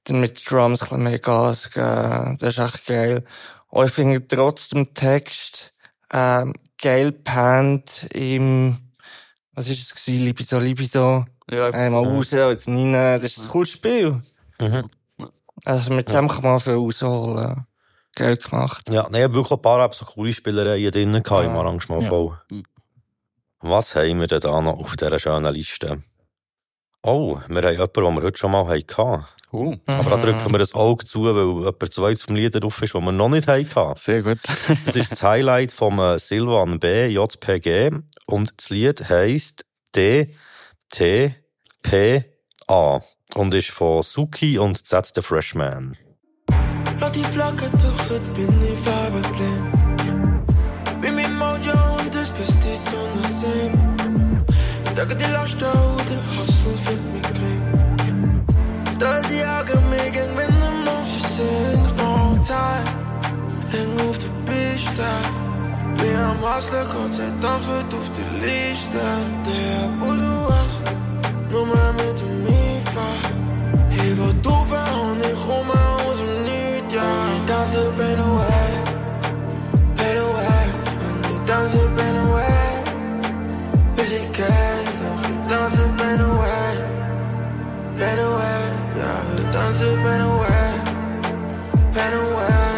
[0.04, 2.36] dann mit den Drums ein bisschen mehr Gas geben.
[2.40, 3.24] Das ist echt geil.
[3.68, 5.74] Und ich finde trotzdem den Text
[6.10, 8.78] ähm, geil gepannt im,
[9.58, 11.26] was ist es gewesen, Libido, Libido.
[11.50, 13.20] Ja, Einmal raus und dann rein.
[13.20, 14.22] Das ist ein cooles Spiel.
[14.60, 14.88] Mhm.
[15.64, 17.66] Also mit dem kann man viel rausholen.
[18.14, 18.88] Geil gemacht.
[18.88, 22.02] Ja, nee, ich habe wirklich ein paar so coole Spielereien drin gehabt im Arrangement.
[22.04, 22.08] Ja.
[22.08, 22.38] Voll.
[23.60, 26.04] Was haben wir denn da noch auf dieser schönen Liste?
[27.02, 29.24] Oh, wir haben jemanden, den wir heute schon mal hatten.
[29.50, 29.74] Oh.
[29.86, 33.02] Aber da drücken wir ein Auge zu, weil jemand zweites vom Lied drauf ist, das
[33.02, 33.96] wir noch nicht hatten.
[33.96, 34.38] Sehr gut.
[34.84, 37.06] Das ist das Highlight vom äh, Silvan B.
[37.06, 37.90] JPG
[38.26, 39.64] und das Lied heisst
[39.94, 40.28] D
[40.90, 41.34] T
[41.82, 42.24] P
[42.68, 43.00] A
[43.34, 45.96] und ist von Suki und Z the Freshman.
[47.00, 49.72] Laat die toch, het bin ich farbenblind
[51.00, 53.74] Bin mit Mojo und das bist die Sonne sehen
[54.84, 57.37] Ich denke die Last oder Hustle fit mich clean
[58.98, 62.88] Da sie jagen mich gegen wenn der Mond versinkt Noch Zeit,
[63.70, 65.10] häng auf der Piste
[65.98, 68.98] Bin am Hustle, Gott sei Dank heute auf der Liste
[69.46, 70.80] Der wo du hast,
[71.50, 73.08] nur mehr mit dem IFA
[73.92, 77.08] Ich will du und ich komme aus dem Nichts, ja
[77.38, 78.72] Ich tanze Ben away,
[79.96, 80.66] Ben away
[81.06, 82.72] Und ich tanze Ben away
[83.94, 86.97] Bis ich gehe, doch ich tanze Ben away
[87.98, 88.62] Ben away,
[88.96, 90.70] ja ich tanze Ben away
[91.92, 92.77] Ben away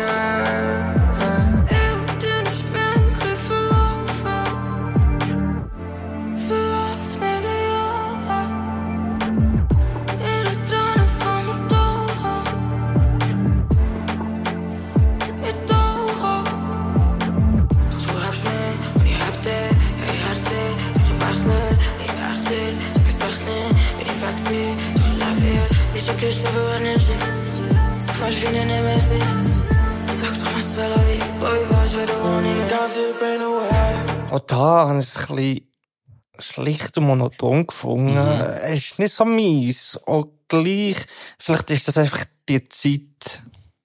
[26.01, 27.13] jetzt, nicht so küsst, aber wenn ich sie
[28.19, 29.11] Fast wie eine Nemesis
[30.13, 30.61] Sag doch mal
[31.07, 32.53] wie Boy, was wir da ohne
[34.31, 35.67] Auch da habe ich es ein bisschen
[36.39, 38.17] schlicht und monoton gefunden.
[38.17, 39.99] Es ist nicht so mies.
[40.07, 40.97] Auch gleich,
[41.39, 43.43] vielleicht ist das einfach die Zeit,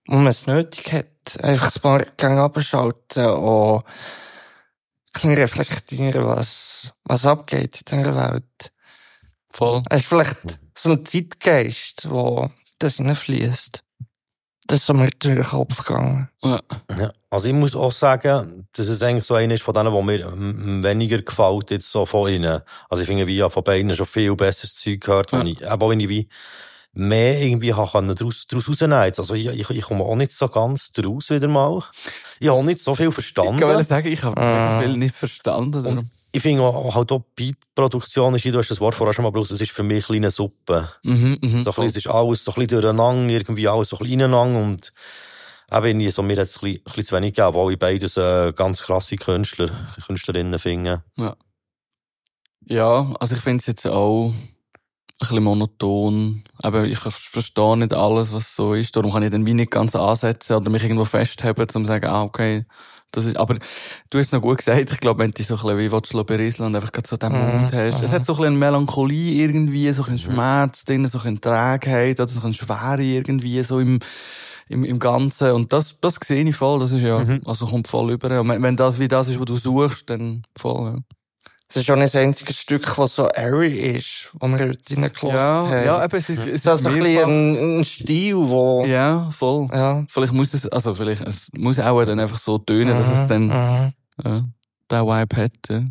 [0.07, 1.43] wo man es nötig hat.
[1.43, 3.83] Einfach ein paar Gänge abschalten und ein
[5.13, 8.71] bisschen reflektieren, was, was abgeht in dieser Welt.
[9.55, 9.83] Voll.
[9.89, 12.49] Es ist vielleicht so ein Zeitgeist, wo
[12.79, 13.81] das hineinfließt.
[14.67, 16.27] Das ist so mir durch den Kopf gegangen.
[16.43, 16.59] Ja.
[16.99, 17.11] Ja.
[17.29, 20.01] Also ich muss auch sagen, dass es eigentlich so einer ist von denen, der
[20.35, 22.61] mir weniger gefällt jetzt so von ihnen.
[22.89, 25.45] Also ich finde, wie ja von beiden schon viel besseres Zeug gehört, ja.
[25.45, 26.27] ich, aber wenn ich wie
[26.93, 28.97] mehr irgendwie können daraus, daraus rausnehmen.
[28.97, 31.83] Also ich, ich, ich komme auch nicht so ganz draus wieder mal.
[32.39, 33.59] Ich habe nicht so viel verstanden.
[33.59, 34.81] Ich wollte sagen, ich habe Ah.
[34.81, 35.83] viel nicht verstanden.
[35.83, 36.09] darum.
[36.35, 39.51] Ich finde auch, halt auch Beatproduktion ist, du hast das Wort vorher schon mal benutzt,
[39.51, 40.89] es ist für mich eine Suppe.
[41.03, 43.95] Mhm, mhm, so ein bisschen, es ist alles so ein bisschen durcheinander, irgendwie alles so
[43.95, 44.91] ein bisschen ineinander und
[45.71, 48.51] eben irgendwie so, mir hat es ein bisschen, zu wenig gegeben, weil ich beides äh,
[48.53, 49.69] ganz krasse Künstler,
[50.05, 51.03] Künstlerinnen finde.
[51.15, 51.37] Ja.
[52.67, 54.33] Ja, also ich finde es jetzt auch ein
[55.19, 56.43] bisschen monoton.
[56.57, 58.95] Aber ich ver- verstehe nicht alles, was so ist.
[58.95, 62.07] Darum kann ich dann wie nicht ganz ansetzen oder mich irgendwo festheben, um zu sagen,
[62.07, 62.65] ah, okay,
[63.11, 63.55] das ist, aber
[64.09, 66.25] du hast es noch gut gesagt, ich glaube, wenn du so ein bisschen wie willst,
[66.25, 68.01] berieseln und einfach gerade so den Mhm, Mut hast.
[68.01, 68.15] Es mhm.
[68.15, 71.41] hat so ein bisschen eine Melancholie irgendwie, so ein bisschen Schmerz drin, so ein bisschen
[71.41, 73.99] Trägheit oder so ein bisschen Schwere irgendwie so im,
[74.67, 75.51] im, im Ganzen.
[75.51, 78.39] Und das, das sehe ich voll, das ist ja, also kommt voll über.
[78.41, 80.99] Und wenn, wenn das wie das ist, was du suchst, dann voll, ja.
[81.67, 85.29] Es ist auch nicht das einzige Stück, das so airy ist, das wir heute reingelassen
[85.29, 85.85] Ja, haben.
[85.85, 88.85] ja, eben, es ist- es ist ein, ein, ein Stil, wo...
[88.85, 89.67] Ja, voll.
[89.73, 90.05] Ja.
[90.09, 93.27] Vielleicht muss es, also vielleicht, es muss auch dann einfach so tönen, dass es Mhm,
[93.27, 93.93] dann, mhm.
[94.23, 94.45] ja,
[94.91, 95.81] den Vibe hat, ja.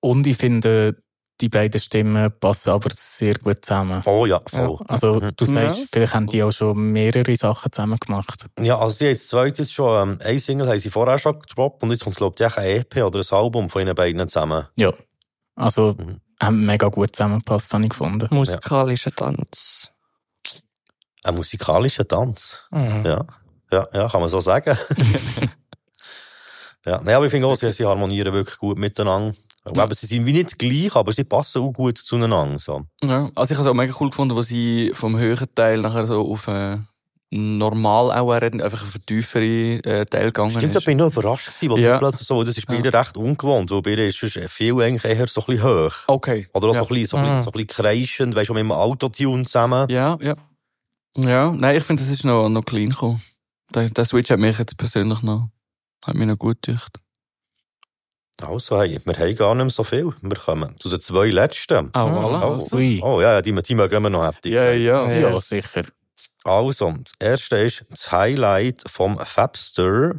[0.00, 0.96] Und ich finde,
[1.40, 4.02] die beiden Stimmen passen aber sehr gut zusammen.
[4.06, 4.78] Oh ja, voll.
[4.86, 5.30] Also, Mhm.
[5.36, 5.84] du sagst, Ja.
[5.92, 8.46] vielleicht haben die auch schon mehrere Sachen zusammen gemacht.
[8.60, 11.38] Ja, also die haben das zweite jetzt schon, ähm, ein Single haben sie vorher schon
[11.40, 14.66] gedroppt und jetzt kommt, glaube ich, ein EP oder ein Album von ihnen beiden zusammen.
[14.76, 14.92] Ja.
[15.58, 16.20] Also, Mhm.
[16.40, 18.28] haben mega gut zusammengepasst, habe ich gefunden.
[18.30, 19.90] Musikalischer Tanz.
[21.24, 22.60] Ein musikalischer Tanz.
[22.70, 23.04] Mhm.
[23.04, 23.26] Ja.
[23.70, 24.78] Ja, ja, kann man so sagen.
[26.86, 29.34] ja, nee, aber ich finde auch, sie, sie harmonieren wirklich gut miteinander.
[29.74, 29.82] Ja.
[29.82, 32.58] Aber sie sind wie nicht gleich, aber sie passen auch gut zueinander.
[32.58, 32.86] So.
[33.04, 36.06] Ja, also ich habe es auch mega cool gefunden, wo sie vom höheren Teil nachher
[36.06, 36.78] so auf äh,
[37.30, 40.84] normal auch reden, einfach einen tieferen äh, Teil gegangen Stimmt, da ist.
[40.86, 41.88] bin ich noch überrascht gewesen, weil Ja.
[41.90, 41.98] ja.
[41.98, 45.26] plötzlich so, das ist bei ihr recht ungewohnt, weil bei ihr ist viel eigentlich eher
[45.28, 45.94] so ein bisschen hoch.
[46.06, 46.48] Okay.
[46.54, 46.84] Oder auch Ja.
[46.84, 47.42] so ein bisschen, so ein bisschen, Mhm.
[47.44, 49.88] so ein bisschen kreischend, weißt du, mit dem Autotune zusammen.
[49.90, 50.34] Ja, ja.
[51.16, 53.20] Ja, nein, ich finde, das ist noch, noch clean gekommen.
[53.74, 55.48] Der, der Switch hat mich jetzt persönlich noch,
[56.06, 56.98] hat mich noch gut gedacht.
[58.40, 60.14] Also, hey, wir haben gar nicht mehr so viel.
[60.22, 61.90] Wir kommen zu den zwei letzten.
[61.92, 62.40] Ah, voilà.
[62.42, 62.76] Oh, Also.
[63.02, 65.10] oh ja, die, die mögen wir noch heftig Ja, ja.
[65.10, 65.82] Ja, Ja, sicher.
[66.44, 70.12] Also, das erste ist das Highlight vom Fabster.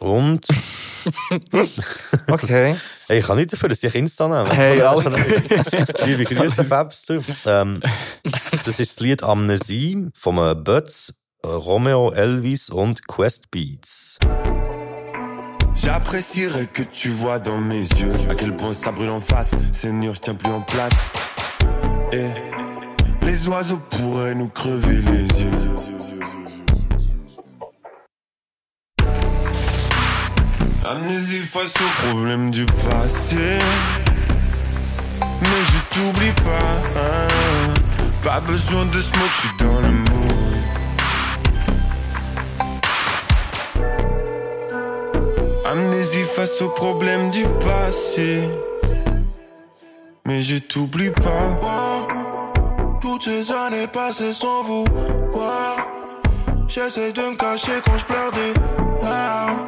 [0.00, 0.46] Und.
[2.30, 2.74] okay.
[3.06, 4.54] Hey, ich kann nicht dafür, dass ich Insta nehme.
[4.54, 5.04] Hey, alles-
[6.06, 7.20] Liebe Grüße, Fabster.
[7.44, 7.82] Ähm,
[8.64, 11.12] das ist das Lied Amnesie von äh, Butz,
[11.42, 14.18] äh, Romeo Elvis und Quest Beats.
[15.74, 19.52] J'apprécierais que tu vois dans mes yeux à quel point ça brûle en face.
[19.72, 21.10] Seigneur, je tiens plus en place.
[22.12, 22.26] Et
[23.30, 25.50] les oiseaux pourraient nous crever les yeux.
[30.84, 33.58] Amnésie face aux problèmes du passé.
[35.42, 37.00] Mais je t'oublie pas.
[37.00, 37.28] hein.
[38.24, 40.32] Pas besoin de smoke, je suis dans le mood.
[45.70, 48.48] Amnésie face aux problèmes du passé.
[50.26, 52.19] Mais je t'oublie pas.
[53.22, 54.84] Toutes ces années passées sans vous
[55.32, 55.76] voir.
[56.68, 58.54] J'essaie de me cacher quand je pleure des
[59.02, 59.58] larmes.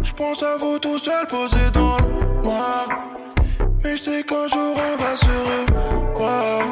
[0.00, 2.86] Je pense à vous tout seul posé dans le noir.
[3.82, 6.62] Mais je sais qu'un jour on va se revoir.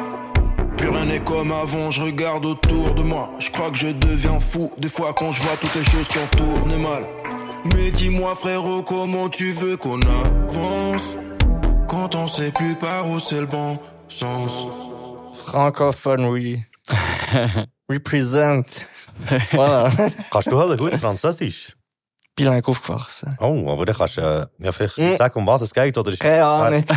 [0.77, 3.29] Plus rien n'est comme avant, je regarde autour de moi.
[3.39, 6.19] Je crois que je deviens fou des fois quand je vois toutes les choses qui
[6.19, 7.05] ont tourné mal.
[7.75, 11.17] Mais dis-moi frérot, comment tu veux qu'on avance?
[11.89, 13.77] Quand on sait plus par où c'est le bon
[14.07, 14.67] sens.
[15.43, 16.65] Francophone re
[17.89, 18.67] Represent.
[19.51, 19.89] Voilà.
[20.31, 21.75] Kannst du halt gut Französisch?
[22.35, 23.37] Bilingue aufgewachsen.
[23.39, 25.17] Oh, aber dann kannst du äh, ja, vielleicht Hm.
[25.17, 25.95] sagen, um was es geht.
[25.95, 26.83] Oder ist Keine Ahnung.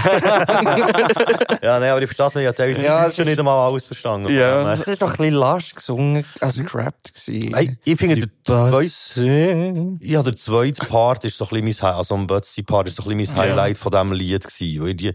[1.62, 2.42] ja, nein, aber ich verstehe es nicht.
[2.44, 4.30] Ich habe teilweise Ja, ja, es schon nicht einmal alles verstanden.
[4.30, 4.76] Ja.
[4.76, 7.54] Das war doch ein bisschen lasch gesungen, also gerappt gewesen.
[7.54, 12.14] Hey, ich finde, der zweite, ja, der zweite Part ist so ein bisschen mein, also
[12.14, 13.52] ein Bötzi-Part ist so ein bisschen mein Ja.
[13.52, 14.82] Highlight von diesem Lied gewesen.
[14.84, 15.12] Weil die,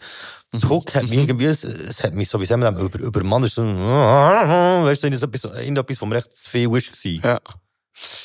[0.54, 3.24] die Hook hat mich irgendwie, es, es hat mich so, wie sagen wir über, über
[3.24, 7.32] Mann ist so, weißt du, irgendetwas, irgendetwas, wo mir echt zu viel war.
[7.32, 7.40] Ja.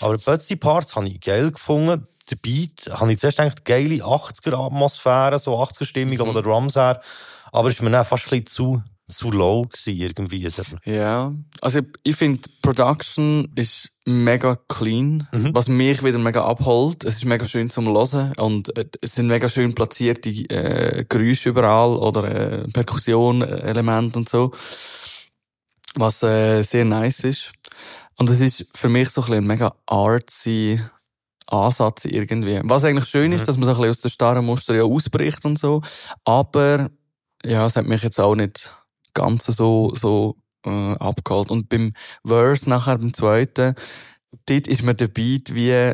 [0.00, 2.02] Aber Bötzi-Part habe ich geil gefunden.
[2.30, 6.32] Der Beat habe ich zuerst gedacht, geile 80er-Atmosphäre, so 80er-Stimmung, mhm.
[6.32, 7.00] der Drums her.
[7.52, 10.48] Aber es war mir dann fast ein bisschen zu, zu low gewesen, irgendwie.
[10.84, 17.04] Ja, also ich, ich finde, Production ist mega clean, was mich wieder mega abholt.
[17.04, 21.50] Es ist mega schön zum Hören und äh, es sind mega schön platzierte äh, Geräusche
[21.50, 24.50] überall oder äh, Perkussion-Elemente und so,
[25.94, 27.52] was äh, sehr nice ist.
[28.18, 30.80] Und es ist für mich so ein, ein mega artsy
[31.46, 32.60] Ansatz irgendwie.
[32.64, 35.44] Was eigentlich schön ist, dass man so ein bisschen aus den starren Muster ja ausbricht
[35.44, 35.80] und so,
[36.24, 36.90] aber
[37.44, 38.72] ja, es hat mich jetzt auch nicht
[39.16, 41.50] ganz so, so äh, abgeholt.
[41.50, 41.92] Und beim
[42.26, 43.74] Verse nachher, beim zweiten,
[44.46, 45.92] dort ist mir der Beat wie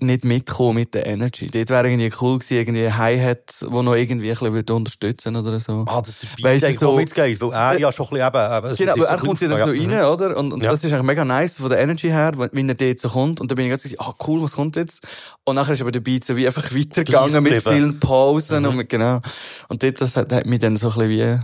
[0.00, 1.48] nicht mitkommen mit der Energy.
[1.48, 5.34] Dort wäre irgendwie cool gewesen, irgendwie ein Hi-Hat, wo noch irgendwie ein bisschen würde unterstützen
[5.34, 5.84] oder so.
[5.88, 8.66] Ah, dass der Beat eigentlich so- mitgeht, weil er ja schon ein bisschen eben...
[8.66, 10.36] eben Genau, ist aber so er kommt ja dann so rein, oder?
[10.36, 10.70] Und, und Ja.
[10.70, 13.40] das ist eigentlich mega nice von der Energy her, wenn er dort so kommt.
[13.40, 15.04] Und dann bin ich ganz so, ah, cool, was kommt jetzt?
[15.44, 18.68] Und nachher ist aber der Beat so wie einfach weitergegangen mit vielen Pausen Mhm.
[18.68, 19.20] und mit, genau.
[19.68, 21.40] Und dort, das hat, hat mich dann so ein bisschen wie,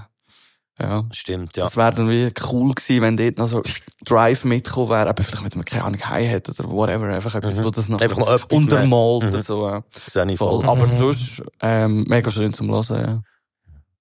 [0.80, 1.04] ja.
[1.12, 1.64] Stimmt, ja.
[1.64, 3.62] Das wäre dann wie cool gewesen, wenn dort noch so
[4.04, 7.64] Drive mitgekommen wäre, aber vielleicht mit einem, keine Ahnung, Hi-Hat oder whatever, einfach etwas, Mhm.
[7.64, 9.28] wo das noch, Einfach noch untermalt mehr.
[9.30, 9.42] oder Mhm.
[9.42, 9.66] so.
[9.68, 9.84] Ja.
[10.06, 10.62] Sehe ich Voll.
[10.64, 10.68] voll.
[10.70, 10.98] Aber Mhm.
[10.98, 13.22] sonst, ähm, mega schön zum Hören, ja.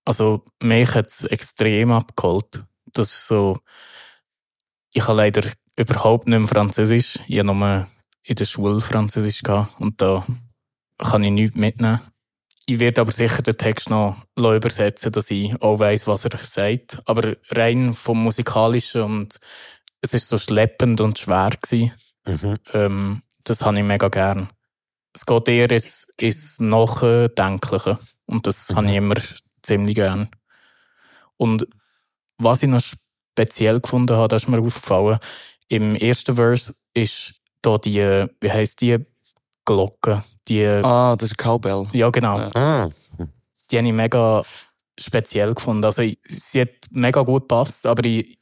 [0.05, 2.63] Also, mich hat es extrem abgeholt.
[2.93, 3.57] Das ist so,
[4.93, 5.43] ich habe leider
[5.77, 7.19] überhaupt nicht mehr Französisch.
[7.27, 7.87] Ich habe nur
[8.23, 10.25] in der Schule Französisch gehabt und da
[10.97, 11.99] kann ich nichts mitnehmen.
[12.65, 16.99] Ich werde aber sicher den Text noch übersetzen, dass ich auch weiss, was er sagt.
[17.05, 19.39] Aber rein vom Musikalischen und
[20.01, 21.91] es ist so schleppend und schwer gewesen.
[22.25, 22.57] Mhm.
[22.73, 24.49] Ähm, das habe ich mega gern.
[25.13, 27.99] Es geht eher ins, ins Nachdenkliche.
[28.25, 29.15] Und das habe ich immer
[29.61, 30.29] ziemlich gern.
[31.37, 31.67] Und
[32.37, 35.19] was ich noch speziell gefunden habe, das ist mir aufgefallen,
[35.67, 39.05] im ersten Verse ist da die, wie heisst die
[39.65, 40.23] Glocke?
[40.47, 41.85] Die, Ah, das ist Cowbell.
[41.93, 42.37] ja, genau.
[42.53, 42.89] Ah.
[43.71, 44.43] Die habe ich mega
[44.99, 45.83] speziell gefunden.
[45.85, 48.37] Also, sie hat mega gut gepasst, aber ich,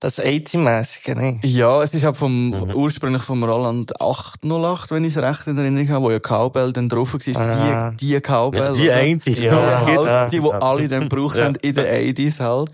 [0.00, 1.38] Das 80-mäßige, ne?
[1.44, 5.88] Ja, es ist halt vom, ursprünglich vom Roland 808, wenn ich es recht in Erinnerung
[5.90, 7.20] habe, wo ja Cowbell dann drauf war.
[7.40, 7.90] Ah.
[7.92, 8.62] Die, die Cowbell.
[8.62, 9.20] Ja, die eine.
[9.26, 9.86] Ja, Ja.
[9.86, 11.44] halt, die, die alle dann gebraucht Ja.
[11.44, 12.70] haben in den 80s halt.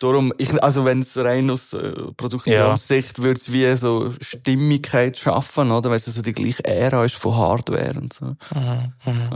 [0.00, 5.70] Darum, ich, also wenn es rein aus äh, Produktionssicht würde es wie so Stimmigkeit schaffen,
[5.70, 5.88] oder?
[5.90, 8.36] Weil es so die gleiche Ära ist von Hardware und so.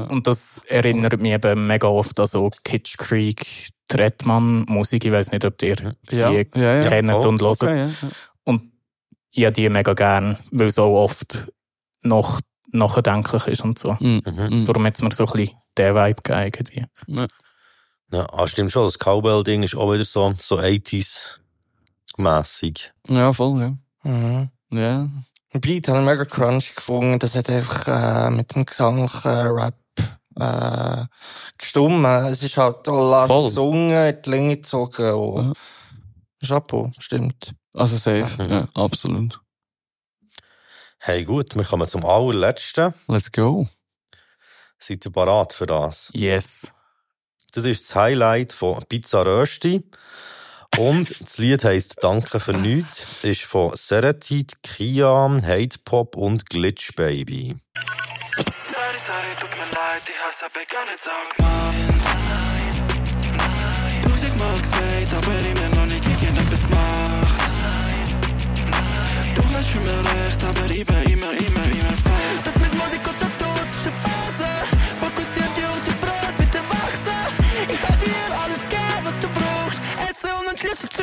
[0.09, 5.05] und das erinnert mich eben mega oft an so Kitsch Creek, Trettmann Musik.
[5.05, 6.89] Ich weiß nicht, ob ihr Ja, die ja, ja.
[6.89, 7.62] kennt Oh, und hört.
[7.62, 8.09] Okay, ja, ja.
[8.45, 8.73] Und
[9.31, 11.47] ich habe die mega gern, weil es auch oft
[12.03, 12.41] noch
[12.73, 13.97] nachdenklich ist und so.
[14.01, 14.23] Mhm.
[14.24, 14.65] Mhm.
[14.65, 16.87] Darum hat es mir so ein bisschen den Vibe gegeben.
[18.12, 18.85] Ja, ah, stimmt schon.
[18.85, 22.93] Das Cowbell-Ding ist auch wieder so, so 80s-mässig.
[23.09, 23.77] Ja, voll, ja.
[24.03, 24.51] Mhm.
[24.70, 25.09] Ja.
[25.53, 27.19] Beat habe ich mega crunchy gefunden.
[27.19, 29.74] Das hat einfach äh, mit dem gesanglichen Rap
[30.37, 31.05] äh,
[31.59, 32.07] gestummt.
[32.07, 33.49] Es ist halt Voll.
[33.49, 35.12] gesungen, in die Länge gezogen.
[35.12, 35.57] Und
[36.45, 37.55] Chapeau, stimmt.
[37.74, 39.41] Also safe, ja, absolut.
[40.99, 42.95] Hey, gut, wir kommen zum allerletzten.
[43.09, 43.69] Let's go.
[44.78, 46.11] Seid ihr parat für das?
[46.12, 46.73] Yes.
[47.53, 49.83] Das ist das Highlight von Pizza Rösti.
[50.79, 56.95] Und das Lied heisst Danke für nichts, ist von Seretit, Kian, Hate Pop und Glitch
[56.95, 57.57] Baby.
[58.63, 61.31] Sorry, sorry, tut mir leid, ich hasse gar nicht sagen.
[64.05, 67.53] Tausendmal gesagt, aber immer noch nicht irgendetwas gemacht.
[69.35, 71.60] Du hast immer recht, aber ich bin immer, immer,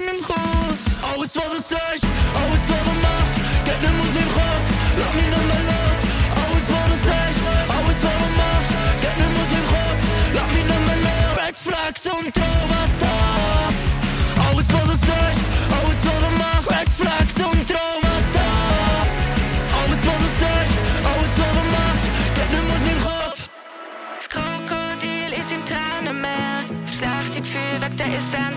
[0.07, 0.79] Meinem Haus.
[1.03, 2.05] Alles, was du sagst,
[2.39, 3.35] alles, was du machst,
[3.65, 4.67] geht nicht aus meinem Kopf.
[4.99, 5.99] Lass mich nicht mehr los.
[6.41, 7.39] Alles, was du sagst,
[7.75, 8.71] alles, was du machst,
[9.03, 9.99] geht nicht aus meinem Kopf.
[10.35, 11.31] Lass mich nicht mehr los.
[11.43, 13.15] Red Flags und Traumata.
[14.47, 15.43] Alles, was du sagst,
[15.75, 18.47] alles, was du machst, Red Flags und Traumata.
[19.75, 22.05] Alles, was du sagst, alles, was du machst,
[22.37, 23.39] geht nicht aus meinem Kopf.
[24.15, 26.63] Das Krokodil ist im Tränenmeer.
[26.95, 28.56] Schlechte Gefühl wegen der Essenz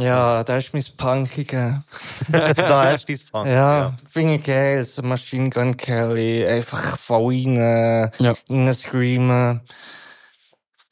[0.00, 1.82] Ja, da ist mein Punkige.
[2.28, 2.98] da du dein
[3.32, 3.46] Punk.
[3.48, 4.84] Ja, finde ich geil.
[4.84, 8.34] So Machine Gun Kelly, einfach voll rein, Ja.
[8.48, 9.60] rein screamen.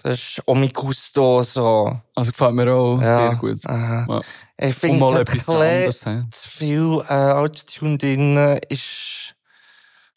[0.03, 1.99] Das ist Omi Gusto, so.
[2.15, 3.67] Also gefällt mir auch Ja, sehr gut.
[3.67, 4.07] aha.
[4.09, 4.21] Ja.
[4.69, 6.01] Ich finde, mal es hat etwas anderes.
[6.33, 8.37] zu viel äh, Autotune drin
[8.69, 9.35] ist,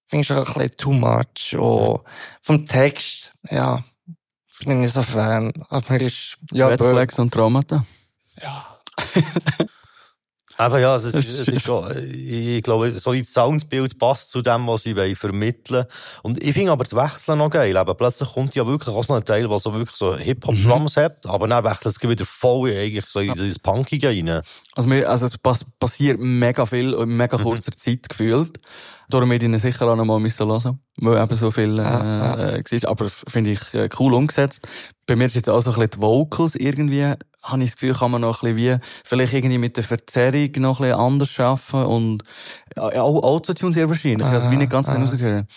[0.08, 1.56] finde ich schon ein bisschen too much.
[1.58, 2.02] Und
[2.42, 3.84] vom Text, ja,
[4.60, 5.52] bin ich nicht so Fan.
[5.70, 6.80] Aber mir ist, ja, Red.
[6.80, 7.84] Flags und Traumata.
[10.58, 14.42] Aber ja, es ist, Das es ist- schon, ich glaube, so ein Soundbild passt zu
[14.42, 15.86] dem, was sie wollen vermitteln
[16.22, 17.76] Und ich finde aber die Wechsel noch geil.
[17.76, 21.16] Eben, plötzlich kommt ja wirklich auch so ein Teil, der so wirklich so Hip-Hop-Drums hat,
[21.26, 24.42] aber dann wechselt es wieder voll eigentlich so in das Punkige rein.
[24.76, 28.60] Also, mir, also es pass passiert mega viel in mega kurzer Zeit gefühlt.
[29.10, 31.82] Darum werde ich ihn sicher auch noch mal müssen hören, weil eben so viel äh,
[31.82, 32.90] Ah, äh, war.
[32.92, 34.68] Aber finde ich äh, cool umgesetzt.
[35.08, 37.14] Bei mir ist jetzt auch so ein bisschen die Vocals irgendwie
[37.44, 40.52] habe ich das Gefühl, kann man noch ein bisschen wie, vielleicht irgendwie mit der Verzerrung
[40.58, 42.24] noch ein bisschen anders arbeiten und,
[42.76, 44.28] ja, auch Autotune sehr wahrscheinlich.
[44.28, 45.10] Also, wie nicht ganz Ah, genau ah.
[45.10, 45.48] rausgehören.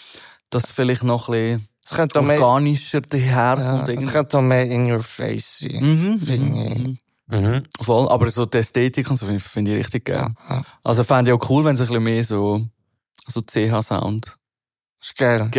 [0.51, 3.89] Dass vielleicht noch ein Es könnte bisschen auch mehr- organischer daherkommt.
[3.89, 5.81] Ja, es könnte auch mehr in your face sein.
[5.83, 7.01] Mhm, finde ich.
[7.27, 7.63] Mhm.
[7.81, 10.29] Voll, aber so die Ästhetik und so finde ich- finde ich richtig geil.
[10.83, 12.67] Also fände ich auch cool, wenn es ein bisschen mehr so,
[13.27, 14.37] so CH-Sound
[15.05, 15.51] ist geil.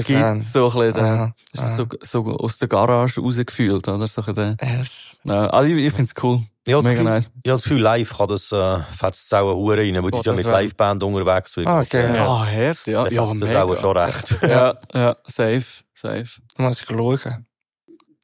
[0.00, 0.40] ich gibt, Fan.
[0.40, 4.08] so ein bisschen den, Aha, ist das so, so aus der Garage rausgefühlt, oder?
[4.08, 5.16] So ein bisschen yes.
[5.24, 6.40] ja, also ich, ich finde es cool.
[6.66, 7.24] Ja, Mega Gefühl, nice.
[7.26, 10.22] ich habe das Gefühl, live kann das äh, fetzt auch Hure rein, weil die Oh,
[10.22, 11.56] sind ja mit Liveband unterwegs.
[11.64, 12.12] Ah, okay.
[12.14, 12.26] Ja.
[12.26, 13.06] Ah, hart, ja.
[13.06, 13.62] Ja, das mega.
[13.62, 14.36] auch schon recht.
[14.42, 16.26] Ja, ja, safe, safe.
[16.56, 17.46] Muss ich schauen.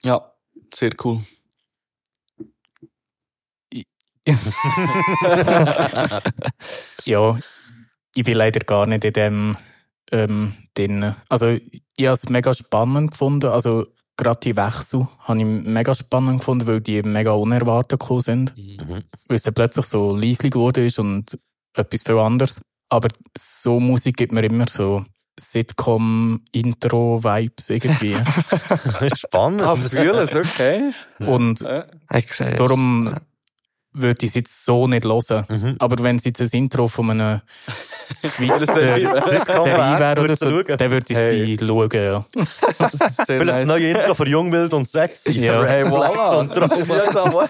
[0.04, 0.32] Ja,
[0.74, 1.20] sehr cool.
[7.04, 7.38] ja,
[8.14, 9.56] ich bin leider gar nicht in dem
[10.12, 11.14] ähm, drin.
[11.28, 13.50] Also, ich habe es mega spannend gefunden.
[13.50, 13.86] Also,
[14.16, 18.56] gerade die Wechsel habe ich mega spannend gefunden, weil die mega unerwartet gekommen sind.
[18.56, 19.02] Mhm.
[19.28, 21.38] Weil es dann plötzlich so leislich geworden ist und
[21.74, 22.60] etwas viel anderes.
[22.88, 25.04] Aber so Musik gibt mir immer so
[25.40, 28.16] Sitcom-Intro-Vibes irgendwie.
[29.16, 29.62] Spannend.
[29.62, 30.92] Ah, fühlen es, okay.
[31.20, 32.58] Und Ich es.
[32.58, 33.14] darum
[33.94, 35.44] würde ich es jetzt so nicht hören.
[35.48, 35.76] Mhm.
[35.78, 37.40] Aber wenn es jetzt ein Intro von einem
[38.36, 41.56] Schweizer Serie wäre oder so, dann würde ich Hey.
[41.56, 42.24] sie schauen, ja.
[43.26, 43.66] Vielleicht ein nice.
[43.66, 45.40] neues Intro für Jung, Wild und Sexy.
[45.40, 45.62] Ja.
[45.64, 46.38] Hey, voilà.
[46.38, 47.48] Und Trauma.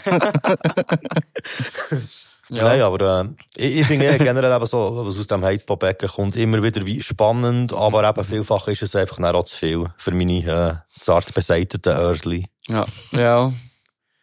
[2.52, 2.64] Ja.
[2.64, 6.62] Nein, aber äh, ich, ich finde generell eben so, was aus dem Hate-Pop-Ecken kommt, immer
[6.62, 11.02] wieder wie spannend, aber eben vielfach ist es einfach auch zu viel für meine äh,
[11.02, 12.47] zart beseiteten Örtli.
[12.69, 13.52] Ja, ja.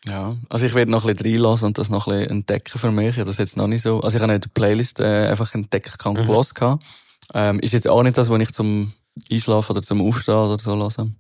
[0.05, 2.91] Ja, also ich werde noch ein bisschen reinlassen und das noch ein bisschen entdecken für
[2.91, 3.09] mich.
[3.09, 3.99] Ich habe das jetzt noch nicht so.
[4.01, 6.27] Also ich habe nicht die Playlist äh, einfach entdecken kann, Mhm.
[6.27, 6.85] gehört gehabt.
[7.33, 8.93] Ähm, ist jetzt auch nicht das, was ich zum
[9.29, 11.11] Einschlafen oder zum Aufstehen oder so lasse.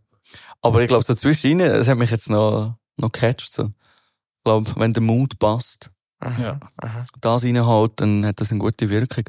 [0.61, 3.53] Aber ich glaube, so zwischendrin, es hat mich jetzt noch, noch gecatcht.
[3.53, 3.65] So.
[3.65, 5.91] Ich glaube, wenn der Mut passt,
[6.39, 6.59] ja.
[7.21, 9.25] das reinhaut, dann hat das eine gute Wirkung.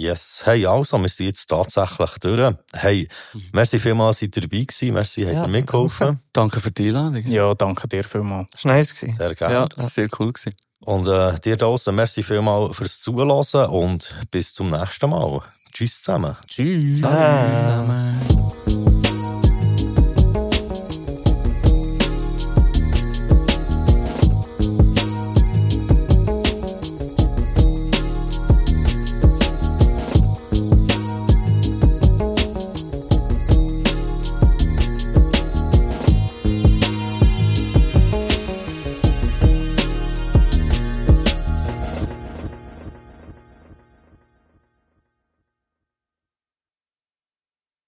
[0.00, 0.40] Yes.
[0.44, 2.54] Hey, also, wir sind jetzt tatsächlich durch.
[2.72, 3.06] Hey,
[3.52, 4.94] merci vielmals, seid ihr dabei gewesen.
[4.94, 6.18] Merci, habt Ja, ihr mitgeholfen.
[6.32, 7.26] Danke für die Einladung.
[7.26, 8.48] Ja, danke dir vielmals.
[8.52, 8.94] Das war nice.
[8.94, 9.16] gewesen.
[9.18, 9.54] Sehr gerne.
[9.54, 10.32] Ja, das war sehr cool.
[10.32, 10.54] Gewesen.
[10.80, 15.42] Und äh, dir da draussen, merci vielmals fürs Zuhören und bis zum nächsten Mal.
[15.74, 16.34] Tschüss zusammen.
[16.48, 17.04] Tschüss.
[17.04, 17.84] Ah.